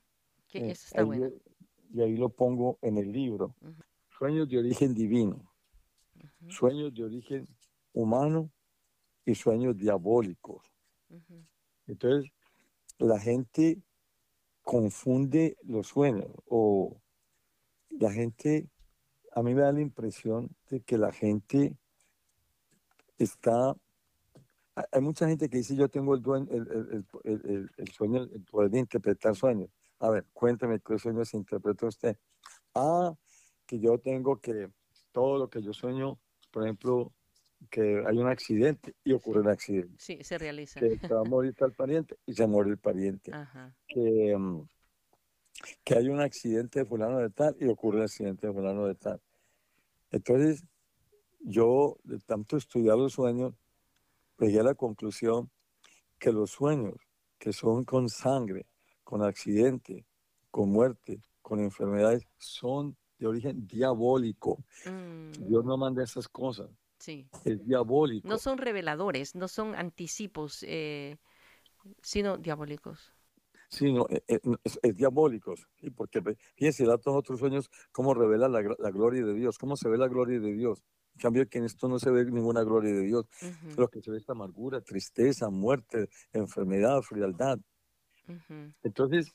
Que 0.48 0.58
Eh, 0.58 0.70
eso 0.72 0.86
está 0.86 1.00
ahí 1.00 1.06
bueno. 1.06 1.28
yo- 1.28 1.34
y 1.94 2.00
ahí 2.00 2.16
lo 2.16 2.28
pongo 2.30 2.78
en 2.82 2.96
el 2.98 3.12
libro. 3.12 3.54
Ujú. 3.60 3.82
Sueños 4.22 4.48
de 4.48 4.58
origen 4.58 4.94
divino, 4.94 5.52
Ujú, 6.14 6.52
sueños 6.52 6.94
de 6.94 7.02
origen 7.02 7.48
humano 7.92 8.52
y 9.24 9.34
sueños 9.34 9.76
diabólicos. 9.76 10.64
ujú. 11.08 11.44
Entonces, 11.88 12.30
la 12.98 13.18
gente 13.18 13.82
confunde 14.62 15.56
los 15.64 15.88
sueños 15.88 16.28
o 16.46 17.00
la 17.90 18.12
gente, 18.12 18.70
a 19.32 19.42
mí 19.42 19.54
me 19.54 19.62
da 19.62 19.72
la 19.72 19.80
impresión 19.80 20.54
de 20.70 20.82
que 20.82 20.98
la 20.98 21.10
gente 21.10 21.76
está, 23.18 23.74
hay- 24.76 25.00
mucha 25.00 25.26
gente 25.26 25.48
que 25.48 25.56
dice 25.56 25.74
yo 25.74 25.88
tengo 25.88 26.14
el, 26.14 26.22
el- 26.48 26.68
el- 26.70 27.06
el- 27.24 27.70
el 27.76 27.88
sueño, 27.88 28.22
el 28.22 28.44
poder 28.44 28.70
de 28.70 28.78
interpretar 28.78 29.34
sueños. 29.34 29.68
A 29.98 30.10
ver, 30.10 30.28
cuéntame 30.32 30.78
qué 30.78 30.96
sueños 30.96 31.34
interpreta 31.34 31.88
usted. 31.88 32.16
Ah, 32.72 33.12
que 33.72 33.78
yo 33.80 33.96
tengo 33.96 34.38
que 34.38 34.68
todo 35.12 35.38
lo 35.38 35.48
que 35.48 35.62
yo 35.62 35.72
sueño, 35.72 36.18
por 36.50 36.64
ejemplo, 36.64 37.10
que 37.70 38.04
hay 38.06 38.18
un 38.18 38.28
accidente 38.28 38.94
y 39.02 39.14
ocurre 39.14 39.40
un 39.40 39.48
accidente, 39.48 39.94
Sí, 39.98 40.18
se 40.22 40.36
realiza. 40.36 40.78
que 40.78 40.98
se 40.98 41.08
va 41.08 41.20
a 41.20 41.24
morir 41.24 41.54
tal 41.54 41.72
pariente 41.72 42.18
y 42.26 42.34
se 42.34 42.46
muere 42.46 42.68
el 42.68 42.76
pariente, 42.76 43.32
Ajá. 43.32 43.74
que, 43.88 44.36
mm, 44.36 44.68
que 45.84 45.94
hay 45.94 46.10
un 46.10 46.20
accidente 46.20 46.80
de 46.80 46.84
fulano 46.84 47.16
de 47.20 47.30
tal 47.30 47.56
y 47.58 47.66
ocurre 47.66 47.96
un 47.98 48.02
accidente 48.02 48.46
de 48.46 48.52
fulano 48.52 48.84
de 48.86 48.94
tal. 48.94 49.22
Entonces, 50.10 50.64
yo 51.40 51.96
de 52.04 52.18
tanto 52.18 52.58
estudiar 52.58 52.98
los 52.98 53.14
sueños, 53.14 53.54
llegué 54.38 54.60
a 54.60 54.64
la 54.64 54.74
conclusión 54.74 55.50
que 56.18 56.30
los 56.30 56.50
sueños 56.50 56.96
que 57.38 57.54
son 57.54 57.84
con 57.86 58.10
sangre, 58.10 58.66
con 59.02 59.22
accidente, 59.22 60.04
con 60.50 60.68
muerte, 60.68 61.22
con 61.40 61.58
enfermedades, 61.60 62.26
son 62.36 62.98
de 63.22 63.28
origen 63.28 63.66
diabólico. 63.66 64.64
Mm, 64.84 65.48
Dios 65.48 65.64
no 65.64 65.76
manda 65.76 66.02
esas 66.02 66.28
cosas, 66.28 66.68
sí. 66.98 67.28
es 67.44 67.64
diabólico. 67.64 68.28
No 68.28 68.38
son 68.38 68.58
reveladores, 68.58 69.34
no 69.34 69.48
son 69.48 69.74
anticipos, 69.74 70.64
eh, 70.64 71.16
sino 72.02 72.36
diabólicos. 72.36 73.12
Sí, 73.68 73.92
no, 73.92 74.06
eh, 74.10 74.22
eh, 74.28 74.40
es, 74.64 74.78
es 74.82 74.96
diabólico, 74.96 75.54
sí, 75.80 75.90
porque 75.90 76.20
fíjense, 76.56 76.84
da 76.84 76.98
todos 76.98 77.16
otros 77.16 77.38
sueños, 77.38 77.70
cómo 77.90 78.12
revela 78.12 78.48
la, 78.48 78.60
la 78.78 78.90
gloria 78.90 79.24
de 79.24 79.34
Dios, 79.34 79.56
cómo 79.56 79.76
se 79.76 79.88
ve 79.88 79.96
la 79.96 80.08
gloria 80.08 80.40
de 80.40 80.52
Dios. 80.52 80.82
En 81.14 81.20
cambio, 81.20 81.48
que 81.48 81.58
en 81.58 81.64
esto 81.64 81.88
no 81.88 81.98
se 81.98 82.10
ve 82.10 82.24
ninguna 82.24 82.62
gloria 82.64 82.92
de 82.92 83.02
Dios. 83.02 83.26
Ujú, 83.40 83.80
Lo 83.80 83.88
que 83.88 84.00
se 84.00 84.10
ve 84.10 84.18
es 84.18 84.28
amargura, 84.28 84.80
tristeza, 84.80 85.48
muerte, 85.50 86.08
enfermedad, 86.32 87.02
frialdad. 87.02 87.58
ujú. 88.26 88.72
Entonces, 88.82 89.32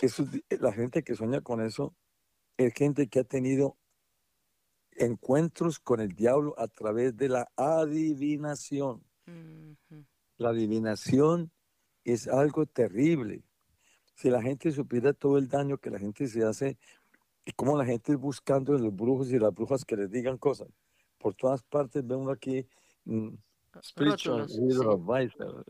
eso, 0.00 0.26
es 0.48 0.60
la 0.60 0.72
gente 0.72 1.02
que 1.02 1.14
sueña 1.14 1.40
con 1.40 1.60
eso 1.60 1.94
es 2.56 2.74
gente 2.74 3.08
que 3.08 3.20
ha 3.20 3.24
tenido 3.24 3.76
encuentros 4.92 5.78
con 5.78 6.00
el 6.00 6.14
diablo 6.14 6.54
a 6.58 6.68
través 6.68 7.16
de 7.16 7.28
la 7.28 7.50
adivinación. 7.56 9.02
Ujú. 9.26 10.04
La 10.36 10.50
adivinación 10.50 11.50
es 12.04 12.28
algo 12.28 12.66
terrible. 12.66 13.42
Si 14.14 14.30
la 14.30 14.42
gente 14.42 14.70
supiera 14.72 15.12
todo 15.12 15.38
el 15.38 15.48
daño 15.48 15.78
que 15.78 15.90
la 15.90 15.98
gente 15.98 16.26
se 16.26 16.44
hace 16.44 16.78
y 17.44 17.52
cómo 17.52 17.76
la 17.76 17.84
gente 17.84 18.12
es 18.12 18.18
buscando 18.18 18.76
en 18.76 18.82
los 18.84 18.94
brujos 18.94 19.32
y 19.32 19.38
las 19.38 19.54
brujas 19.54 19.84
que 19.84 19.96
les 19.96 20.10
digan 20.10 20.38
cosas. 20.38 20.68
Por 21.18 21.34
todas 21.34 21.62
partes 21.62 22.06
ve 22.06 22.14
uno 22.14 22.30
aquí 22.30 22.66
mm, 23.04 23.30
spiritual 23.82 24.40
Rótulos, 24.40 24.52
sí. 24.52 25.12
advisor, 25.12 25.64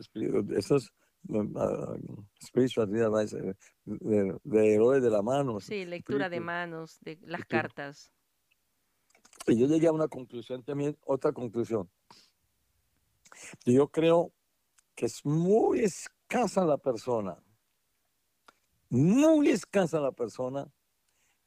esos 0.57 0.93
ah, 1.55 1.95
spiritual 2.41 2.89
reader 2.89 3.07
advisor, 3.07 3.55
de, 3.85 4.37
de 4.43 4.73
héroes 4.73 5.03
de 5.03 5.09
la 5.09 5.21
mano. 5.21 5.59
Sí, 5.59 5.85
lectura 5.85 6.29
de 6.29 6.39
manos, 6.39 6.99
de 7.01 7.17
las 7.23 7.45
cartas. 7.45 8.11
Y 9.47 9.59
yo 9.59 9.67
llegué 9.67 9.87
a 9.87 9.91
una 9.91 10.07
conclusión 10.07 10.63
también, 10.63 10.97
otra 11.05 11.31
conclusión. 11.31 11.89
Yo 13.65 13.89
creo 13.89 14.31
que 14.95 15.07
es 15.07 15.25
muy 15.25 15.79
escasa 15.79 16.63
la 16.65 16.77
persona, 16.77 17.43
muy 18.89 19.49
escasa 19.49 19.99
la 19.99 20.11
persona 20.11 20.71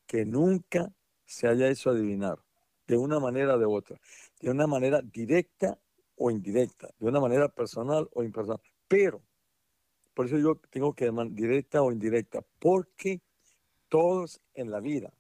que 0.07 0.25
nunca 0.25 0.93
se 1.25 1.49
haya 1.49 1.69
hecho 1.69 1.91
adivinar, 1.91 2.39
de 2.87 2.97
una 2.97 3.19
manera 3.19 3.57
o 3.57 3.59
de 3.59 3.67
otra, 3.67 3.99
de 4.41 4.51
una 4.51 4.67
manera 4.67 5.01
directa 5.03 5.79
o 6.17 6.31
indirecta, 6.31 6.89
de 6.99 7.07
una 7.07 7.21
manera 7.21 7.49
personal 7.49 8.09
o 8.13 8.23
impersonal. 8.23 8.61
Pero, 8.89 9.23
por 10.17 10.25
eso 10.25 10.39
yo 10.39 10.55
tengo 10.71 10.95
que 10.95 11.05
llamar 11.05 11.31
directa 11.31 11.83
o 11.83 11.93
indirecta, 11.93 12.41
porque 12.59 13.21
todos 13.91 14.41
en 14.55 14.71
la 14.71 14.81
vida, 14.81 15.13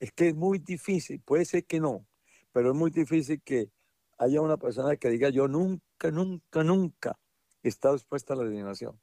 es 0.00 0.12
que 0.12 0.28
es 0.28 0.34
muy 0.34 0.58
difícil, 0.58 1.20
puede 1.20 1.44
ser 1.44 1.66
que 1.66 1.78
no, 1.78 2.06
pero 2.50 2.70
es 2.70 2.74
muy 2.74 2.90
difícil 2.90 3.42
que 3.42 3.70
haya 4.16 4.40
una 4.40 4.56
persona 4.56 4.96
que 4.96 5.10
diga 5.10 5.28
yo 5.28 5.46
nunca, 5.46 6.10
nunca, 6.10 6.64
nunca 6.64 7.18
he 7.62 7.68
estado 7.68 7.96
expuesta 7.96 8.32
a 8.32 8.36
la 8.38 8.44
adivinación. 8.44 8.98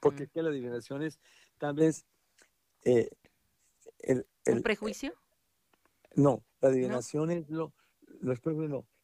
Porque 0.00 0.24
es 0.24 0.30
que 0.30 0.42
la 0.42 0.48
adivinación 0.50 1.02
es 1.04 1.20
tal 1.58 1.76
vez 1.76 2.04
eh, 2.84 3.10
el, 4.00 4.26
¿Un 4.46 4.56
el- 4.56 4.62
prejuicio? 4.64 5.14
no, 6.16 6.42
la 6.60 6.70
adivinación 6.70 7.30
es 7.30 7.48
lo, 7.48 7.72
no 8.20 8.34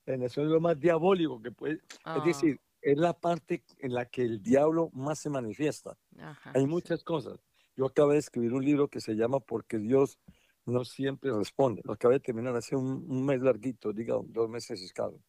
la 0.05 0.13
adivinación 0.15 0.47
es 0.47 0.51
lo 0.51 0.61
más 0.61 0.81
diabólico 0.81 1.41
que 1.41 1.53
puede, 1.53 1.81
Ah, 2.03 2.17
es 2.19 2.25
decir, 2.25 2.61
es 2.81 2.97
la 2.99 3.13
parte 3.19 3.65
en 3.79 3.95
la 3.95 4.07
que 4.07 4.23
el 4.23 4.43
diablo 4.43 4.91
más 4.93 5.19
se 5.19 5.31
manifiesta. 5.31 5.97
ajá, 6.19 6.53
Hay 6.55 6.63
sí. 6.63 6.67
muchas 6.67 7.03
cosas. 7.05 7.39
Yo 7.77 7.87
acabé 7.87 8.15
de 8.15 8.21
escribir 8.21 8.53
un 8.55 8.65
libro 8.65 8.89
que 8.89 9.01
se 9.01 9.15
llama 9.15 9.41
Porque 9.41 9.79
Dios 9.79 10.19
no 10.67 10.85
siempre 10.85 11.33
responde. 11.33 11.83
Lo 11.85 11.93
acabé 11.95 12.15
de 12.15 12.21
terminar 12.21 12.55
hace 12.57 12.77
un, 12.77 13.05
un 13.09 13.25
mes 13.25 13.41
larguito, 13.41 13.93
diga 13.93 14.17
dos 14.25 14.49
meses 14.49 14.83
escasos. 14.83 15.21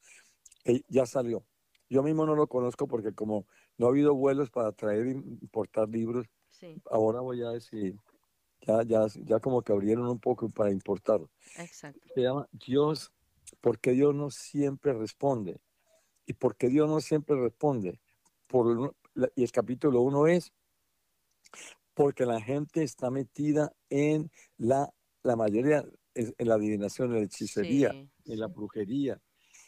Eh, 0.65 0.81
ya 0.87 1.05
salió. 1.05 1.45
Yo 1.89 2.03
mismo 2.03 2.25
no 2.25 2.35
lo 2.35 2.47
conozco 2.47 2.87
porque 2.87 3.13
como 3.13 3.47
no 3.77 3.87
ha 3.87 3.89
habido 3.89 4.13
vuelos 4.13 4.49
para 4.51 4.71
traer 4.71 5.07
y 5.07 5.11
importar 5.11 5.89
libros, 5.89 6.25
Sí, 6.49 6.81
ahora 6.91 7.21
voy 7.21 7.41
a 7.43 7.49
decir, 7.51 7.95
ya, 8.61 8.83
ya, 8.83 9.05
ya 9.23 9.39
como 9.39 9.61
que 9.61 9.71
abrieron 9.71 10.07
un 10.07 10.19
poco 10.19 10.49
para 10.49 10.71
importarlo. 10.71 11.29
exacto. 11.57 12.01
Se 12.13 12.21
llama 12.21 12.47
Dios, 12.51 13.11
porque 13.61 13.91
Dios 13.91 14.13
no 14.13 14.29
siempre 14.29 14.93
responde. 14.93 15.61
¿Y 16.29 16.33
porque 16.33 16.69
Dios 16.69 16.87
no 16.87 16.99
siempre 16.99 17.35
responde? 17.41 17.99
Por, 18.45 18.95
y 19.35 19.43
el 19.43 19.51
capítulo 19.51 20.01
uno 20.01 20.27
es 20.27 20.53
porque 21.95 22.23
la 22.27 22.39
gente 22.39 22.83
está 22.83 23.09
metida 23.09 23.73
en 23.89 24.29
la, 24.57 24.93
la 25.23 25.35
mayoría, 25.35 25.83
en 26.13 26.47
la 26.47 26.53
adivinación, 26.53 27.09
en 27.09 27.15
la 27.21 27.25
hechicería, 27.25 27.89
Sí, 27.93 28.09
en 28.25 28.39
la 28.39 28.45
brujería. 28.45 29.19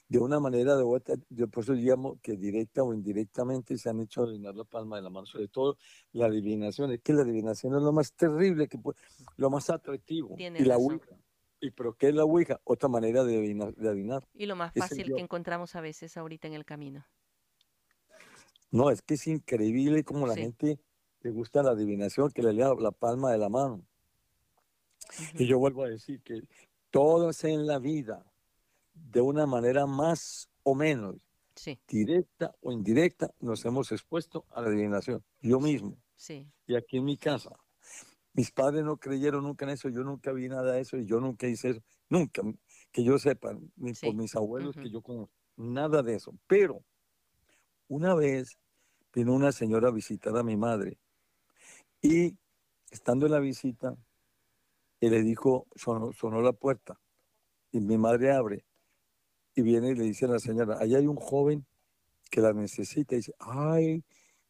De 0.07 0.19
una 0.19 0.39
manera 0.39 0.77
de 0.77 0.83
otra, 0.83 1.15
yo 1.29 1.47
por 1.47 1.63
eso 1.63 1.73
llamo 1.73 2.19
que 2.21 2.37
directa 2.37 2.83
o 2.83 2.93
indirectamente 2.93 3.75
se 3.79 3.89
han 3.89 3.99
hecho 3.99 4.21
adivinar 4.21 4.53
la 4.55 4.65
palma 4.65 4.97
de 4.97 5.01
la 5.01 5.09
mano, 5.09 5.25
sobre 5.25 5.47
todo 5.47 5.77
la 6.11 6.27
adivinación. 6.27 6.91
Es 6.91 7.01
que 7.01 7.13
la 7.13 7.23
adivinación 7.23 7.73
es 7.75 7.81
lo 7.81 7.91
más 7.91 8.13
terrible, 8.13 8.67
que 8.67 8.77
puede- 8.77 8.99
lo 9.37 9.49
más 9.49 9.71
atractivo. 9.71 10.35
Tiene 10.35 10.59
y 10.59 10.65
la 10.65 10.75
razón. 10.75 11.01
¿Y 11.61 11.71
pero 11.71 11.93
qué 11.93 12.09
es 12.09 12.15
la 12.15 12.23
Ouija? 12.25 12.59
Otra 12.63 12.89
manera 12.89 13.23
de 13.23 13.37
adivinar. 13.37 13.73
De 13.75 13.87
adivinar. 13.87 14.27
Y 14.33 14.47
lo 14.47 14.55
más 14.55 14.73
fácil 14.73 15.05
yo. 15.07 15.15
que 15.15 15.21
encontramos 15.21 15.75
a 15.75 15.81
veces 15.81 16.17
ahorita 16.17 16.47
en 16.47 16.53
el 16.55 16.65
camino. 16.65 17.05
No, 18.71 18.89
es 18.89 19.01
que 19.01 19.13
es 19.13 19.27
increíble 19.27 20.03
cómo 20.03 20.25
la 20.27 20.33
Sí. 20.33 20.41
gente 20.41 20.79
le 21.21 21.29
gusta 21.31 21.61
la 21.61 21.71
adivinación, 21.71 22.31
que 22.31 22.41
le 22.41 22.53
lea 22.53 22.73
la 22.79 22.91
palma 22.91 23.31
de 23.31 23.37
la 23.37 23.49
mano. 23.49 23.85
Y 25.35 25.45
yo 25.45 25.59
vuelvo 25.59 25.83
a 25.83 25.89
decir 25.89 26.21
que 26.21 26.41
todos 26.89 27.43
en 27.43 27.67
la 27.67 27.79
vida, 27.79 28.25
de 28.93 29.21
una 29.21 29.45
manera 29.45 29.85
más 29.85 30.49
o 30.63 30.73
menos 30.75 31.17
Sí, 31.55 31.77
directa 31.87 32.55
o 32.61 32.71
indirecta, 32.71 33.29
nos 33.39 33.63
hemos 33.65 33.91
expuesto 33.91 34.45
a 34.51 34.61
la 34.61 34.69
adivinación. 34.69 35.21
Yo 35.41 35.59
mismo, 35.59 35.97
sí. 36.15 36.47
y 36.65 36.75
aquí 36.75 36.97
en 36.97 37.03
mi 37.05 37.17
casa. 37.17 37.51
Mis 38.33 38.51
padres 38.51 38.83
no 38.83 38.97
creyeron 38.97 39.43
nunca 39.43 39.65
en 39.65 39.71
eso, 39.71 39.89
yo 39.89 40.03
nunca 40.03 40.31
vi 40.31 40.47
nada 40.47 40.73
de 40.73 40.81
eso 40.81 40.97
y 40.97 41.05
yo 41.05 41.19
nunca 41.19 41.47
hice 41.47 41.71
eso, 41.71 41.81
nunca, 42.09 42.41
que 42.91 43.03
yo 43.03 43.17
sepa, 43.19 43.57
ni 43.75 43.93
Sí. 43.93 44.05
por 44.05 44.15
mis 44.15 44.35
abuelos 44.35 44.75
que 44.75 44.89
yo 44.89 45.01
conozco, 45.01 45.33
nada 45.57 46.01
de 46.01 46.15
eso. 46.15 46.33
Pero 46.47 46.83
una 47.89 48.15
vez 48.15 48.57
vino 49.13 49.33
una 49.33 49.51
señora 49.51 49.89
a 49.89 49.91
visitar 49.91 50.37
a 50.37 50.43
mi 50.43 50.55
madre 50.55 50.97
y 52.01 52.37
estando 52.89 53.25
en 53.25 53.33
la 53.33 53.39
visita, 53.39 53.97
y 55.01 55.09
le 55.09 55.23
dijo, 55.23 55.67
sonó, 55.75 56.13
sonó 56.13 56.41
la 56.41 56.53
puerta 56.53 56.99
y 57.71 57.79
mi 57.79 57.97
madre 57.97 58.31
abre 58.31 58.65
y 59.55 59.63
viene 59.63 59.89
y 59.89 59.95
le 59.95 60.03
dice 60.03 60.25
a 60.25 60.29
la 60.29 60.39
señora, 60.39 60.77
ahí 60.79 60.95
hay 60.95 61.07
un 61.07 61.15
joven 61.15 61.65
que 62.29 62.39
la 62.39 62.53
necesita 62.53 63.15
y 63.15 63.17
dice, 63.17 63.33
ay, 63.39 64.05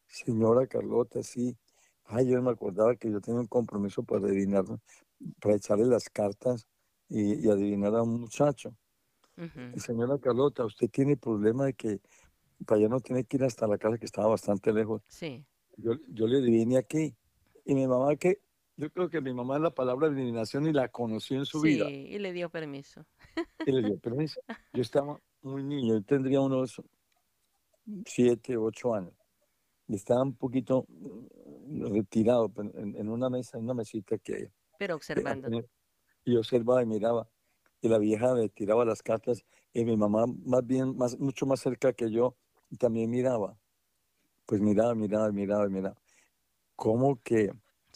señora 0.08 0.68
Carlota, 0.68 1.24
sí, 1.24 1.58
ay, 2.12 2.28
yo 2.28 2.36
no 2.38 2.44
me 2.44 2.52
acordaba 2.52 2.96
que 2.96 3.12
yo 3.12 3.20
tenía 3.22 3.42
un 3.42 3.48
compromiso 3.48 4.04
para 4.04 4.28
adivinarlo. 4.28 4.80
para 5.40 5.56
echarle 5.56 5.86
las 5.86 6.10
cartas 6.10 6.68
y, 7.10 7.48
adivinar 7.50 7.96
a 7.96 8.04
un 8.04 8.22
muchacho. 8.22 8.76
Señora 9.78 10.20
Carlota, 10.20 10.66
usted 10.66 10.90
tiene 10.90 11.18
problema 11.18 11.66
de 11.66 11.74
que 11.74 12.00
para 12.66 12.80
allá 12.80 12.90
no 12.90 13.00
tiene 13.00 13.24
que 13.24 13.38
ir 13.38 13.44
hasta 13.44 13.66
la 13.66 13.78
casa 13.78 13.98
que 13.98 14.06
estaba 14.06 14.28
bastante 14.28 14.72
lejos. 14.72 15.02
Sí. 15.08 15.44
Yo, 15.78 15.94
yo 16.10 16.28
le 16.28 16.38
adiviné 16.38 16.78
aquí. 16.78 17.16
Y 17.66 17.74
mi 17.74 17.88
mamá 17.88 18.16
que 18.16 18.42
yo 18.82 18.92
creo 18.92 19.10
que 19.10 19.22
mi 19.22 19.32
mamá 19.32 19.60
la 19.60 19.70
palabra 19.70 20.08
adivinación 20.08 20.66
y 20.66 20.74
la 20.74 20.88
conoció 20.88 21.38
en 21.38 21.46
su 21.46 21.62
vida. 21.62 21.86
Sí, 21.88 22.08
y 22.10 22.18
le 22.18 22.34
dio 22.34 22.50
permiso. 22.50 23.06
Y 23.66 23.72
le 23.72 23.84
dio 23.84 24.00
permiso. 24.00 24.42
Yo 24.74 24.82
estaba 24.82 25.22
muy 25.44 25.64
niño, 25.64 25.96
yo 25.96 26.04
tendría 26.04 26.42
unos 26.42 26.82
siete, 28.06 28.58
ocho 28.58 28.96
años. 28.96 29.14
Y 29.88 29.96
estaba 29.96 30.24
un 30.24 30.36
poquito 30.36 30.86
retirado 31.80 32.52
en, 32.74 33.10
una 33.10 33.30
mesa, 33.30 33.58
en 33.58 33.64
una 33.66 33.74
mesita 33.74 34.18
que... 34.18 34.52
Pero 34.78 34.96
observando. 34.96 35.50
Y 36.24 36.36
observaba 36.36 36.84
y 36.84 36.86
miraba. 36.86 37.30
Y 37.82 37.90
la 37.90 37.98
vieja 37.98 38.34
me 38.36 38.50
tiraba 38.50 38.86
las 38.86 39.02
cartas 39.02 39.44
y 39.74 39.86
mi 39.86 39.98
mamá 39.98 40.26
más 40.28 40.66
bien, 40.66 40.96
más, 40.98 41.18
mucho 41.20 41.46
más 41.46 41.60
cerca 41.60 41.94
que 41.94 42.12
yo, 42.12 42.36
también 42.78 43.10
miraba. 43.10 43.58
Pues 44.46 44.62
miraba, 44.62 44.94
miraba, 44.96 45.32
miraba, 45.32 45.68
miraba. 45.68 45.96
¿Cómo 46.76 47.20
que 47.22 47.52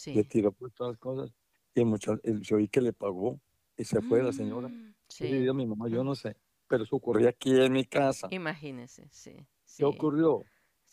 le 0.06 0.24
tiró 0.24 0.52
por 0.52 0.72
todas 0.72 0.94
las 0.94 1.00
cosas? 1.00 1.34
Y 1.74 1.84
mucho, 1.84 2.20
yo 2.24 2.58
vi 2.58 2.68
que 2.68 2.82
le 2.82 2.94
pagó 2.94 3.40
y 3.78 3.84
se 3.84 4.02
fue 4.02 4.24
la 4.24 4.32
señora. 4.32 4.70
Mm, 4.70 4.96
sí. 5.10 5.28
Y 5.28 5.54
mi 5.54 5.66
mamá, 5.66 5.90
yo 5.90 6.04
no 6.04 6.16
sé, 6.16 6.38
pero 6.68 6.84
eso 6.84 6.96
ocurría 6.96 7.30
aquí 7.30 7.60
en 7.60 7.74
mi 7.74 7.86
casa. 7.86 8.28
Imagínese, 8.32 9.08
sí. 9.12 9.46
¿Qué 9.78 9.84
ocurrió? 9.84 10.44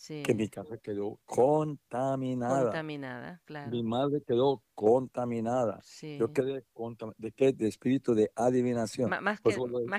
Que 0.06 0.34
mi 0.34 0.48
casa 0.48 0.76
quedó 0.78 1.20
contaminada. 1.24 2.64
Contaminada, 2.64 3.40
claro. 3.44 3.70
Mi 3.70 3.82
madre 3.82 4.22
quedó 4.26 4.62
contaminada. 4.74 5.80
Yo 6.18 6.32
quedé 6.32 6.64
contaminada. 6.72 7.16
¿De 7.18 7.32
qué? 7.32 7.52
De 7.52 7.68
espíritu 7.68 8.14
de 8.14 8.30
adivinación. 8.34 9.10
más, 9.10 9.40
pues 9.40 9.56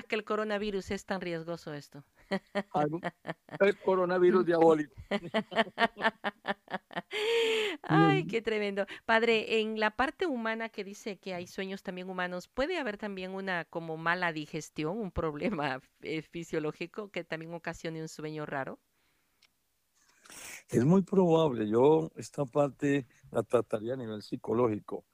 que 0.08 0.16
el 0.16 0.24
coronavirus 0.24 0.90
es 0.90 1.06
tan 1.06 1.20
riesgoso 1.20 1.72
esto. 1.72 2.04
el 3.60 3.78
coronavirus 3.80 4.44
diabólico. 4.44 4.94
Ay, 7.82 8.26
qué 8.26 8.42
tremendo. 8.42 8.86
Padre, 9.04 9.60
en 9.60 9.78
la 9.80 9.90
parte 9.92 10.26
humana 10.26 10.68
que 10.68 10.84
dice 10.84 11.18
que 11.18 11.34
hay 11.34 11.46
sueños 11.46 11.82
también 11.82 12.10
humanos, 12.10 12.48
¿puede 12.48 12.78
haber 12.78 12.98
también 12.98 13.32
una 13.32 13.64
como 13.64 13.96
mala 13.96 14.32
digestión, 14.32 14.98
un 14.98 15.10
problema 15.10 15.80
eh, 16.02 16.22
fisiológico 16.22 17.10
que 17.10 17.24
también 17.24 17.54
ocasione 17.54 18.02
un 18.02 18.08
sueño 18.08 18.46
raro? 18.46 18.78
Es 20.68 20.84
muy 20.84 21.02
probable, 21.02 21.68
yo 21.68 22.10
esta 22.16 22.44
parte 22.44 23.06
la 23.30 23.42
trataría 23.42 23.94
a 23.94 23.96
nivel 23.96 24.22
psicológico. 24.22 25.04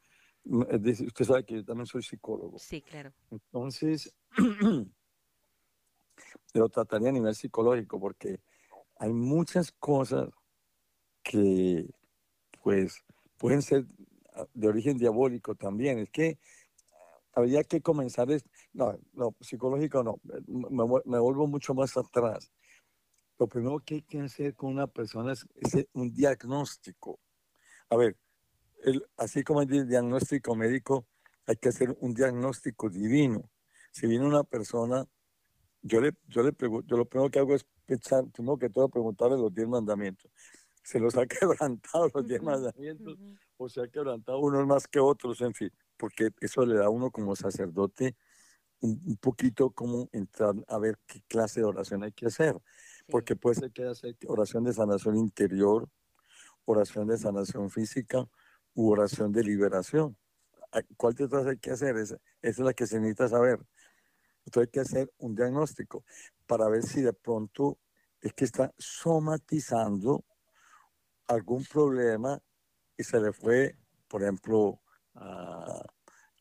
Mm, 0.44 0.62
es 0.70 0.82
decir, 0.82 1.06
usted 1.06 1.24
sabe 1.24 1.44
que 1.44 1.56
yo 1.56 1.64
también 1.64 1.86
soy 1.86 2.02
psicólogo. 2.02 2.58
Sí, 2.58 2.82
claro. 2.82 3.12
Entonces, 3.30 4.14
lo 6.54 6.68
trataría 6.68 7.10
a 7.10 7.12
nivel 7.12 7.34
psicológico 7.34 8.00
porque 8.00 8.40
hay 8.96 9.12
muchas 9.12 9.72
cosas 9.72 10.28
que 11.22 11.88
pues 12.62 13.04
pueden 13.36 13.62
ser 13.62 13.86
ah, 14.34 14.46
de 14.54 14.68
origen 14.68 14.98
diabólico 14.98 15.54
también. 15.54 15.98
Es 15.98 16.10
que 16.10 16.38
habría 17.32 17.64
que 17.64 17.80
comenzar, 17.80 18.28
no, 18.72 18.98
no, 19.12 19.36
psicológico 19.40 20.02
no, 20.02 20.20
me, 20.46 20.84
me, 21.04 21.18
vuelvo 21.18 21.46
mucho 21.46 21.74
más 21.74 21.96
atrás 21.96 22.50
lo 23.40 23.48
primero 23.48 23.80
que 23.80 23.94
hay 23.94 24.02
que 24.02 24.20
hacer 24.20 24.54
con 24.54 24.70
una 24.70 24.86
persona 24.86 25.32
es, 25.32 25.46
un 25.94 26.12
diagnóstico. 26.12 27.18
A 27.88 27.96
ver, 27.96 28.14
así 29.16 29.42
como 29.42 29.60
hay 29.60 29.66
el 29.70 29.88
diagnóstico 29.88 30.54
médico, 30.54 31.06
hay 31.46 31.56
que 31.56 31.70
hacer 31.70 31.96
un 32.00 32.12
diagnóstico 32.12 32.90
divino. 32.90 33.50
Si 33.92 34.06
viene 34.06 34.26
una 34.26 34.44
persona, 34.44 35.06
yo 35.80 36.02
le, 36.02 36.12
yo 36.28 36.42
le 36.42 36.52
pregunto, 36.52 36.86
yo 36.86 36.98
lo 36.98 37.06
primero 37.06 37.30
que 37.30 37.38
hago 37.38 37.54
es 37.54 37.64
pensar, 37.86 38.26
primero 38.30 38.58
que 38.58 38.68
todo, 38.68 38.90
preguntarle 38.90 39.38
los 39.38 39.54
diez 39.54 39.66
mandamientos. 39.66 40.30
¿Se 40.82 41.00
los 41.00 41.16
ha 41.16 41.26
quebrantado 41.26 42.10
los 42.14 42.26
diez 42.28 42.42
mandamientos? 42.42 43.18
¿O 43.56 43.70
se 43.70 43.80
ha 43.80 43.88
quebrantado 43.88 44.38
unos 44.40 44.66
más 44.66 44.86
que 44.86 45.00
otros? 45.00 45.40
En 45.40 45.54
fin, 45.54 45.72
porque 45.96 46.28
eso 46.42 46.66
le 46.66 46.74
da 46.74 46.84
a 46.84 46.90
uno 46.90 47.10
como 47.10 47.34
sacerdote 47.34 48.16
un, 48.80 49.16
poquito 49.16 49.70
como 49.70 50.10
entrar 50.12 50.54
a 50.68 50.78
ver 50.78 50.98
qué 51.06 51.22
clase 51.26 51.60
de 51.60 51.66
oración 51.66 52.02
hay 52.02 52.12
que 52.12 52.26
hacer 52.26 52.56
porque 53.10 53.36
puede 53.36 53.56
ser 53.56 53.72
que 53.72 53.82
haya 53.82 53.92
oración 54.26 54.64
de 54.64 54.72
sanación 54.72 55.16
interior, 55.16 55.88
oración 56.64 57.08
de 57.08 57.18
sanación 57.18 57.70
física 57.70 58.26
u 58.74 58.90
oración 58.90 59.32
de 59.32 59.44
liberación. 59.44 60.16
¿Cuál 60.96 61.14
de 61.14 61.28
todas 61.28 61.46
hay 61.46 61.58
que 61.58 61.72
hacer? 61.72 61.96
Esa, 61.96 62.16
es 62.42 62.58
la 62.58 62.72
que 62.72 62.86
se 62.86 62.98
necesita 63.00 63.28
saber. 63.28 63.58
Entonces 64.44 64.68
hay 64.68 64.70
que 64.70 64.80
hacer 64.80 65.12
un 65.18 65.34
diagnóstico 65.34 66.04
para 66.46 66.68
ver 66.68 66.82
si 66.82 67.02
de 67.02 67.12
pronto 67.12 67.78
es 68.20 68.32
que 68.32 68.44
está 68.44 68.72
somatizando 68.78 70.24
algún 71.26 71.64
problema 71.64 72.40
y 72.96 73.04
se 73.04 73.20
le 73.20 73.32
fue, 73.32 73.76
por 74.08 74.22
ejemplo, 74.22 74.80
a, 75.14 75.82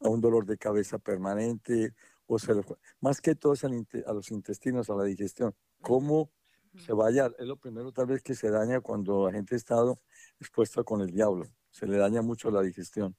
un 0.02 0.22
dolor 0.22 0.46
de 0.46 0.58
cabeza 0.58 0.98
permanente 0.98 1.94
o 2.26 2.40
se 2.40 2.54
le 2.54 2.64
fue, 2.64 2.78
más 3.02 3.20
que 3.20 3.36
todo 3.36 3.54
a 3.54 4.14
los 4.14 4.32
intestinos, 4.32 4.90
a 4.90 4.96
la 4.96 5.04
digestión. 5.04 5.54
¿Cómo 5.82 6.32
se 6.78 6.94
vaya, 6.94 7.32
es 7.38 7.46
lo 7.46 7.58
primero 7.58 7.92
tal 7.92 8.08
vez 8.08 8.22
que 8.22 8.36
se 8.36 8.50
daña 8.50 8.82
cuando 8.82 9.28
la 9.28 9.34
gente 9.34 9.56
ha 9.56 9.58
estado 9.58 10.02
expuesta 10.40 10.84
con 10.84 11.02
el 11.02 11.12
diablo, 11.12 11.46
se 11.72 11.88
le 11.88 11.98
daña 11.98 12.22
mucho 12.22 12.52
la 12.52 12.62
digestión. 12.62 13.16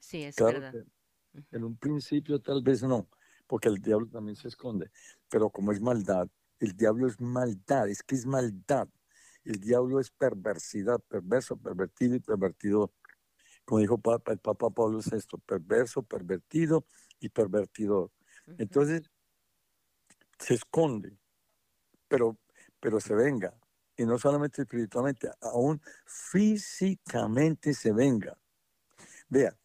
Sí, 0.00 0.22
es 0.22 0.36
verdad. 0.36 0.74
En 1.50 1.64
un 1.64 1.76
principio 1.76 2.40
tal 2.40 2.62
vez 2.62 2.82
no, 2.82 3.08
porque 3.46 3.68
el 3.68 3.80
diablo 3.80 4.08
también 4.08 4.36
se 4.36 4.48
esconde, 4.48 4.90
pero 5.28 5.50
como 5.50 5.72
es 5.72 5.80
maldad, 5.80 6.28
el 6.58 6.76
diablo 6.76 7.06
es 7.06 7.20
maldad, 7.20 7.88
es 7.88 8.02
que 8.02 8.14
es 8.14 8.26
maldad. 8.26 8.88
El 9.44 9.58
diablo 9.58 9.98
es 9.98 10.10
perversidad, 10.10 11.00
perverso, 11.00 11.56
pervertido 11.56 12.14
y 12.14 12.20
pervertido. 12.20 12.92
Como 13.64 13.80
dijo 13.80 14.00
el 14.26 14.38
Papa 14.38 14.70
Pablo 14.70 15.00
VI, 15.00 15.38
perverso, 15.46 16.02
pervertido 16.02 16.84
y 17.18 17.30
pervertidor. 17.30 18.10
Entonces, 18.58 19.10
se 20.38 20.54
esconde, 20.54 21.16
pero 22.08 22.38
pero 22.80 23.00
se 23.00 23.14
venga. 23.14 23.54
Y 23.96 24.04
no 24.04 24.18
solamente 24.18 24.62
espiritualmente, 24.62 25.30
aún 25.40 25.80
físicamente 26.06 27.74
se 27.74 27.92
venga. 27.92 28.36
Vea, 29.28 29.56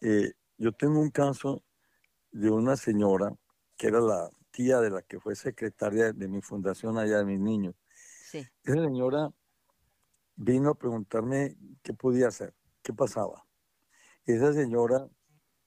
eh, 0.00 0.32
yo 0.56 0.72
tengo 0.72 1.00
un 1.00 1.10
caso 1.10 1.62
de 2.30 2.50
una 2.50 2.76
señora 2.76 3.32
que 3.76 3.88
era 3.88 4.00
la 4.00 4.30
tía 4.50 4.80
de 4.80 4.90
la 4.90 5.02
que 5.02 5.20
fue 5.20 5.34
secretaria 5.34 6.12
de 6.12 6.28
mi 6.28 6.40
fundación 6.40 6.98
allá 6.98 7.18
de 7.18 7.24
mis 7.24 7.40
niños. 7.40 7.74
Sí. 8.30 8.46
Esa 8.64 8.82
señora 8.82 9.30
vino 10.36 10.70
a 10.70 10.74
preguntarme 10.74 11.56
qué 11.82 11.92
podía 11.92 12.28
hacer, 12.28 12.54
qué 12.82 12.92
pasaba. 12.92 13.44
Esa 14.24 14.52
señora 14.52 15.06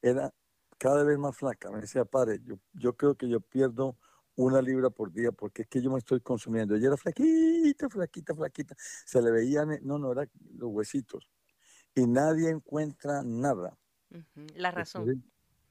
era 0.02 0.34
cada 0.78 1.04
vez 1.04 1.18
más 1.18 1.38
flaca. 1.38 1.70
Me 1.72 1.82
decía, 1.82 2.06
padre, 2.06 2.40
yo, 2.44 2.60
yo 2.74 2.96
creo 2.96 3.16
que 3.16 3.30
yo 3.30 3.40
pierdo 3.40 3.98
una 4.36 4.62
libra 4.62 4.90
por 4.90 5.12
día, 5.12 5.32
porque 5.32 5.64
es 5.64 5.68
que 5.68 5.82
yo 5.82 5.92
me 5.92 6.00
estoy 6.00 6.20
consumiendo. 6.20 6.76
Ella 6.76 6.88
era 6.88 6.98
flaquita, 6.98 7.90
flaquita, 7.90 8.36
flaquita. 8.36 8.76
Se 8.78 9.22
le 9.22 9.32
veían, 9.32 9.80
no, 9.84 9.98
no, 9.98 10.12
eran 10.12 10.30
los 10.58 10.70
huesitos. 10.72 11.30
Y 11.94 12.06
nadie 12.06 12.50
encuentra 12.50 13.24
nada. 13.24 13.78
La 14.56 14.72
razón. 14.72 15.24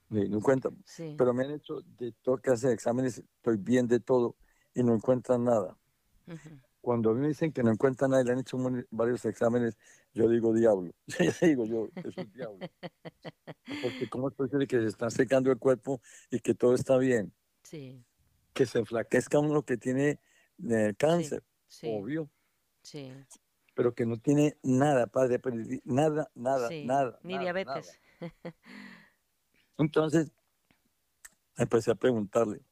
no 0.09 0.21
encuentra 0.21 0.71
Pero 1.17 1.33
me 1.33 1.45
han 1.45 1.53
hecho 1.53 1.81
de 1.99 2.13
todo 2.23 2.39
que 2.39 2.51
hacer 2.51 2.73
exámenes, 2.73 3.19
estoy 3.19 3.57
bien 3.57 3.87
de 3.87 4.01
todo 4.01 4.37
y 4.75 4.83
no 4.83 4.95
encuentran 4.95 5.45
nada. 5.45 5.77
Cuando 6.81 7.11
a 7.11 7.15
mí 7.15 7.21
me 7.21 7.29
dicen 7.29 7.53
que 7.53 7.63
no 7.63 7.71
encuentran 7.71 8.11
nada 8.11 8.23
y 8.23 8.27
le 8.27 8.33
han 8.33 8.39
hecho 8.39 8.59
varios 8.91 9.25
exámenes, 9.25 9.77
yo 10.13 10.29
digo 10.29 10.53
diablo. 10.53 10.93
yo 11.07 11.47
digo 11.47 11.65
yo, 11.67 11.89
es 11.95 12.17
un 12.17 12.33
diablo. 12.33 12.59
Porque 13.83 14.09
cómo 14.11 14.29
es 14.29 14.35
posible 14.35 14.67
que 14.67 14.81
se 14.81 14.87
está 14.87 15.11
secando 15.11 15.51
el 15.51 15.59
cuerpo 15.59 16.01
y 16.31 16.41
que 16.41 16.55
todo 16.55 16.75
está 16.75 16.97
bien. 16.99 17.33
Sí 17.63 18.05
que 18.55 18.65
se 18.65 18.79
enflaquezca 18.79 19.39
uno 19.39 19.63
que 19.63 19.77
tiene 19.77 20.21
eh, 20.71 20.95
cáncer, 20.97 21.43
obvio. 21.83 22.31
Sí. 22.83 23.13
Pero 23.75 23.95
que 23.95 24.07
no 24.07 24.19
tiene 24.19 24.57
nada, 24.63 25.09
padre, 25.09 25.41
nada, 25.85 26.31
nada, 26.35 26.69
nada. 26.85 27.19
Ni 27.25 27.37
diabetes. 27.39 28.01
Entonces, 29.77 30.31
empecé 31.57 31.91
a 31.91 31.97
preguntarle, 31.97 32.63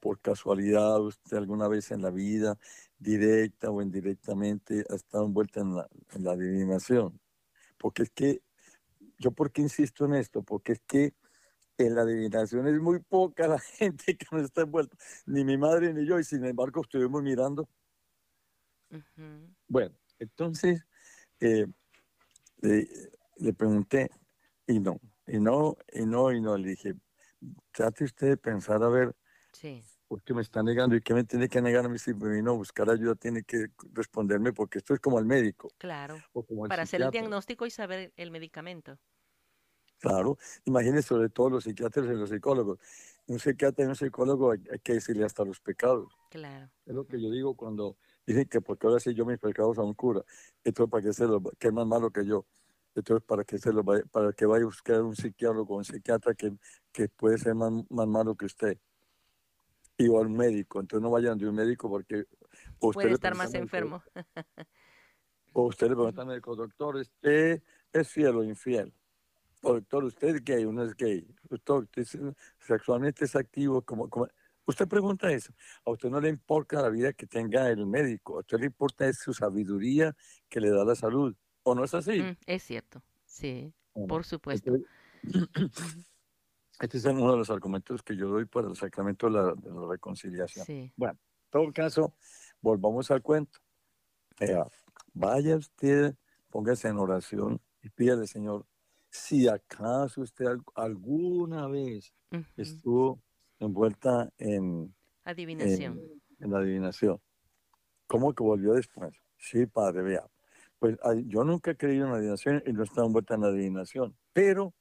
por 0.00 0.20
casualidad, 0.20 1.00
usted 1.00 1.36
alguna 1.36 1.68
vez 1.68 1.90
en 1.92 2.02
la 2.02 2.10
vida, 2.10 2.58
directa 2.98 3.70
o 3.70 3.80
indirectamente, 3.80 4.84
ha 4.90 4.96
estado 4.96 5.24
envuelta 5.24 5.60
en 5.60 5.76
la, 5.76 5.88
en 6.12 6.24
la 6.24 6.32
adivinación. 6.32 7.20
Porque 7.78 8.02
es 8.02 8.10
que, 8.10 8.42
yo 9.18 9.30
por 9.30 9.52
qué 9.52 9.62
insisto 9.62 10.04
en 10.04 10.14
esto, 10.14 10.42
porque 10.42 10.72
es 10.72 10.80
que 10.80 11.14
en 11.86 11.94
la 11.94 12.02
adivinación 12.02 12.66
es 12.68 12.80
muy 12.80 13.00
poca 13.00 13.48
la 13.48 13.58
gente 13.78 14.16
que 14.16 14.26
no 14.30 14.38
está 14.38 14.62
envuelta, 14.62 14.96
ni 15.26 15.44
mi 15.44 15.56
madre 15.56 15.92
ni 15.92 16.06
yo, 16.06 16.18
y 16.18 16.24
sin 16.24 16.44
embargo 16.44 16.82
estuvimos 16.82 17.22
mirando. 17.22 17.68
Bueno, 19.68 19.94
entonces 20.18 20.84
eh, 21.38 21.66
le, 22.60 23.52
pregunté 23.52 24.10
y 24.66 24.80
no, 24.80 25.00
y 25.26 25.38
no, 25.38 25.76
y 25.92 26.06
no, 26.06 26.32
y 26.32 26.40
no. 26.40 26.56
Le 26.56 26.70
dije, 26.70 26.94
trate 27.70 28.04
usted 28.04 28.28
de 28.30 28.36
pensar 28.36 28.82
a 28.82 28.88
ver 28.88 29.14
Sí, 29.52 29.82
por 30.06 30.22
qué 30.22 30.34
me 30.34 30.42
está 30.42 30.62
negando 30.62 30.96
y 30.96 31.00
qué 31.00 31.14
me 31.14 31.24
tiene 31.24 31.48
que 31.48 31.60
negar 31.60 31.84
a 31.84 31.88
mí 31.88 31.98
si 31.98 32.14
me 32.14 32.30
vino 32.30 32.52
a 32.52 32.54
buscar 32.54 32.88
ayuda, 32.90 33.14
tiene 33.14 33.42
que 33.42 33.66
responderme 33.92 34.52
porque 34.52 34.78
esto 34.78 34.94
es 34.94 35.00
como 35.00 35.18
el 35.18 35.24
médico 35.24 35.70
claro. 35.78 36.20
como 36.32 36.66
Para 36.68 36.82
hacer 36.82 37.02
el 37.02 37.10
diagnóstico 37.10 37.66
y 37.66 37.70
saber 37.70 38.12
el 38.16 38.30
medicamento. 38.30 38.98
Claro, 40.00 40.38
imagínese 40.64 41.08
sobre 41.08 41.28
todo 41.28 41.50
los 41.50 41.64
psiquiatras 41.64 42.06
y 42.06 42.14
los 42.14 42.30
psicólogos. 42.30 42.78
Un 43.26 43.38
psiquiatra 43.38 43.84
y 43.84 43.88
un 43.88 43.94
psicólogo 43.94 44.50
hay, 44.50 44.60
hay 44.72 44.78
que 44.80 44.94
decirle 44.94 45.24
hasta 45.24 45.44
los 45.44 45.60
pecados. 45.60 46.12
Claro. 46.30 46.68
Es 46.86 46.94
lo 46.94 47.06
que 47.06 47.20
yo 47.20 47.30
digo 47.30 47.54
cuando 47.54 47.96
dicen 48.26 48.46
que 48.46 48.60
porque 48.60 48.86
ahora 48.86 48.98
sí 48.98 49.14
yo 49.14 49.24
mis 49.26 49.38
pecados 49.38 49.78
a 49.78 49.82
un 49.82 49.94
cura. 49.94 50.24
Entonces, 50.64 50.90
¿para 50.90 51.04
qué 51.04 51.12
se 51.12 51.26
los, 51.26 51.42
que 51.58 51.68
es 51.68 51.72
más 51.72 51.86
malo 51.86 52.10
que 52.10 52.24
yo? 52.24 52.46
Entonces, 52.94 53.24
¿para 53.24 53.44
qué 53.44 53.58
se 53.58 53.72
los 53.72 53.84
vaya, 53.84 54.02
para 54.10 54.32
que 54.32 54.46
vaya 54.46 54.62
a 54.62 54.66
buscar 54.66 55.02
un 55.02 55.14
psiquiatra 55.14 55.60
o 55.60 55.76
un 55.76 55.84
psiquiatra 55.84 56.34
que, 56.34 56.52
que 56.90 57.08
puede 57.08 57.38
ser 57.38 57.54
más, 57.54 57.72
más 57.88 58.08
malo 58.08 58.34
que 58.34 58.46
usted? 58.46 58.78
Y 59.98 60.08
o 60.08 60.18
al 60.18 60.30
médico. 60.30 60.80
Entonces 60.80 61.02
no 61.02 61.10
vayan 61.10 61.38
de 61.38 61.46
un 61.46 61.54
médico 61.54 61.88
porque 61.88 62.24
Puede 62.78 63.12
estar 63.12 63.36
más 63.36 63.54
enfermo. 63.54 64.02
O 65.52 65.64
usted 65.64 65.88
le 65.88 65.96
pregunta 65.96 66.22
al 66.22 66.28
médico, 66.28 66.54
doctor, 66.54 66.94
¿usted 66.94 67.60
es 67.92 68.08
fiel 68.08 68.36
o 68.36 68.44
infiel? 68.44 68.94
Doctor, 69.62 70.04
¿usted 70.04 70.28
es 70.36 70.44
gay 70.44 70.64
o 70.64 70.72
no 70.72 70.82
es 70.84 70.94
gay? 70.96 71.26
Doctor, 71.48 71.82
¿usted 71.84 72.02
es- 72.02 72.18
sexualmente 72.58 73.24
es 73.24 73.36
activo? 73.36 73.82
como 73.82 74.08
como 74.08 74.26
Usted 74.66 74.86
pregunta 74.86 75.30
eso. 75.32 75.52
A 75.84 75.90
usted 75.90 76.10
no 76.10 76.20
le 76.20 76.28
importa 76.28 76.80
la 76.80 76.90
vida 76.90 77.12
que 77.12 77.26
tenga 77.26 77.68
el 77.70 77.86
médico. 77.86 78.36
A 78.36 78.40
usted 78.40 78.58
le 78.60 78.66
importa 78.66 79.06
es 79.08 79.18
su 79.18 79.34
sabiduría 79.34 80.14
que 80.48 80.60
le 80.60 80.70
da 80.70 80.84
la 80.84 80.94
salud. 80.94 81.34
¿O 81.64 81.74
no 81.74 81.82
es 81.82 81.92
así? 81.92 82.20
Mm, 82.22 82.36
es 82.46 82.62
cierto. 82.62 83.02
Sí, 83.24 83.74
Bueno, 83.94 84.08
por 84.08 84.24
supuesto. 84.24 84.70
entonces, 84.72 84.88
este 86.80 86.96
es 86.98 87.04
uno 87.04 87.32
de 87.32 87.38
los 87.38 87.50
argumentos 87.50 88.02
que 88.02 88.16
yo 88.16 88.28
doy 88.28 88.44
para 88.44 88.68
el 88.68 88.76
sacramento 88.76 89.26
de 89.26 89.32
la, 89.32 89.54
de 89.54 89.70
la 89.70 89.88
reconciliación. 89.88 90.64
Sí, 90.64 90.92
Bueno, 90.96 91.14
en 91.14 91.50
todo 91.50 91.72
caso, 91.72 92.14
volvamos 92.60 93.10
al 93.10 93.22
cuento. 93.22 93.58
Vea, 94.38 94.66
vaya 95.12 95.56
usted, 95.56 96.14
póngase 96.48 96.88
en 96.88 96.98
oración 96.98 97.60
y 97.82 97.90
pídale, 97.90 98.26
Señor, 98.26 98.66
si 99.10 99.48
acaso 99.48 100.20
usted 100.22 100.46
al- 100.46 100.62
alguna 100.74 101.66
vez 101.66 102.12
estuvo 102.56 103.20
envuelta 103.58 104.30
en, 104.38 104.94
Adivinación. 105.24 106.00
en 106.38 106.50
la 106.50 106.58
adivinación, 106.58 107.20
¿cómo 108.06 108.32
que 108.34 108.42
volvió 108.42 108.72
después? 108.74 109.14
Sí, 109.36 109.66
padre, 109.66 110.02
vea. 110.02 110.26
Pues 110.78 110.96
yo 111.26 111.44
nunca 111.44 111.72
he 111.72 111.76
creído 111.76 112.06
en 112.06 112.12
la 112.12 112.18
adivinación 112.18 112.62
y 112.66 112.72
no 112.72 112.82
estaba 112.84 113.06
envuelta 113.06 113.34
en 113.34 113.40
la 113.42 113.48
adivinación, 113.48 114.16
pero 114.32 114.72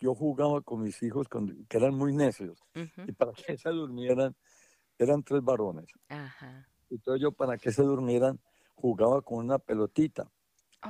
yo 0.00 0.14
jugaba 0.14 0.60
con 0.60 0.82
mis 0.82 1.02
hijos 1.02 1.28
con- 1.28 1.64
que 1.66 1.76
eran 1.78 1.94
muy 1.94 2.12
necios 2.12 2.62
y 3.06 3.12
para 3.12 3.32
que 3.54 3.56
se 3.56 3.70
durmieran, 3.70 4.34
eran 4.98 5.22
tres 5.22 5.42
varones. 5.42 5.86
Ajá. 6.08 6.68
Entonces 6.90 7.22
yo 7.22 7.32
para 7.32 7.56
que 7.56 7.72
se 7.72 7.82
durmieran 7.82 8.38
jugaba 8.74 9.22
con 9.22 9.38
una 9.38 9.58
pelotita. 9.58 10.30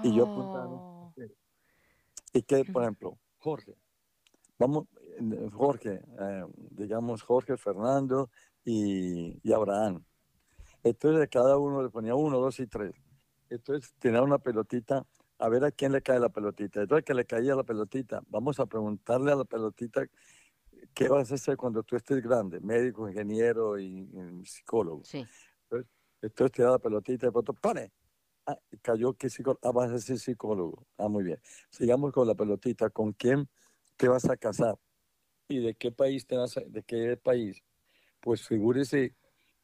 Y 0.02 0.12
yo 0.16 0.24
apuntaba, 0.24 0.66
Y 2.34 2.42
que, 2.42 2.64
por 2.64 2.82
ejemplo, 2.82 3.18
Jorge, 3.38 3.76
vamos, 4.58 4.86
eh, 5.18 5.48
Jorge, 5.52 6.02
eh, 6.20 6.44
digamos 6.70 7.22
Jorge, 7.22 7.56
Fernando 7.56 8.28
y, 8.64 9.40
y 9.42 9.52
Abraham. 9.52 10.04
Entonces 10.82 11.28
cada 11.30 11.56
uno 11.56 11.82
le 11.82 11.88
ponía 11.88 12.14
uno, 12.14 12.38
dos 12.38 12.58
y 12.60 12.66
tres. 12.66 12.92
Entonces 13.48 13.94
tenía 14.00 14.20
una 14.20 14.38
pelotita, 14.38 15.06
a 15.38 15.48
ver 15.48 15.64
a 15.64 15.70
quién 15.70 15.92
le 15.92 16.02
cae 16.02 16.18
la 16.18 16.28
pelotita. 16.28 16.82
Entonces 16.82 17.04
que 17.04 17.14
le 17.14 17.24
caía 17.24 17.54
la 17.54 17.62
pelotita, 17.62 18.20
vamos 18.28 18.58
a 18.58 18.66
preguntarle 18.66 19.30
a 19.30 19.36
la 19.36 19.44
pelotita 19.44 20.04
qué 20.92 21.08
vas 21.08 21.30
a 21.30 21.36
hacer 21.36 21.56
cuando 21.56 21.84
tú 21.84 21.94
estés 21.96 22.20
grande, 22.20 22.60
médico, 22.60 23.08
ingeniero 23.08 23.78
y, 23.78 24.10
y 24.12 24.44
psicólogo. 24.44 25.04
sí. 25.04 25.24
Entonces 26.20 26.52
te 26.52 26.62
da 26.62 26.70
la 26.70 26.78
pelotita 26.78 27.26
y 27.26 27.28
de 27.28 27.32
pronto, 27.32 27.52
¡pane! 27.52 27.92
Ah, 28.46 28.58
cayó 28.82 29.14
que 29.14 29.30
psicólogo. 29.30 29.60
Ah, 29.62 29.72
vas 29.72 29.90
a 29.90 29.98
ser 29.98 30.18
psicólogo. 30.18 30.86
Ah, 30.98 31.08
muy 31.08 31.24
bien. 31.24 31.40
Sigamos 31.70 32.12
con 32.12 32.26
la 32.28 32.34
pelotita. 32.34 32.90
¿Con 32.90 33.12
quién 33.12 33.48
te 33.96 34.08
vas 34.08 34.28
a 34.28 34.36
casar? 34.36 34.78
¿Y 35.48 35.60
de 35.60 35.74
qué 35.74 35.92
país 35.92 36.26
te 36.26 36.36
vas 36.36 36.56
a, 36.56 36.60
de 36.60 36.82
qué 36.82 37.16
país? 37.16 37.62
Pues 38.20 38.46
figúrese 38.46 39.14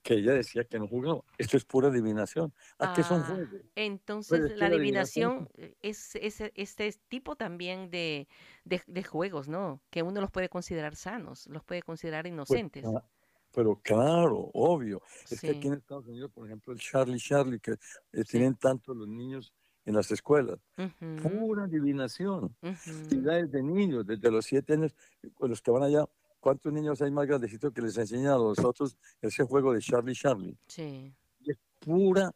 que 0.02 0.14
ella 0.14 0.32
decía 0.32 0.64
que 0.64 0.78
no 0.78 0.88
jugaba. 0.88 1.22
Esto 1.38 1.56
es 1.58 1.64
pura 1.64 1.88
adivinación. 1.88 2.54
¿A 2.78 2.94
qué 2.94 3.02
son 3.02 3.22
Ah, 3.22 3.26
juegos? 3.26 3.62
Entonces, 3.76 4.40
la 4.58 4.66
adivinación- 4.68 5.48
adivinación 5.48 5.74
es, 5.82 6.16
es 6.16 6.40
este 6.54 6.92
tipo 7.08 7.36
también 7.36 7.90
de, 7.90 8.28
de, 8.64 8.82
de 8.86 9.04
juegos, 9.04 9.48
¿no? 9.48 9.80
Que 9.90 10.02
uno 10.02 10.20
los 10.20 10.30
puede 10.30 10.48
considerar 10.48 10.96
sanos, 10.96 11.46
los 11.48 11.64
puede 11.64 11.82
considerar 11.82 12.26
Pues, 12.26 12.32
inocentes. 12.32 12.86
ah, 12.86 13.04
pero 13.52 13.80
claro, 13.82 14.50
obvio. 14.54 15.02
Es 15.30 15.40
que 15.40 15.50
aquí 15.50 15.62
Sí. 15.62 15.68
en 15.68 15.74
Estados 15.74 16.06
Unidos, 16.06 16.30
por 16.32 16.46
ejemplo, 16.46 16.72
el 16.72 16.78
Charlie 16.78 17.18
Charlie, 17.18 17.60
que 17.60 17.72
eh, 17.72 17.78
Sí. 18.24 18.24
tienen 18.32 18.54
tanto 18.56 18.94
los 18.94 19.08
niños 19.08 19.52
en 19.84 19.94
las 19.94 20.10
escuelas. 20.10 20.58
Ujú, 20.78 21.16
Pura 21.28 21.64
adivinación. 21.64 22.54
Y 22.62 22.68
ujú. 22.68 23.22
ya 23.24 23.32
desde 23.34 23.62
niños, 23.62 24.06
desde 24.06 24.30
los 24.30 24.44
siete 24.44 24.74
años, 24.74 24.94
pues 25.36 25.50
los 25.50 25.60
que 25.62 25.70
van 25.70 25.82
allá, 25.82 26.04
¿cuántos 26.38 26.72
niños 26.72 27.00
hay 27.02 27.10
más 27.10 27.26
grandecitos 27.26 27.72
que 27.72 27.82
les 27.82 27.96
enseñan 27.98 28.32
a 28.32 28.38
los 28.38 28.58
otros 28.60 28.96
ese 29.20 29.44
juego 29.44 29.72
de 29.72 29.80
Charlie 29.80 30.14
Charlie? 30.14 30.56
Sí. 30.68 31.12
Y 31.40 31.50
es 31.50 31.58
pura 31.78 32.30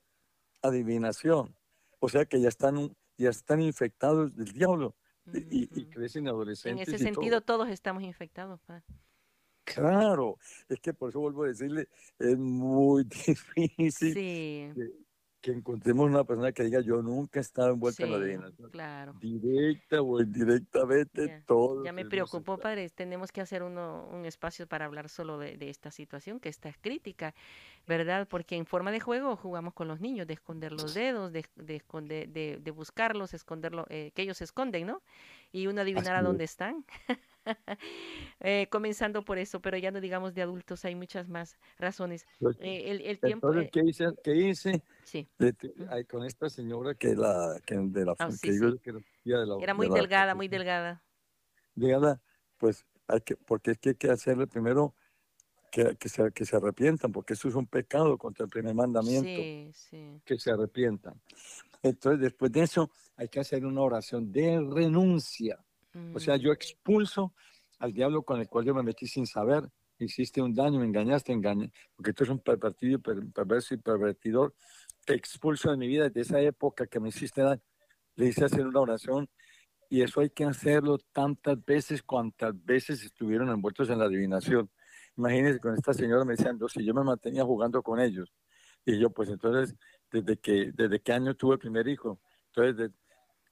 adivinación. 0.62 1.54
O 2.00 2.08
sea 2.08 2.24
que 2.24 2.40
ya 2.40 2.48
están, 2.48 2.94
ya 3.16 3.30
están 3.30 3.60
infectados 3.60 4.34
del 4.34 4.52
diablo 4.52 4.94
y, 5.32 5.38
y- 5.64 5.68
y 5.74 5.86
crecen 5.86 6.24
En 6.24 6.28
adolescentes. 6.28 6.88
ese 6.88 6.96
y 6.96 6.98
todo. 6.98 7.14
sentido, 7.14 7.40
todos 7.42 7.68
estamos 7.68 8.02
infectados. 8.02 8.60
pa. 8.66 8.82
Claro, 9.64 10.38
es 10.68 10.78
que 10.80 10.92
por 10.94 11.08
eso 11.10 11.20
vuelvo 11.20 11.44
a 11.44 11.48
decirle, 11.48 11.88
es 12.18 12.36
muy 12.38 13.04
difícil 13.26 14.18
Sí, 14.18 14.74
que, 14.74 14.90
que 15.40 15.50
encontremos 15.52 16.06
una 16.06 16.24
persona 16.24 16.52
que 16.52 16.64
diga 16.64 16.80
yo 16.82 17.02
nunca 17.02 17.38
he 17.40 17.42
estado 17.42 17.70
envuelta 17.72 18.04
en 18.06 18.12
la 18.12 18.18
sí, 18.18 18.18
adivinación. 18.18 18.70
claro. 18.70 19.20
Directa 19.20 20.02
o 20.02 20.20
indirectamente, 20.20 21.30
Ya, 21.30 21.46
todos 21.46 21.78
Ya 21.82 21.92
me 21.92 22.06
preocupó, 22.06 22.58
padre. 22.58 22.88
Tenemos 22.90 23.30
que 23.30 23.40
hacer 23.40 23.62
uno, 23.62 24.08
un 24.10 24.24
espacio 24.26 24.66
para 24.66 24.84
hablar 24.86 25.08
solo 25.08 25.38
de, 25.38 25.56
de 25.56 25.70
esta 25.70 25.90
situación, 25.90 26.40
que 26.40 26.48
esta 26.48 26.68
es 26.68 26.76
crítica, 26.78 27.34
¿verdad? 27.86 28.26
Porque 28.28 28.56
en 28.56 28.66
forma 28.66 28.90
de 28.92 29.00
juego 29.00 29.36
jugamos 29.36 29.74
con 29.74 29.86
los 29.88 30.00
niños, 30.00 30.26
de 30.26 30.34
esconder 30.34 30.72
los 30.72 30.92
dedos, 30.94 31.32
de, 31.32 31.44
de 31.56 31.76
esconder, 31.76 32.28
de, 32.30 32.58
de 32.60 32.70
buscarlos, 32.72 33.34
esconderlo, 33.34 33.86
eh, 33.90 34.12
que 34.14 34.22
ellos 34.22 34.38
se 34.38 34.44
esconden, 34.44 34.86
¿no? 34.86 35.02
Y 35.52 35.66
uno 35.68 35.82
adivinar 35.82 36.16
a 36.16 36.22
Así 36.22 36.34
es. 36.34 36.42
dónde 36.42 36.44
están. 36.44 36.84
Eh, 38.40 38.66
comenzando 38.70 39.24
por 39.24 39.38
eso, 39.38 39.61
pero 39.61 39.78
ya 39.78 39.90
no 39.90 40.01
digamos 40.01 40.34
de 40.34 40.42
adultos, 40.42 40.84
hay 40.84 40.95
muchas 40.95 41.28
más 41.28 41.57
razones. 41.78 42.26
Eh, 42.61 42.90
el, 42.90 43.01
el 43.03 43.18
tiempo, 43.18 43.49
Entonces, 43.49 43.64
eh, 43.64 43.70
¿qué 43.72 43.80
hice? 43.86 44.05
¿Qué 44.22 44.36
hice? 44.36 44.82
sí, 45.05 45.26
de- 45.38 45.55
ay, 45.88 46.05
con 46.05 46.24
esta 46.24 46.49
señora 46.49 46.95
que 46.95 47.14
la 47.14 47.61
que 47.64 47.76
de 47.76 48.05
la 48.05 48.14
Ah, 48.18 48.28
que 48.28 48.53
sí, 48.53 48.61
yo 48.61 48.78
que 48.78 48.90
era 48.90 48.99
tía 49.22 49.38
de 49.38 49.47
la, 49.47 49.57
era 49.57 49.72
de 49.72 49.78
muy 49.78 49.88
la 49.88 49.95
delgada, 49.95 50.34
muy 50.34 50.49
delgada. 50.49 51.03
Dígala, 51.74 52.20
pues 52.59 52.84
hay 53.09 53.20
que 53.20 53.36
porque 53.36 53.72
es 53.72 53.78
que 53.78 53.90
hay 53.90 53.95
que 53.97 54.11
hacerle 54.11 54.47
primero 54.47 54.95
que, 55.72 55.97
que 55.97 56.09
se 56.09 56.30
que 56.32 56.45
se 56.45 56.57
arrepientan 56.57 57.12
porque 57.12 57.34
eso 57.34 57.49
es 57.49 57.55
un 57.55 57.66
pecado 57.66 58.16
contra 58.18 58.45
el 58.45 58.51
primer 58.51 58.74
mandamiento 58.74 59.28
Sí, 59.28 59.70
sí. 59.74 60.20
que 60.24 60.38
se 60.38 60.51
arrepientan 60.53 61.20
entonces 61.82 62.20
después 62.20 62.53
de 62.53 62.62
eso 62.62 62.90
hay 63.16 63.28
que 63.28 63.40
hacer 63.40 63.66
una 63.66 63.82
oración 63.82 64.30
de 64.32 64.61
renuncia 64.70 65.63
o 66.12 66.18
sea 66.20 66.36
Mm, 66.36 66.40
yo 66.40 66.53
expulso 66.53 67.34
al 67.78 67.92
diablo 67.92 68.22
con 68.22 68.40
el 68.40 68.49
cual 68.49 68.64
yo 68.64 68.74
me 68.74 68.82
metí 68.82 69.07
sin 69.07 69.26
saber 69.26 69.64
hiciste 69.99 70.42
un 70.42 70.55
daño 70.55 70.80
me 70.80 70.86
engañaste 70.86 71.32
engañé 71.32 71.72
porque 71.97 72.12
tú 72.12 72.24
eres 72.24 72.32
un 72.32 72.40
pervertido 72.40 73.01
per- 73.01 73.30
perverso 73.32 73.74
y 73.74 73.78
pervertidor 73.78 74.55
te 75.07 75.14
expulso 75.14 75.70
de 75.70 75.76
mi 75.76 75.86
vida 75.86 76.05
desde 76.09 76.20
esa 76.22 76.40
época 76.40 76.86
que 76.86 77.01
me 77.01 77.09
hiciste 77.11 77.42
daño 77.42 77.62
le 78.16 78.26
hice 78.26 78.45
hacer 78.45 78.66
una 78.66 78.80
oración 78.80 79.28
y 79.90 80.03
eso 80.03 80.20
hay 80.20 80.30
que 80.30 80.45
hacerlo 80.45 80.99
tantas 81.12 81.62
veces 81.64 82.03
cuantas 82.03 82.53
veces 82.64 83.03
estuvieron 83.05 83.49
envueltos 83.51 83.90
en 83.90 83.99
la 83.99 84.07
adivinación. 84.07 84.70
Imagínense 85.16 85.61
con 85.61 85.74
esta 85.74 85.92
señora 85.95 86.24
me 86.24 86.32
decían, 86.34 86.59
"No, 86.59 86.68
si 86.68 86.84
yo 86.84 86.95
me 86.95 87.05
mantenía 87.05 87.45
jugando 87.45 87.82
con 87.82 88.01
ellos. 88.01 88.32
Y 88.84 88.99
yo, 88.99 89.11
pues 89.11 89.28
entonces, 89.30 89.76
desde 90.11 90.36
que 90.38 90.72
desde 90.74 91.01
qué 91.01 91.12
año 91.12 91.34
tuve 91.36 91.55
el 91.55 91.61
primer 91.61 91.86
hijo. 91.88 92.20
Entonces, 92.49 92.76
de- 92.76 92.90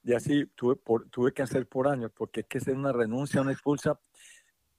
y 0.05 0.13
así 0.15 0.47
tuve, 0.55 0.77
por, 0.77 1.09
tuve 1.09 1.33
que 1.33 1.43
hacer 1.43 1.67
por 1.69 1.89
años, 1.89 2.11
porque 2.15 2.41
hay 2.41 2.45
que 2.45 2.59
hacer 2.59 2.75
una 2.77 2.93
renuncia, 2.93 3.41
una 3.41 3.53
expulsa. 3.53 3.99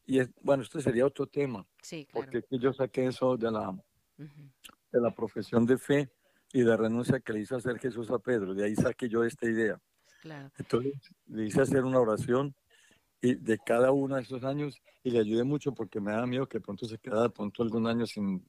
Y 0.06 0.20
es, 0.20 0.30
bueno, 0.42 0.64
esto 0.64 0.82
sería 0.82 1.06
otro 1.06 1.28
tema, 1.28 1.66
Sí, 1.82 2.06
claro. 2.06 2.26
porque 2.26 2.40
es 2.40 2.46
que 2.50 2.60
yo 2.60 2.74
saqué 2.74 3.08
eso 3.08 3.38
de 3.38 3.50
la, 3.52 3.70
Ujú. 3.70 4.52
de 4.92 5.02
la 5.02 5.12
profesión 5.12 5.66
de 5.66 5.78
fe 5.78 6.12
y 6.52 6.62
de 6.62 6.76
renuncia 6.76 7.20
que 7.20 7.34
le 7.34 7.40
hizo 7.40 7.56
hacer 7.56 7.80
Jesús 7.80 8.12
a 8.12 8.20
Pedro. 8.20 8.54
De 8.54 8.66
ahí 8.66 8.76
saqué 8.76 9.08
yo 9.08 9.24
esta 9.24 9.46
idea. 9.48 9.82
Claro. 10.22 10.52
Entonces 10.58 10.94
le 11.28 11.46
hice 11.46 11.62
hacer 11.62 11.84
una 11.86 12.00
oración 12.00 12.54
y 13.22 13.36
de 13.36 13.58
cada 13.60 13.92
uno 13.92 14.16
de 14.18 14.22
esos 14.24 14.44
años 14.44 14.82
y 15.04 15.12
le 15.12 15.20
ayudé 15.20 15.44
mucho 15.46 15.74
porque 15.74 16.00
me 16.02 16.12
da 16.12 16.26
miedo 16.26 16.48
que 16.48 16.60
pronto 16.60 16.86
se 16.86 16.98
quedara 16.98 17.30
pronto 17.30 17.64
algún 17.64 17.88
año 17.88 18.06
sin, 18.06 18.46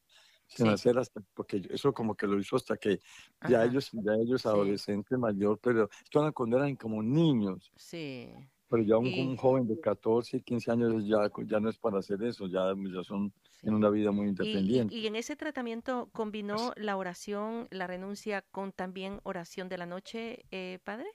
sin 0.47 0.67
Sí. 0.67 0.73
hacer 0.73 0.99
hasta 0.99 1.21
porque 1.35 1.63
eso 1.71 1.93
como 1.93 2.15
que 2.15 2.27
lo 2.27 2.39
hizo 2.39 2.57
hasta 2.57 2.77
que 2.77 3.01
ya 3.49 3.59
Ajá. 3.61 3.65
ellos 3.65 3.91
ya 3.93 4.15
ellos 4.15 4.43
Sí. 4.43 4.49
adolescentes 4.49 5.19
mayor 5.19 5.59
pero 5.59 5.89
esto 6.05 6.33
cuando 6.33 6.57
eran 6.59 6.77
como 6.77 7.03
niños 7.03 7.73
Sí. 7.77 8.31
Pero 8.67 8.83
ya 8.83 8.97
un, 8.97 9.07
Y- 9.07 9.21
un 9.21 9.37
joven 9.37 9.69
de 9.69 9.79
14, 9.79 10.41
15 10.41 10.71
años 10.71 11.05
ya, 11.07 11.31
ya 11.47 11.61
no 11.61 11.69
es 11.69 11.79
para 11.79 11.99
hacer 11.99 12.21
eso, 12.25 12.47
ya, 12.49 12.73
ya 12.93 13.05
son 13.05 13.33
Sí. 13.61 13.69
en 13.69 13.75
una 13.75 13.89
vida 13.91 14.11
muy 14.11 14.25
Y- 14.25 14.27
y, 14.27 14.31
independiente. 14.31 14.95
y 14.95 15.07
en 15.07 15.17
ese 15.17 15.37
tratamiento 15.37 16.09
combinó 16.13 16.73
la 16.77 16.97
oración, 16.97 17.69
la 17.71 17.87
renuncia 17.87 18.43
con 18.51 18.73
también 18.73 19.21
oración 19.23 19.69
de 19.69 19.79
la 19.79 19.87
noche, 19.87 20.47
eh, 20.51 20.79
padre, 20.83 21.07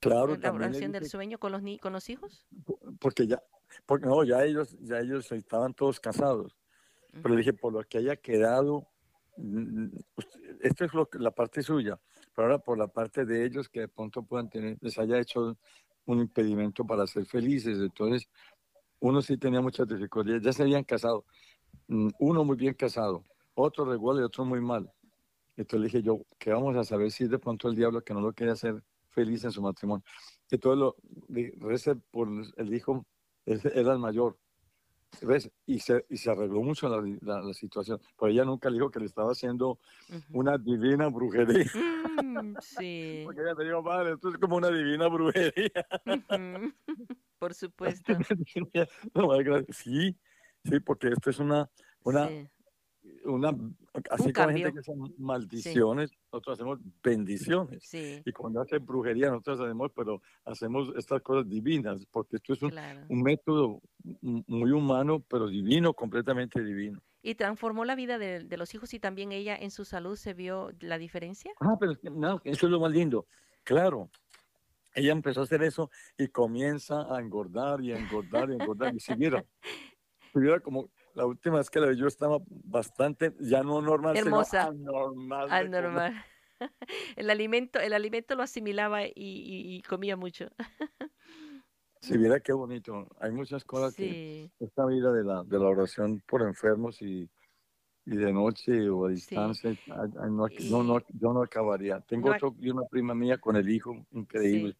claro, 0.00 0.28
la 0.34 0.40
también 0.40 0.70
oración 0.70 0.92
del 0.92 1.06
sueño 1.08 1.38
con 1.38 1.52
los 1.52 1.62
ni 1.62 1.78
con 1.78 1.92
los 1.92 2.08
hijos. 2.08 2.46
porque 3.00 3.26
ya, 3.26 3.40
porque 3.86 4.06
no, 4.06 4.24
ya 4.24 4.44
ellos, 4.44 4.76
ya 4.80 4.98
ellos 5.00 5.30
estaban 5.30 5.74
todos 5.74 6.00
casados. 6.00 6.56
Pero 7.10 7.30
le 7.30 7.38
dije, 7.38 7.52
por 7.52 7.72
lo 7.72 7.82
que 7.84 7.98
haya 7.98 8.16
quedado, 8.16 8.86
mm, 9.36 9.86
usted- 10.16 10.58
esto 10.62 10.84
es 10.84 10.94
lo 10.94 11.06
que, 11.06 11.18
la 11.18 11.30
parte 11.30 11.62
suya, 11.62 11.98
pero 12.34 12.48
ahora 12.48 12.58
por 12.58 12.78
la 12.78 12.88
parte 12.88 13.24
de 13.24 13.44
ellos 13.44 13.68
que 13.68 13.80
de 13.80 13.88
pronto 13.88 14.22
puedan 14.22 14.48
tener, 14.48 14.76
les 14.80 14.98
haya 14.98 15.18
hecho 15.18 15.56
un 16.06 16.20
impedimento 16.20 16.84
para 16.84 17.06
ser 17.06 17.24
felices. 17.26 17.78
Entonces, 17.78 18.28
uno 19.00 19.22
sí 19.22 19.36
tenía 19.36 19.60
muchas 19.60 19.88
dificultades, 19.88 20.42
ya 20.42 20.52
se 20.52 20.62
habían 20.62 20.84
casado, 20.84 21.24
Mm, 21.88 22.10
uno 22.18 22.44
muy 22.44 22.56
bien 22.56 22.74
casado, 22.74 23.24
otro 23.54 23.86
regular 23.86 24.20
y 24.20 24.24
otro 24.24 24.44
muy 24.44 24.60
mal. 24.60 24.92
Entonces 25.56 25.80
le 25.80 25.86
dije 25.86 26.02
yo, 26.02 26.20
¿qué 26.38 26.52
vamos 26.52 26.76
a 26.76 26.84
saber 26.84 27.10
si 27.10 27.26
de 27.26 27.38
pronto 27.38 27.68
el 27.68 27.74
diablo 27.74 28.02
que 28.02 28.14
no 28.14 28.20
lo 28.20 28.32
quería 28.32 28.52
hacer 28.52 28.82
feliz 29.08 29.42
en 29.44 29.50
su 29.50 29.62
matrimonio? 29.62 30.04
Entonces 30.50 30.78
lo 30.78 30.96
por 32.10 32.28
el 32.56 32.74
hijo, 32.74 33.06
era 33.46 33.92
el 33.92 33.98
mayor. 33.98 34.38
¿Ves? 35.22 35.50
Y 35.66 35.80
se, 35.80 36.04
y 36.08 36.16
se 36.16 36.30
arregló 36.30 36.62
mucho 36.62 36.88
la, 36.88 37.02
la- 37.22 37.40
la 37.42 37.54
situación. 37.54 38.00
Pero 38.18 38.30
ella 38.30 38.44
nunca 38.44 38.68
le 38.70 38.74
dijo 38.76 38.90
que 38.90 39.00
le 39.00 39.06
estaba 39.06 39.32
haciendo 39.32 39.78
una 40.30 40.58
divina 40.58 41.08
brujería. 41.08 41.64
Mm, 42.22 42.54
sí. 42.60 43.22
Porque 43.26 43.40
ella 43.40 43.54
le 43.58 43.64
dijo, 43.64 43.82
madre, 43.82 44.12
esto 44.12 44.28
es 44.28 44.36
como 44.38 44.56
una 44.56 44.68
divina 44.70 45.08
brujería. 45.08 45.86
Por 47.38 47.54
supuesto. 47.54 48.12
No, 49.14 49.28
sí, 49.70 50.16
sí, 50.64 50.80
porque 50.80 51.08
esto 51.08 51.30
es 51.30 51.38
una, 51.38 51.68
una, 52.04 52.28
Sí. 52.28 52.48
Una 53.32 53.54
así 54.10 54.32
como 54.32 54.48
hay 54.48 54.56
gente 54.56 54.72
que 54.72 54.78
hacen 54.80 55.14
maldiciones, 55.18 56.10
nosotros 56.32 56.54
hacemos 56.54 56.78
bendiciones. 57.02 57.82
Sí, 57.82 58.22
Y 58.24 58.32
cuando 58.32 58.60
hace 58.60 58.78
brujería, 58.78 59.30
nosotros 59.30 59.60
hacemos, 59.60 59.90
pero 59.94 60.22
hacemos 60.44 60.92
estas 60.96 61.22
cosas 61.22 61.48
divinas, 61.48 62.06
porque 62.10 62.36
esto 62.36 62.52
es 62.52 62.62
un, 62.62 62.70
claro. 62.70 63.06
un 63.08 63.22
método 63.22 63.80
muy 64.22 64.70
humano, 64.70 65.24
pero 65.28 65.48
divino, 65.48 65.92
completamente 65.92 66.62
divino. 66.62 67.02
Y 67.22 67.34
transformó 67.34 67.84
la 67.84 67.94
vida 67.94 68.18
de, 68.18 68.44
de 68.44 68.56
los 68.56 68.74
hijos 68.74 68.94
y 68.94 69.00
también 69.00 69.32
ella 69.32 69.56
en 69.56 69.70
su 69.70 69.84
salud 69.84 70.16
se 70.16 70.34
vio 70.34 70.70
la 70.80 70.98
diferencia. 70.98 71.52
Ah, 71.60 71.76
pero 71.78 71.94
no, 72.12 72.40
eso 72.44 72.66
es 72.66 72.72
lo 72.72 72.80
más 72.80 72.92
lindo. 72.92 73.26
Claro, 73.64 74.10
ella 74.94 75.12
empezó 75.12 75.40
a 75.40 75.44
hacer 75.44 75.62
eso 75.62 75.90
y 76.16 76.28
comienza 76.28 77.14
a 77.14 77.20
engordar 77.20 77.80
y 77.82 77.92
a 77.92 77.98
engordar 77.98 78.50
y 78.50 78.52
a 78.52 78.56
engordar. 78.56 78.94
Y 78.94 79.00
si 79.00 79.14
viera, 79.14 79.44
si 80.32 80.40
viera 80.40 80.60
como 80.60 80.90
la 81.18 81.26
última 81.26 81.58
vez 81.58 81.68
que 81.68 81.80
la 81.80 81.88
vi, 81.88 81.96
yo 81.96 82.06
estaba 82.06 82.38
bastante, 82.48 83.34
ya 83.40 83.62
no 83.64 83.82
normal, 83.82 84.16
sino 84.16 84.36
Hermosa. 84.36 84.68
anormal. 84.68 85.48
de 85.48 85.54
Al 85.54 85.64
comer. 85.66 85.82
normal. 85.82 86.24
El 87.16 87.30
alimento, 87.30 87.78
el 87.78 87.92
alimento 87.92 88.34
lo 88.34 88.42
asimilaba 88.42 89.04
y, 89.04 89.12
y- 89.14 89.76
y 89.76 89.82
comía 89.82 90.16
mucho. 90.16 90.48
Si 92.00 92.16
viera 92.16 92.38
qué 92.40 92.52
bonito. 92.52 93.08
Hay 93.20 93.32
muchas 93.32 93.64
cosas 93.64 93.94
que 93.96 94.04
Sí, 94.04 94.50
esta 94.60 94.86
vida 94.86 95.12
de 95.12 95.24
la, 95.24 95.42
de 95.42 95.58
la 95.58 95.66
oración 95.66 96.22
por 96.28 96.42
enfermos 96.42 97.02
y, 97.02 97.28
y 98.06 98.16
de 98.16 98.32
noche 98.32 98.88
o 98.88 99.06
a 99.06 99.08
Sí. 99.10 99.14
distancia, 99.14 99.70
ay, 99.70 100.30
no, 100.30 100.46
no, 100.70 100.82
no, 100.84 101.00
yo 101.20 101.32
no 101.32 101.42
acabaría. 101.42 102.00
Tengo 102.00 102.30
No, 102.30 102.36
otro, 102.36 102.54
y 102.60 102.70
una 102.70 102.84
prima 102.86 103.14
mía 103.14 103.38
con 103.38 103.56
el 103.56 103.68
hijo, 103.68 104.06
increíble. 104.12 104.76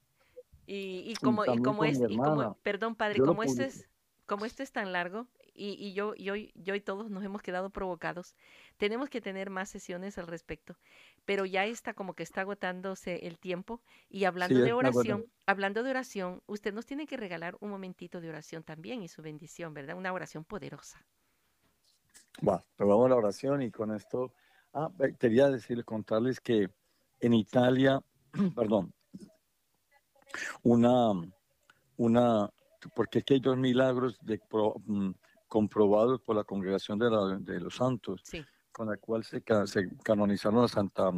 y, 0.66 1.04
y 1.06 1.14
como, 1.16 1.44
y 1.44 1.58
como 1.58 1.84
es, 1.84 2.00
y 2.08 2.16
como, 2.16 2.56
perdón 2.62 2.94
padre, 2.94 3.18
Yo 3.18 3.26
como 3.26 3.42
este 3.42 3.64
es, 3.66 3.88
como 4.26 4.44
esto 4.44 4.62
es 4.62 4.70
tan 4.72 4.92
largo 4.92 5.26
y, 5.58 5.74
y 5.74 5.92
yo, 5.94 6.14
y 6.16 6.30
hoy, 6.30 6.52
yo 6.54 6.74
y 6.74 6.80
todos 6.80 7.10
nos 7.10 7.24
hemos 7.24 7.42
quedado 7.42 7.70
provocados, 7.70 8.34
tenemos 8.78 9.10
que 9.10 9.20
tener 9.20 9.50
más 9.50 9.68
sesiones 9.70 10.18
al 10.18 10.26
respecto, 10.28 10.76
pero 11.24 11.44
ya 11.46 11.66
está 11.66 11.94
como 11.94 12.14
que 12.14 12.22
está 12.22 12.42
agotándose 12.42 13.26
el 13.26 13.38
tiempo 13.38 13.82
y 14.08 14.24
hablando 14.24 14.56
Sí, 14.56 14.62
de 14.62 14.72
oración, 14.72 15.26
hablando 15.46 15.82
de 15.82 15.90
oración, 15.90 16.42
usted 16.46 16.72
nos 16.72 16.86
tiene 16.86 17.06
que 17.06 17.16
regalar 17.16 17.56
un 17.60 17.70
momentito 17.70 18.20
de 18.20 18.28
oración 18.30 18.62
también 18.62 19.02
y 19.02 19.08
su 19.08 19.22
bendición, 19.22 19.74
¿verdad? 19.74 19.96
Una 19.96 20.12
oración 20.12 20.44
poderosa. 20.44 21.06
Bueno, 22.40 22.64
pues 22.76 22.88
vamos 22.88 23.06
a 23.06 23.08
la 23.10 23.16
oración 23.16 23.62
y 23.62 23.70
con 23.70 23.94
esto, 23.94 24.32
ah, 24.74 24.90
eh, 25.00 25.14
quería 25.18 25.48
decirles, 25.48 25.84
contarles 25.84 26.40
que 26.40 26.68
en 27.20 27.34
Italia, 27.34 28.00
perdón, 28.54 28.92
una, 30.62 31.12
una, 31.96 32.50
porque 32.94 33.20
aquí 33.20 33.34
hay 33.34 33.40
dos 33.40 33.56
milagros 33.56 34.18
de, 34.22 34.38
pro- 34.38 34.76
mm, 34.86 35.10
comprobados 35.48 36.20
por 36.20 36.36
la 36.36 36.44
congregación 36.44 36.98
de, 36.98 37.10
la- 37.10 37.38
de 37.40 37.60
los 37.60 37.76
santos, 37.76 38.20
Sí, 38.24 38.44
con 38.70 38.88
la 38.88 38.96
cual 38.98 39.24
se, 39.24 39.42
se 39.66 39.88
canonizaron 40.04 40.62
a 40.64 40.68
Santa 40.68 41.10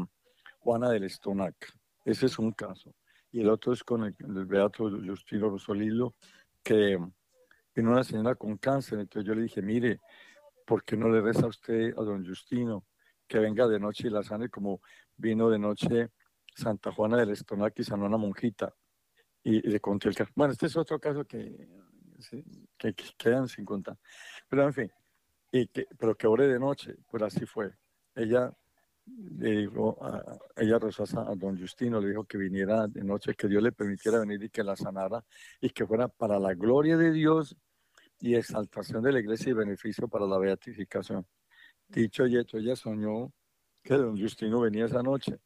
Juana 0.61 0.91
del 0.91 1.05
Estonac. 1.05 1.57
Ese 2.05 2.27
es 2.27 2.39
un 2.39 2.53
caso. 2.53 2.95
Y 3.33 3.41
el 3.41 3.49
otro 3.51 3.73
es 3.73 3.85
con 3.85 4.05
el, 4.05 4.17
el 4.19 4.47
beato 4.47 4.91
Justino 4.91 5.51
Rosolillo, 5.51 6.15
que 6.63 6.99
vino 7.75 7.91
una 7.91 8.05
señora 8.05 8.35
con 8.35 8.57
cáncer. 8.57 9.01
Entonces 9.01 9.27
yo 9.29 9.35
le 9.35 9.43
dije, 9.43 9.61
mire, 9.63 10.01
¿por 10.67 10.83
qué 10.85 10.97
no 10.97 11.09
le 11.09 11.21
reza 11.21 11.45
a 11.47 11.49
usted 11.49 11.93
a 11.97 12.03
don 12.03 12.25
Justino 12.27 12.87
que 13.29 13.39
venga 13.39 13.69
de 13.69 13.79
noche 13.79 14.09
y 14.09 14.11
la 14.11 14.23
sane 14.23 14.49
como 14.49 14.81
vino 15.17 15.49
de 15.51 15.59
noche 15.59 16.11
Santa 16.55 16.91
Juana 16.93 17.17
del 17.19 17.31
Estonac 17.31 17.79
y 17.79 17.85
sanó 17.85 18.07
una 18.07 18.17
monjita? 18.17 18.75
Y, 19.43 19.57
y 19.57 19.71
le 19.71 19.81
conté 19.81 20.09
el 20.09 20.15
caso. 20.15 20.31
Bueno, 20.35 20.53
este 20.53 20.67
es 20.67 20.77
otro 20.77 20.99
caso 20.99 21.25
que, 21.25 21.69
que, 22.79 22.95
que 22.95 23.05
quedan 23.17 23.49
sin 23.49 23.65
contar. 23.65 23.97
Pero 24.49 24.65
en 24.65 24.73
fin, 24.73 24.93
y 25.53 25.67
que, 25.69 25.87
pero 25.99 26.17
que 26.17 26.27
ore 26.27 26.49
de 26.49 26.59
noche, 26.59 26.97
pues 27.11 27.23
así 27.23 27.47
fue. 27.47 27.73
Ella 28.15 28.53
le 29.07 29.51
dijo, 29.63 29.99
a- 30.05 30.39
ella 30.57 30.79
rezó 30.79 31.03
a, 31.05 31.07
Sa- 31.07 31.31
a 31.31 31.35
don 31.35 31.59
Justino, 31.59 32.01
le 32.01 32.09
dijo 32.11 32.25
que 32.25 32.39
viniera 32.39 32.87
de 32.89 33.03
noche, 33.05 33.35
que 33.35 33.49
Dios 33.49 33.63
le 33.63 33.73
permitiera 33.73 34.21
venir 34.21 34.43
y 34.45 34.51
que 34.51 34.63
la 34.65 34.77
sanara 34.77 35.25
y 35.61 35.71
que 35.71 35.87
fuera 35.87 36.09
para 36.09 36.39
la 36.39 36.55
gloria 36.55 36.97
de 36.97 37.13
Dios 37.13 37.57
y 38.21 38.35
exaltación 38.35 39.03
de 39.03 39.13
la 39.13 39.21
iglesia 39.21 39.51
y 39.51 39.55
beneficio 39.55 40.09
para 40.09 40.27
la 40.27 40.39
beatificación. 40.39 41.27
Dicho 41.89 42.27
y 42.27 42.37
hecho, 42.39 42.59
ella 42.59 42.77
soñó 42.77 43.33
que 43.83 43.95
don 43.95 44.19
Justino 44.21 44.61
venía 44.61 44.87
esa 44.87 45.03
noche. 45.03 45.39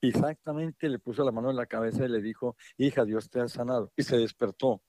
Exactamente 0.00 0.88
le 0.88 0.98
puso 0.98 1.24
la 1.24 1.32
mano 1.32 1.50
en 1.50 1.56
la 1.56 1.66
cabeza 1.66 2.04
y 2.04 2.08
le 2.08 2.20
dijo, 2.20 2.56
hija, 2.76 3.04
Dios 3.04 3.28
te 3.30 3.40
ha 3.40 3.48
sanado. 3.48 3.92
Y 3.96 4.02
se 4.02 4.16
despertó. 4.16 4.82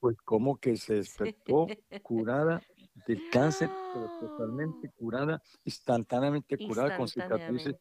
Pues 0.00 0.16
como 0.24 0.56
que 0.58 0.76
se 0.76 0.94
despertó 0.94 1.66
curada 2.02 2.60
del 3.06 3.22
cáncer, 3.30 3.68
pero 3.92 4.06
¡Ah! 4.06 4.18
totalmente 4.20 4.90
curada, 4.96 5.42
instantáneamente 5.64 6.56
curada 6.58 6.96
con 6.96 7.08
cicatrices, 7.08 7.76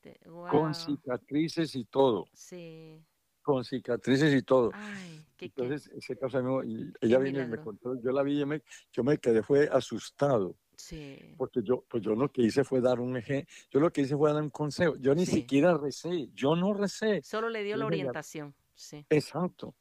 con 0.49 0.73
cicatrices 0.73 1.75
y 1.75 1.85
todo, 1.85 2.25
Sí. 2.33 3.03
con 3.41 3.63
cicatrices 3.63 4.33
y 4.33 4.41
todo. 4.43 4.71
Ay, 4.73 5.25
qué, 5.37 5.49
qué- 5.49 5.61
Entonces, 5.63 5.91
ese 5.95 6.17
caso 6.17 6.37
amigo, 6.37 6.63
y 6.63 6.91
ella 7.01 7.19
viene 7.19 7.43
y 7.43 7.47
me 7.47 7.57
contó, 7.57 7.99
yo 8.01 8.11
la 8.11 8.23
vi, 8.23 8.41
y 8.41 8.45
me, 8.45 8.63
yo 8.91 9.03
me 9.03 9.17
quedé, 9.17 9.43
fue 9.43 9.67
asustado, 9.71 10.55
sí. 10.75 11.35
porque 11.37 11.61
yo, 11.63 11.83
pues 11.89 12.01
yo 12.03 12.15
lo 12.15 12.31
que 12.31 12.41
hice 12.41 12.63
fue 12.63 12.81
dar 12.81 12.99
un 12.99 13.17
eje, 13.17 13.47
yo 13.69 13.79
lo 13.79 13.91
que 13.91 14.01
hice 14.01 14.15
fue 14.17 14.31
dar 14.33 14.41
un 14.41 14.49
consejo, 14.49 14.95
yo 14.97 15.13
ni 15.13 15.25
Sí. 15.25 15.41
siquiera 15.41 15.77
recé, 15.77 16.29
yo 16.33 16.55
no 16.55 16.73
recé, 16.73 17.21
Solo 17.21 17.49
le 17.49 17.63
dio 17.63 17.75
Yo 17.75 17.79
la 17.81 17.85
orientación. 17.87 18.55
Sí. 18.75 19.05
Exacto. 19.09 19.75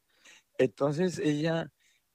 Entonces 0.63 1.19
ella, 1.19 1.71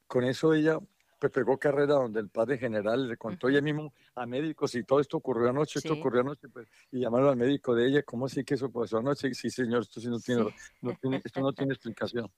con 0.08 0.24
eso 0.24 0.54
ella 0.54 0.80
pues, 1.20 1.32
pegó 1.34 1.58
carrera 1.58 1.96
donde 1.96 2.20
el 2.22 2.30
padre 2.30 2.58
general 2.58 3.08
le 3.10 3.18
contó 3.18 3.48
Ujú. 3.48 3.54
ella 3.56 3.62
mismo 3.62 3.94
a 4.16 4.26
médicos 4.26 4.74
y 4.76 4.84
todo 4.84 5.00
esto 5.02 5.18
ocurrió 5.18 5.50
anoche, 5.50 5.80
esto 5.80 5.94
Sí. 5.94 6.00
ocurrió 6.00 6.22
anoche, 6.22 6.48
pues, 6.48 6.68
y 6.92 7.00
llamaron 7.02 7.30
al 7.30 7.36
médico 7.36 7.76
de 7.76 7.88
ella, 7.88 8.04
¿cómo 8.04 8.28
así 8.28 8.44
que 8.46 8.54
eso 8.54 8.72
pasó 8.72 9.00
anoche? 9.00 9.34
Sí, 9.34 9.50
señor, 9.50 9.82
esto 9.82 10.00
sí 10.00 10.08
no 10.10 10.20
tiene, 10.20 10.46
Sí. 10.46 10.56
no 10.82 10.94
tiene, 11.02 11.22
esto 11.26 11.42
no 11.42 11.52
tiene 11.54 11.74
explicación. 11.78 12.32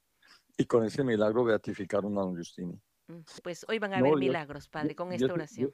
Y 0.58 0.66
con 0.66 0.84
ese 0.84 1.04
milagro 1.04 1.44
beatificaron 1.44 2.18
a 2.18 2.22
don 2.22 2.36
Justino. 2.36 2.80
Mm, 3.08 3.20
Pues 3.44 3.66
hoy 3.70 3.78
van 3.80 3.94
a 3.94 4.00
No, 4.00 4.08
haber 4.08 4.18
milagros, 4.20 4.68
Padre, 4.68 4.96
con 4.96 5.12
esta 5.12 5.32
oración. 5.34 5.74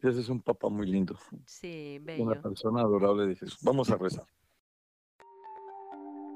ese 0.00 0.20
es 0.20 0.28
un 0.28 0.40
papá 0.40 0.68
muy 0.68 0.86
lindo, 0.86 1.18
Sí, 1.44 1.98
una 2.00 2.30
bello. 2.30 2.42
persona 2.42 2.80
adorable 2.80 3.26
de 3.26 3.34
Jesús. 3.36 3.58
Vamos 3.62 3.90
a 3.90 3.96
rezar. 3.96 4.24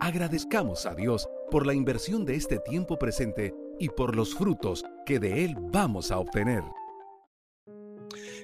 Agradezcamos 0.01 0.87
a 0.87 0.95
Dios 0.95 1.29
por 1.51 1.67
la 1.67 1.75
inversión 1.75 2.25
de 2.25 2.37
este 2.37 2.59
tiempo 2.59 2.99
presente 2.99 3.55
y 3.79 3.89
por 3.89 4.15
los 4.15 4.35
frutos 4.35 4.85
que 5.05 5.19
de 5.19 5.45
Él 5.45 5.57
vamos 5.73 6.11
a 6.11 6.19
obtener. 6.19 6.63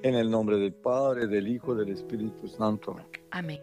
En 0.02 0.14
el 0.14 0.30
nombre 0.30 0.58
del 0.58 0.74
Padre, 0.74 1.26
del 1.26 1.48
Hijo, 1.48 1.74
del 1.74 1.90
Espíritu 1.90 2.48
Santo. 2.48 2.96
Amén. 3.30 3.60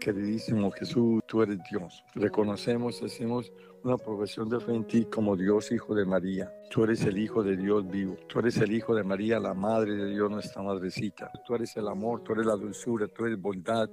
Queridísimo 0.00 0.70
Jesús, 0.72 1.22
tú 1.26 1.42
eres 1.42 1.58
Dios. 1.70 2.04
Reconocemos, 2.14 3.02
hacemos 3.02 3.52
una 3.84 3.96
profesión 3.96 4.48
de 4.48 4.60
fe 4.60 4.74
en 4.74 4.84
ti 4.84 5.04
como 5.04 5.36
Dios, 5.36 5.70
Hijo 5.72 5.94
de 5.94 6.04
María. 6.04 6.52
Tú 6.70 6.84
eres 6.84 7.04
el 7.04 7.18
Hijo 7.18 7.42
de 7.42 7.56
Dios 7.56 7.88
vivo. 7.88 8.16
Tú 8.28 8.38
eres 8.40 8.56
el 8.58 8.72
Hijo 8.72 8.94
de 8.94 9.02
María, 9.02 9.38
la 9.40 9.54
Madre 9.54 9.94
de 9.94 10.10
Dios, 10.10 10.30
nuestra 10.30 10.62
Madrecita. 10.62 11.30
Tú 11.44 11.54
eres 11.54 11.76
el 11.76 11.88
amor, 11.88 12.22
tú 12.22 12.32
eres 12.32 12.46
la 12.46 12.56
dulzura, 12.56 13.08
tú 13.08 13.26
eres 13.26 13.40
bondad, 13.40 13.88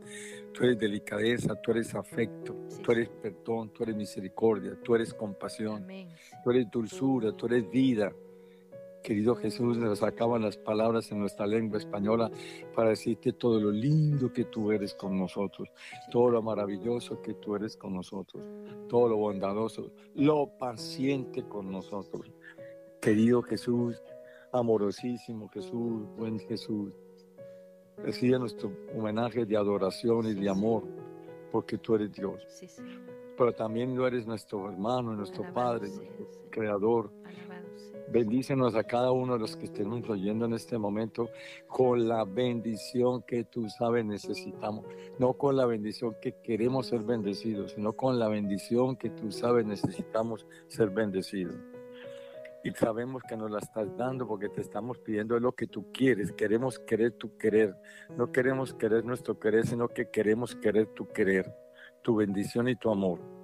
tú 0.53 0.63
eres 0.63 0.79
delicadeza, 0.79 1.55
tú 1.61 1.71
eres 1.71 1.93
afecto, 1.95 2.55
tú 2.83 2.91
eres 2.91 3.09
perdón, 3.09 3.71
tú 3.73 3.83
eres 3.83 3.95
misericordia, 3.95 4.77
tú 4.83 4.95
eres 4.95 5.13
compasión, 5.13 5.85
tú 6.43 6.51
eres 6.51 6.69
dulzura, 6.69 7.31
tú 7.33 7.47
eres 7.47 7.69
vida. 7.69 8.11
Querido 9.03 9.35
Jesús, 9.35 9.77
nos 9.77 10.03
acaban 10.03 10.41
las 10.41 10.57
palabras 10.57 11.11
en 11.11 11.19
nuestra 11.19 11.47
lengua 11.47 11.77
española 11.77 12.29
para 12.75 12.89
decirte 12.89 13.31
todo 13.31 13.59
lo 13.59 13.71
lindo 13.71 14.31
que 14.31 14.45
tú 14.45 14.71
eres 14.71 14.93
con 14.93 15.17
nosotros, 15.17 15.69
todo 16.11 16.29
lo 16.29 16.41
maravilloso 16.41 17.21
que 17.21 17.33
tú 17.35 17.55
eres 17.55 17.77
con 17.77 17.93
nosotros, 17.93 18.43
todo 18.89 19.07
lo 19.09 19.17
bondadoso, 19.17 19.91
lo 20.15 20.47
paciente 20.57 21.43
con 21.43 21.71
nosotros. 21.71 22.29
Querido 23.01 23.41
Jesús, 23.41 24.01
amorosísimo 24.51 25.47
Jesús, 25.49 26.05
buen 26.17 26.39
Jesús, 26.39 26.91
recibe 27.97 28.37
nuestro 28.37 28.71
homenaje 28.95 29.45
de 29.45 29.55
adoración 29.55 30.27
y 30.27 30.33
de 30.33 30.49
amor, 30.49 30.83
porque 31.51 31.77
tú 31.77 31.95
eres 31.95 32.11
Dios. 32.11 32.45
Pero 33.37 33.53
también 33.53 33.95
tú 33.95 34.05
eres 34.05 34.27
nuestro 34.27 34.69
hermano, 34.69 35.15
nuestro 35.15 35.45
Padre, 35.53 35.87
nuestro 35.87 36.49
Creador 36.49 37.09
Bendícenos 38.11 38.73
a 38.73 38.83
cada 38.83 39.11
uno 39.11 39.33
de 39.33 39.39
los 39.39 39.55
que 39.55 39.65
estemos 39.65 40.09
oyendo 40.09 40.45
en 40.45 40.53
este 40.53 40.79
momento 40.79 41.29
con 41.67 42.07
la 42.07 42.25
bendición 42.25 43.21
que 43.21 43.43
tú 43.43 43.69
sabes 43.69 44.03
necesitamos. 44.03 44.87
No 45.19 45.33
con 45.33 45.55
la 45.55 45.67
bendición 45.67 46.15
que 46.19 46.33
queremos 46.41 46.87
ser 46.87 47.01
bendecidos, 47.01 47.73
sino 47.73 47.93
con 47.93 48.17
la 48.17 48.27
bendición 48.27 48.95
que 48.95 49.11
tú 49.11 49.31
sabes 49.31 49.67
necesitamos 49.67 50.47
ser 50.67 50.89
bendecidos. 50.89 51.55
Y 52.63 52.71
sabemos 52.71 53.21
que 53.29 53.37
nos 53.37 53.51
la 53.51 53.59
estás 53.59 53.95
dando 53.95 54.27
porque 54.27 54.49
te 54.49 54.61
estamos 54.61 54.97
pidiendo 54.97 55.39
lo 55.39 55.51
que 55.51 55.67
tú 55.67 55.91
quieres. 55.91 56.31
Queremos 56.31 56.79
querer 56.79 57.11
tu 57.11 57.37
querer. 57.37 57.75
No 58.17 58.31
queremos 58.31 58.73
querer 58.73 59.05
nuestro 59.05 59.39
querer, 59.39 59.67
sino 59.67 59.87
que 59.87 60.09
queremos 60.09 60.55
querer 60.55 60.87
tu 60.87 61.07
querer, 61.09 61.53
tu 62.01 62.15
bendición 62.15 62.67
y 62.69 62.75
tu 62.75 62.89
amor 62.89 63.38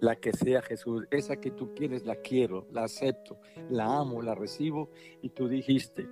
la 0.00 0.16
que 0.16 0.32
sea 0.32 0.62
Jesús, 0.62 1.06
esa 1.10 1.36
que 1.36 1.50
tú 1.50 1.74
quieres, 1.74 2.04
la 2.04 2.16
quiero, 2.16 2.66
la 2.72 2.84
acepto, 2.84 3.38
la 3.70 3.98
amo, 3.98 4.22
la 4.22 4.34
recibo. 4.34 4.90
Y 5.22 5.30
tú 5.30 5.48
dijiste, 5.48 6.08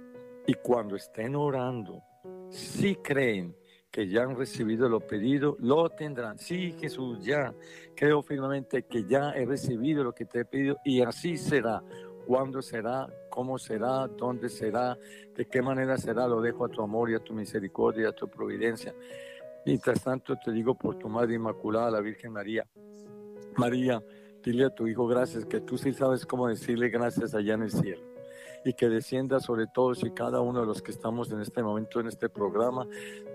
y 0.47 0.55
cuando 0.55 0.97
estén 0.97 1.35
orando, 1.37 2.03
si 2.51 2.97
creen 2.97 3.57
que 3.91 4.09
ya 4.09 4.23
han 4.23 4.37
recibido 4.37 4.89
lo 4.89 5.01
pedido, 5.01 5.57
lo 5.61 5.89
tendrán. 5.89 6.39
Sí, 6.39 6.75
Jesús, 6.81 7.25
ya 7.25 7.55
creo 7.95 8.23
firmemente 8.23 8.83
que 8.83 9.05
ya 9.05 9.31
he 9.31 9.47
recibido 9.47 10.03
lo 10.03 10.13
que 10.13 10.25
te 10.25 10.41
he 10.41 10.45
pedido 10.45 10.79
y 10.85 11.01
así 11.01 11.37
será. 11.37 11.83
¿Cuándo 12.27 12.63
será? 12.63 13.07
¿Cómo 13.31 13.59
será? 13.59 14.09
¿Dónde 14.09 14.49
será? 14.49 14.99
¿De 15.37 15.47
qué 15.47 15.63
manera 15.63 15.97
será? 15.99 16.27
Lo 16.27 16.41
dejo 16.41 16.65
a 16.65 16.69
tu 16.69 16.83
amor 16.83 17.11
y 17.11 17.15
a 17.15 17.21
tu 17.21 17.35
misericordia, 17.35 18.09
a 18.09 18.13
tu 18.13 18.27
providencia. 18.29 18.95
Mientras 19.65 20.03
tanto 20.03 20.35
te 20.43 20.51
digo 20.51 20.75
por 20.75 20.99
tu 20.99 21.09
Madre 21.09 21.35
Inmaculada, 21.35 21.91
la 21.91 22.01
Virgen 22.01 22.33
María, 22.33 22.67
María, 23.57 24.03
dile 24.43 24.67
a 24.67 24.71
tu 24.71 24.87
Hijo 24.87 25.07
gracias, 25.07 25.45
que 25.47 25.61
tú 25.61 25.79
sí 25.79 25.93
sabes 25.93 26.27
cómo 26.27 26.49
decirle 26.49 26.89
gracias 26.89 27.35
allá 27.35 27.55
en 27.55 27.63
el 27.63 27.71
cielo. 27.71 28.03
Y 28.65 28.73
que 28.73 28.89
descienda 28.89 29.41
sobre 29.41 29.67
todos 29.67 30.03
y 30.05 30.11
cada 30.11 30.41
uno 30.41 30.61
de 30.61 30.67
los 30.67 30.81
que 30.81 30.91
estamos 30.91 31.31
en 31.31 31.41
este 31.41 31.63
momento 31.63 32.01
en 32.01 32.07
este 32.07 32.29
programa, 32.29 32.87